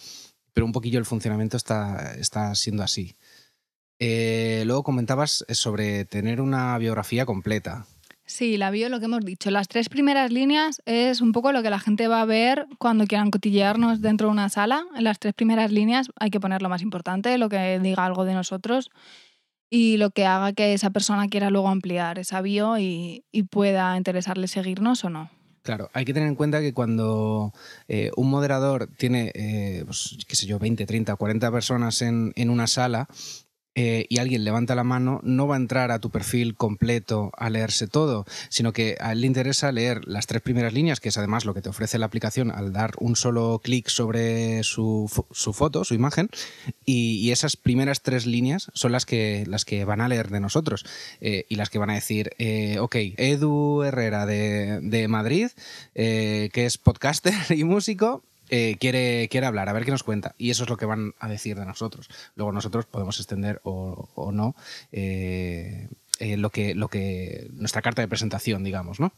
pero 0.54 0.67
un 0.67 0.71
poquillo 0.71 0.99
el 0.99 1.06
funcionamiento 1.06 1.58
está, 1.58 2.13
está 2.13 2.54
siendo 2.54 2.84
así. 2.84 3.15
Eh, 3.99 4.63
luego 4.65 4.84
comentabas 4.84 5.45
sobre 5.49 6.05
tener 6.05 6.41
una 6.41 6.77
biografía 6.77 7.25
completa. 7.25 7.86
Sí, 8.27 8.58
la 8.58 8.71
bio, 8.71 8.89
lo 8.89 8.99
que 8.99 9.05
hemos 9.05 9.23
dicho. 9.23 9.51
Las 9.51 9.67
tres 9.67 9.88
primeras 9.88 10.31
líneas 10.31 10.81
es 10.86 11.21
un 11.21 11.31
poco 11.31 11.51
lo 11.51 11.62
que 11.62 11.69
la 11.69 11.79
gente 11.79 12.08
va 12.08 12.21
a 12.21 12.25
ver 12.25 12.65
cuando 12.79 13.05
quieran 13.05 13.29
cotillearnos 13.29 14.01
dentro 14.01 14.27
de 14.27 14.31
una 14.31 14.49
sala. 14.49 14.84
En 14.95 15.03
las 15.03 15.19
tres 15.19 15.36
primeras 15.36 15.71
líneas 15.71 16.10
hay 16.19 16.31
que 16.31 16.39
poner 16.39 16.63
lo 16.63 16.69
más 16.69 16.81
importante, 16.81 17.38
lo 17.38 17.49
que 17.49 17.79
diga 17.79 18.03
algo 18.03 18.25
de 18.25 18.34
nosotros 18.34 18.89
y 19.69 19.97
lo 19.97 20.10
que 20.10 20.25
haga 20.25 20.53
que 20.53 20.73
esa 20.73 20.89
persona 20.89 21.27
quiera 21.27 21.49
luego 21.49 21.69
ampliar 21.69 22.17
esa 22.17 22.41
bio 22.41 22.79
y, 22.79 23.23
pueda 23.51 23.95
interesarle 23.95 24.47
seguirnos 24.47 25.03
o 25.03 25.10
no. 25.10 25.29
Claro, 25.62 25.89
hay 25.93 26.05
que 26.05 26.13
tener 26.13 26.29
en 26.29 26.36
cuenta 26.36 26.62
que 26.62 26.73
cuando 26.73 27.51
eh, 27.88 28.12
un 28.15 28.29
moderador 28.29 28.88
tiene, 28.97 29.31
eh, 29.34 29.84
pues, 29.86 30.17
qué 30.27 30.36
sé 30.36 30.45
yo, 30.45 30.60
20, 30.60 30.86
30, 30.86 31.15
40 31.15 31.51
personas 31.51 32.01
en, 32.01 32.34
en 32.36 32.49
una 32.49 32.67
sala, 32.67 33.08
eh, 33.75 34.05
y 34.07 34.19
alguien 34.19 34.45
levanta 34.45 34.73
la 34.73 34.85
mano, 34.85 35.19
no 35.23 35.47
va 35.47 35.55
a 35.55 35.57
entrar 35.57 35.91
a 35.91 35.99
tu 35.99 36.09
perfil 36.09 36.55
completo 36.55 37.31
a 37.38 37.49
leerse 37.49 37.88
todo, 37.88 38.25
sino 38.47 38.71
que 38.71 38.95
a 39.01 39.11
él 39.11 39.21
le 39.21 39.27
interesa 39.27 39.73
leer 39.73 40.07
las 40.07 40.27
tres 40.27 40.41
primeras 40.41 40.71
líneas, 40.71 41.01
que 41.01 41.09
es 41.09 41.17
además 41.17 41.43
lo 41.43 41.53
que 41.53 41.61
te 41.61 41.67
ofrece 41.67 41.99
la 41.99 42.05
aplicación 42.05 42.51
al 42.51 42.71
dar 42.71 42.93
un 42.99 43.17
solo 43.17 43.59
clic 43.61 43.89
sobre 43.89 44.63
su, 44.63 45.11
foto, 45.53 45.83
su 45.83 45.93
imagen, 45.93 46.29
y, 46.85 47.25
esas 47.35 47.57
primeras 47.57 48.01
tres 48.01 48.25
líneas 48.25 48.71
son 48.73 48.93
las 48.93 49.05
que, 49.05 49.43
las 49.47 49.65
que 49.65 49.83
van 49.83 49.99
a 49.99 50.07
leer 50.07 50.29
de 50.29 50.39
nosotros 50.39 50.85
eh, 51.19 51.45
y 51.49 51.55
las 51.55 51.69
que 51.69 51.79
van 51.79 51.89
a 51.89 51.95
decir, 51.95 52.31
eh, 52.38 52.79
ok, 52.79 52.95
Edu 53.17 53.83
Herrera 53.83 54.25
de, 54.25 54.79
de 54.81 55.09
Madrid, 55.09 55.49
que 55.93 56.51
es 56.53 56.77
podcaster 56.77 57.33
y 57.49 57.65
músico, 57.65 58.23
eh, 58.49 58.77
quiere, 58.79 59.27
quiere 59.29 59.47
hablar, 59.47 59.69
a 59.69 59.73
ver 59.73 59.86
qué 59.86 59.91
nos 59.91 60.03
cuenta. 60.03 60.36
Y 60.38 60.49
eso 60.49 60.63
es 60.63 60.69
lo 60.69 60.77
que 60.77 60.86
van 60.86 61.13
a 61.19 61.27
decir 61.27 61.58
de 61.58 61.65
nosotros. 61.65 62.10
Luego 62.36 62.51
nosotros 62.51 62.86
podemos 62.86 63.19
extender 63.19 63.62
o, 63.63 64.31
no 64.34 64.55
eh, 64.91 65.89
eh, 66.19 66.38
lo, 66.38 66.49
que, 66.49 66.75
lo 66.75 66.88
que. 66.88 67.47
nuestra 67.53 67.81
carta 67.81 68.01
de 68.01 68.08
presentación, 68.08 68.63
digamos, 68.63 68.99
¿no? 68.99 69.13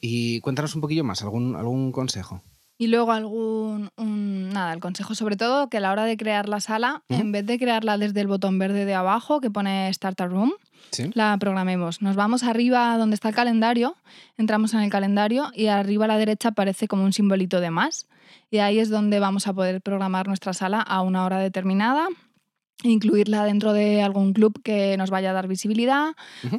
Y 0.00 0.40
cuéntanos 0.40 0.74
un 0.74 0.80
poquillo 0.80 1.04
más, 1.04 1.22
algún, 1.22 1.56
algún 1.56 1.92
consejo. 1.92 2.42
Y 2.80 2.86
luego 2.86 3.12
algún, 3.12 3.90
nada, 3.98 4.72
el 4.72 4.80
consejo 4.80 5.14
sobre 5.14 5.36
todo 5.36 5.68
que 5.68 5.76
a 5.76 5.80
la 5.80 5.92
hora 5.92 6.06
de 6.06 6.16
crear 6.16 6.48
la 6.48 6.60
sala, 6.60 7.02
en 7.10 7.30
vez 7.30 7.44
de 7.44 7.58
crearla 7.58 7.98
desde 7.98 8.22
el 8.22 8.26
botón 8.26 8.58
verde 8.58 8.86
de 8.86 8.94
abajo 8.94 9.42
que 9.42 9.50
pone 9.50 9.92
Starter 9.92 10.30
Room, 10.30 10.54
la 11.12 11.36
programemos. 11.38 12.00
Nos 12.00 12.16
vamos 12.16 12.42
arriba 12.42 12.96
donde 12.96 13.16
está 13.16 13.28
el 13.28 13.34
calendario, 13.34 13.96
entramos 14.38 14.72
en 14.72 14.80
el 14.80 14.88
calendario 14.88 15.50
y 15.54 15.66
arriba 15.66 16.06
a 16.06 16.08
la 16.08 16.16
derecha 16.16 16.48
aparece 16.48 16.88
como 16.88 17.04
un 17.04 17.12
simbolito 17.12 17.60
de 17.60 17.70
más. 17.70 18.06
Y 18.50 18.58
ahí 18.58 18.78
es 18.78 18.90
donde 18.90 19.20
vamos 19.20 19.46
a 19.46 19.52
poder 19.52 19.80
programar 19.80 20.26
nuestra 20.26 20.52
sala 20.52 20.80
a 20.80 21.02
una 21.02 21.24
hora 21.24 21.38
determinada 21.38 22.08
incluirla 22.82 23.44
dentro 23.44 23.72
de 23.72 24.02
algún 24.02 24.32
club 24.32 24.60
que 24.62 24.96
nos 24.96 25.10
vaya 25.10 25.30
a 25.30 25.32
dar 25.34 25.48
visibilidad 25.48 26.14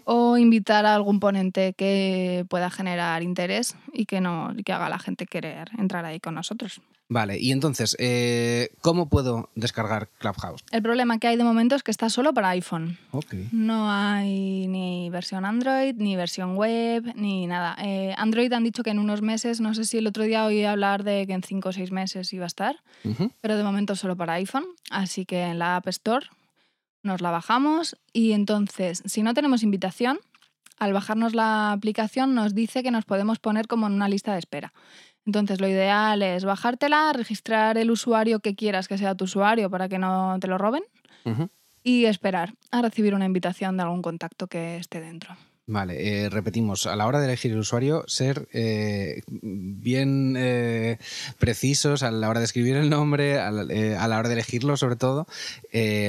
o 0.06 0.38
invitar 0.38 0.86
a 0.86 0.96
algún 0.96 1.20
ponente 1.20 1.74
que 1.74 2.46
pueda 2.50 2.70
generar 2.70 3.24
interés 3.24 3.76
y 3.94 4.06
que, 4.06 4.22
no, 4.22 4.54
que 4.66 4.74
haga 4.74 4.88
a 4.88 4.90
la 4.90 5.00
gente 5.00 5.26
querer 5.26 5.70
entrar 5.78 6.06
ahí 6.06 6.20
con 6.20 6.36
nosotros. 6.36 6.82
Vale, 7.12 7.38
y 7.42 7.52
entonces, 7.52 7.98
eh, 8.00 8.70
¿cómo 8.80 9.10
puedo 9.10 9.50
descargar 9.56 10.08
Clubhouse? 10.18 10.64
El 10.72 10.82
problema 10.82 11.20
que 11.20 11.28
hay 11.28 11.36
de 11.36 11.44
momento 11.44 11.76
es 11.76 11.84
que 11.84 11.92
está 11.92 12.10
solo 12.10 12.34
para 12.34 12.48
iPhone. 12.52 12.98
No 13.52 13.92
hay 13.92 14.66
ni 14.70 15.10
versión 15.10 15.44
Android, 15.44 15.94
ni 15.98 16.16
versión 16.16 16.56
web, 16.56 17.12
ni 17.16 17.48
nada. 17.48 17.76
Eh, 17.84 18.16
Android 18.18 18.54
han 18.54 18.64
dicho 18.64 18.82
que 18.82 18.92
en 18.92 19.00
unos 19.00 19.22
meses, 19.22 19.60
no 19.60 19.74
sé 19.74 19.84
si 19.84 19.98
el 19.98 20.08
otro 20.08 20.24
día 20.24 20.46
oí 20.46 20.64
hablar 20.64 21.04
de 21.04 21.28
que 21.28 21.34
en 21.34 21.44
5 21.44 21.68
o 21.68 21.74
6 21.74 21.92
meses 21.92 22.32
iba 22.32 22.46
a 22.46 22.48
estar, 22.48 22.82
pero 23.42 23.58
de 23.58 23.64
momento 23.64 23.98
solo 23.98 24.16
para 24.16 24.36
iPhone. 24.36 24.68
Así 24.90 25.26
que 25.26 25.42
en 25.42 25.60
la 25.60 25.76
App 25.76 25.90
Store 25.90 26.28
nos 27.04 27.20
la 27.20 27.30
bajamos 27.30 27.98
y 28.14 28.32
entonces, 28.32 29.04
si 29.06 29.22
no 29.22 29.34
tenemos 29.34 29.64
invitación, 29.64 30.22
al 30.82 30.94
bajarnos 30.94 31.36
la 31.36 31.74
aplicación 31.74 32.34
nos 32.34 32.56
dice 32.56 32.82
que 32.84 32.90
nos 32.90 33.06
podemos 33.06 33.38
poner 33.38 33.68
como 33.68 33.86
en 33.86 33.94
una 33.94 34.08
lista 34.08 34.32
de 34.32 34.40
espera. 34.40 34.74
Entonces 35.26 35.62
lo 35.62 35.68
ideal 35.68 36.22
es 36.24 36.46
bajártela, 36.46 37.14
registrar 37.14 37.78
el 37.78 37.92
usuario 37.92 38.40
que 38.40 38.56
quieras 38.56 38.88
que 38.88 38.98
sea 38.98 39.16
tu 39.16 39.26
usuario 39.26 39.70
para 39.70 39.88
que 39.88 40.00
no 40.00 40.38
te 40.40 40.48
lo 40.48 40.58
roben 40.58 40.84
y 41.84 42.06
esperar 42.06 42.54
a 42.72 42.82
recibir 42.82 43.14
una 43.14 43.26
invitación 43.26 43.78
de 43.78 43.84
algún 43.84 44.02
contacto 44.02 44.48
que 44.48 44.78
esté 44.78 45.00
dentro. 45.00 45.36
Vale, 45.72 46.26
eh, 46.26 46.30
repetimos, 46.30 46.86
a 46.86 46.98
la 46.98 47.08
hora 47.08 47.22
de 47.22 47.28
elegir 47.28 47.54
el 47.54 47.60
usuario, 47.60 48.04
ser 48.06 48.50
eh, 48.52 49.22
bien 49.32 50.36
eh, 50.38 50.98
precisos 51.40 52.04
a 52.04 52.12
la 52.12 52.28
hora 52.28 52.42
de 52.42 52.46
escribir 52.46 52.76
el 52.76 52.90
nombre, 52.90 53.40
a 53.40 53.52
la, 53.52 54.20
hora 54.20 54.28
de 54.28 54.34
elegirlo 54.34 54.76
sobre 54.76 54.98
todo, 54.98 55.28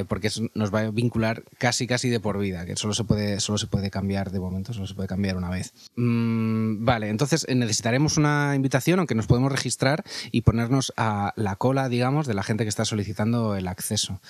porque 0.08 0.26
eso 0.26 0.42
nos 0.54 0.74
va 0.74 0.80
a 0.80 0.90
vincular 0.90 1.44
casi 1.58 1.86
casi 1.86 2.08
de 2.08 2.18
por 2.18 2.40
vida, 2.40 2.66
que 2.66 2.74
solo 2.74 2.92
se 2.92 3.04
puede, 3.04 3.38
solo 3.38 3.56
se 3.56 3.68
puede 3.68 3.88
cambiar 3.88 4.32
de 4.32 4.40
momento, 4.40 4.72
solo 4.72 4.88
se 4.88 4.94
puede 4.94 5.06
cambiar 5.06 5.36
una 5.36 5.48
vez. 5.48 5.72
Mm, 5.94 6.84
vale, 6.84 7.08
entonces 7.08 7.46
necesitaremos 7.48 8.16
una 8.16 8.56
invitación, 8.56 8.98
aunque 8.98 9.14
nos 9.14 9.28
podemos 9.28 9.52
registrar 9.52 10.02
y 10.32 10.40
ponernos 10.40 10.92
a 10.96 11.34
la 11.36 11.54
cola, 11.54 11.88
digamos, 11.88 12.26
de 12.26 12.34
la 12.34 12.42
gente 12.42 12.64
que 12.64 12.68
está 12.68 12.84
solicitando 12.84 13.54
el 13.54 13.68
acceso. 13.68 14.20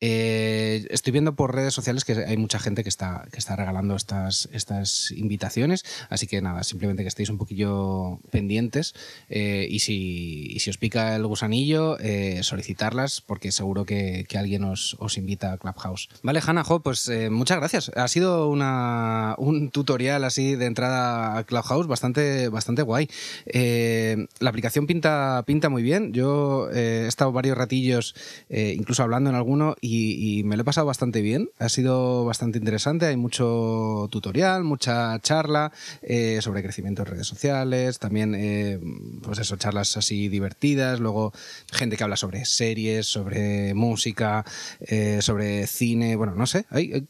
Eh, 0.00 0.86
estoy 0.90 1.12
viendo 1.12 1.34
por 1.34 1.54
redes 1.54 1.74
sociales 1.74 2.04
que 2.04 2.12
hay 2.12 2.36
mucha 2.38 2.58
gente 2.58 2.82
que 2.82 2.88
está, 2.88 3.26
que 3.30 3.38
está 3.38 3.54
regalando 3.56 3.94
estas, 3.96 4.48
estas 4.52 5.10
invitaciones, 5.10 5.84
así 6.08 6.26
que 6.26 6.40
nada, 6.40 6.64
simplemente 6.64 7.02
que 7.02 7.08
estéis 7.08 7.28
un 7.28 7.36
poquillo 7.36 8.18
pendientes 8.30 8.94
eh, 9.28 9.66
y, 9.68 9.80
si, 9.80 10.56
si, 10.58 10.70
os 10.70 10.78
pica 10.78 11.14
el 11.16 11.26
gusanillo, 11.26 11.98
eh, 12.00 12.40
solicitarlas 12.42 13.20
porque 13.20 13.52
seguro 13.52 13.84
que, 13.84 14.26
alguien 14.40 14.64
os, 14.64 14.96
os, 15.00 15.18
invita 15.18 15.52
a 15.52 15.58
Clubhouse. 15.58 16.08
Vale, 16.22 16.40
Hanna, 16.46 16.64
pues 16.82 17.10
muchas 17.30 17.58
gracias. 17.58 17.90
Ha 17.94 18.08
sido 18.08 18.48
una, 18.48 19.34
un 19.36 19.70
tutorial 19.70 20.24
así 20.24 20.54
de 20.56 20.64
entrada 20.64 21.36
a 21.36 21.44
Clubhouse 21.44 21.86
bastante, 21.86 22.48
bastante 22.48 22.80
guay. 22.80 23.08
la 23.52 24.48
aplicación 24.50 24.86
pinta, 24.86 25.42
pinta 25.46 25.68
muy 25.68 25.82
bien. 25.82 26.14
Yo 26.14 26.70
he 26.70 27.06
estado 27.06 27.32
varios 27.32 27.58
ratillos, 27.58 28.14
incluso 28.48 29.02
hablando 29.02 29.28
en 29.28 29.36
alguno, 29.36 29.74
y 29.80 29.89
y, 29.92 30.44
me 30.44 30.56
lo 30.56 30.62
he 30.62 30.64
pasado 30.64 30.86
bastante 30.86 31.20
bien. 31.22 31.50
Ha 31.58 31.68
sido 31.68 32.24
bastante 32.24 32.58
interesante. 32.58 33.06
Hay 33.06 33.16
mucho 33.16 34.08
tutorial, 34.10 34.64
mucha 34.64 35.18
charla 35.20 35.72
eh, 36.02 36.38
sobre 36.42 36.62
crecimiento 36.62 37.02
en 37.02 37.06
redes 37.06 37.26
sociales, 37.26 37.98
también, 37.98 38.34
eh, 38.34 38.78
pues 39.22 39.38
eso, 39.38 39.56
charlas 39.56 39.96
así 39.96 40.28
divertidas. 40.28 41.00
Luego, 41.00 41.32
gente 41.72 41.96
que 41.96 42.04
habla 42.04 42.16
sobre 42.16 42.44
series, 42.44 43.06
sobre 43.06 43.74
música, 43.74 44.44
eh, 44.80 45.18
sobre 45.22 45.66
cine. 45.66 46.16
Bueno, 46.16 46.34
no 46.34 46.46
sé. 46.46 46.66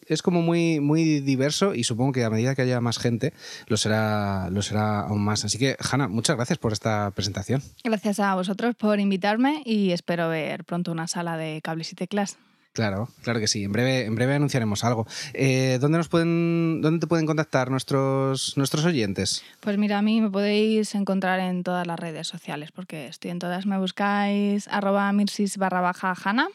es 0.06 0.22
como 0.22 0.42
muy, 0.42 0.80
muy 0.80 1.20
diverso 1.20 1.74
y 1.74 1.84
supongo 1.84 2.12
que 2.12 2.24
a 2.24 2.30
medida 2.30 2.54
que 2.54 2.62
haya 2.62 2.80
más 2.80 2.98
gente, 2.98 3.32
lo 3.66 3.76
será, 3.76 4.48
lo 4.50 4.62
será 4.62 5.00
aún 5.00 5.22
más. 5.22 5.44
Así 5.44 5.58
que, 5.58 5.76
Hanna, 5.78 6.08
muchas 6.08 6.36
gracias 6.36 6.58
por 6.58 6.72
esta 6.72 7.10
presentación. 7.12 7.62
Gracias 7.84 8.20
a 8.20 8.34
vosotros 8.34 8.74
por 8.74 9.00
invitarme 9.00 9.62
y 9.64 9.92
espero 9.92 10.28
ver 10.28 10.64
pronto 10.64 10.92
una 10.92 11.06
sala 11.06 11.36
de 11.36 11.60
cables 11.62 11.92
y 11.92 11.94
teclas. 11.94 12.38
Claro, 12.72 13.08
claro 13.22 13.40
que 13.40 13.48
sí. 13.48 13.64
En 13.64 13.72
breve, 13.72 14.04
en 14.04 14.14
breve 14.14 14.34
anunciaremos 14.34 14.84
algo. 14.84 15.06
Eh, 15.34 15.78
¿dónde, 15.80 15.98
nos 15.98 16.08
pueden, 16.08 16.80
¿Dónde 16.80 17.00
te 17.00 17.06
pueden 17.08 17.26
contactar 17.26 17.70
nuestros, 17.70 18.56
nuestros 18.56 18.84
oyentes? 18.84 19.42
Pues 19.58 19.76
mira, 19.76 19.98
a 19.98 20.02
mí 20.02 20.20
me 20.20 20.30
podéis 20.30 20.94
encontrar 20.94 21.40
en 21.40 21.64
todas 21.64 21.86
las 21.86 21.98
redes 21.98 22.28
sociales, 22.28 22.70
porque 22.70 23.08
estoy 23.08 23.32
en 23.32 23.40
todas. 23.40 23.66
Me 23.66 23.78
buscáis 23.78 24.68
arroba 24.68 25.12
mirsis 25.12 25.56
barra 25.56 25.80
baja 25.80 26.14
jana. 26.14 26.48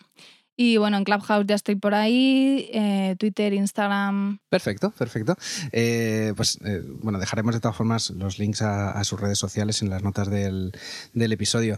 Y 0.58 0.78
bueno, 0.78 0.96
en 0.96 1.04
Clubhouse 1.04 1.46
ya 1.46 1.56
estoy 1.56 1.76
por 1.76 1.94
ahí, 1.94 2.70
eh, 2.72 3.18
Twitter, 3.20 3.54
Instagram. 3.54 4.40
Perfecto, 4.48 4.92
perfecto. 4.92 5.36
Eh, 5.74 6.34
pues 6.38 6.58
bueno, 7.02 7.20
dejaremos 7.20 7.56
de 7.56 7.60
todas 7.60 7.76
formas 7.76 8.12
los 8.12 8.40
links 8.40 8.62
a, 8.62 9.04
sus 9.04 9.20
redes 9.20 9.38
sociales 9.38 9.82
en 9.82 9.90
las 9.90 10.02
notas 10.02 10.30
del, 10.30 10.72
del 11.12 11.34
episodio. 11.34 11.78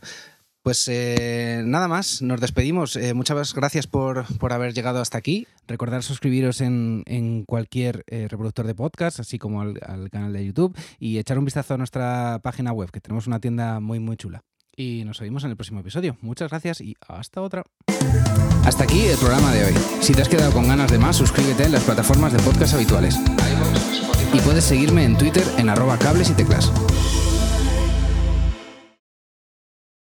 Pues 0.68 0.86
eh, 0.90 1.62
nada 1.64 1.88
más, 1.88 2.22
nos 2.22 2.42
despedimos. 2.42 2.98
Eh, 2.98 3.14
muchas 3.14 3.54
gracias 3.54 3.88
por, 3.88 4.26
haber 4.52 4.74
llegado 4.74 5.00
hasta 5.00 5.18
aquí. 5.18 5.48
Recordar 5.66 6.04
suscribiros 6.04 6.60
en, 6.60 7.46
cualquier 7.48 8.04
eh, 8.08 8.28
reproductor 8.30 8.68
de 8.68 8.76
podcast, 8.76 9.22
así 9.22 9.40
como 9.40 9.62
al, 9.62 9.80
canal 10.12 10.34
de 10.34 10.46
YouTube, 10.46 10.78
y 11.00 11.20
echar 11.20 11.40
un 11.40 11.46
vistazo 11.46 11.76
a 11.76 11.78
nuestra 11.78 12.42
página 12.44 12.74
web, 12.74 12.92
que 12.92 13.00
tenemos 13.00 13.28
una 13.28 13.40
tienda 13.40 13.80
muy, 13.80 14.00
muy 14.00 14.18
chula. 14.18 14.44
Y 14.76 15.04
nos 15.06 15.22
oímos 15.22 15.46
en 15.46 15.52
el 15.52 15.56
próximo 15.56 15.80
episodio. 15.80 16.18
Muchas 16.20 16.50
gracias 16.50 16.82
y 16.82 16.98
hasta 17.08 17.42
otra. 17.42 17.64
Hasta 18.66 18.84
aquí 18.84 19.06
el 19.06 19.18
programa 19.18 19.54
de 19.54 19.68
hoy. 19.68 19.74
Si 20.02 20.14
te 20.14 20.22
has 20.22 20.28
quedado 20.28 20.52
con 20.52 20.68
ganas 20.68 20.92
de 20.92 20.98
más, 20.98 21.16
suscríbete 21.16 21.64
en 21.64 21.72
las 21.72 21.86
plataformas 21.86 22.34
de 22.34 22.40
podcast 22.40 22.74
habituales. 22.74 23.16
y 24.34 24.40
puedes 24.42 24.66
seguirme 24.66 25.06
en 25.06 25.18
Twitter 25.18 25.46
en 25.60 25.70
arroba 25.70 25.98
cables 25.98 26.30
y 26.30 26.34
teclas. 26.34 26.74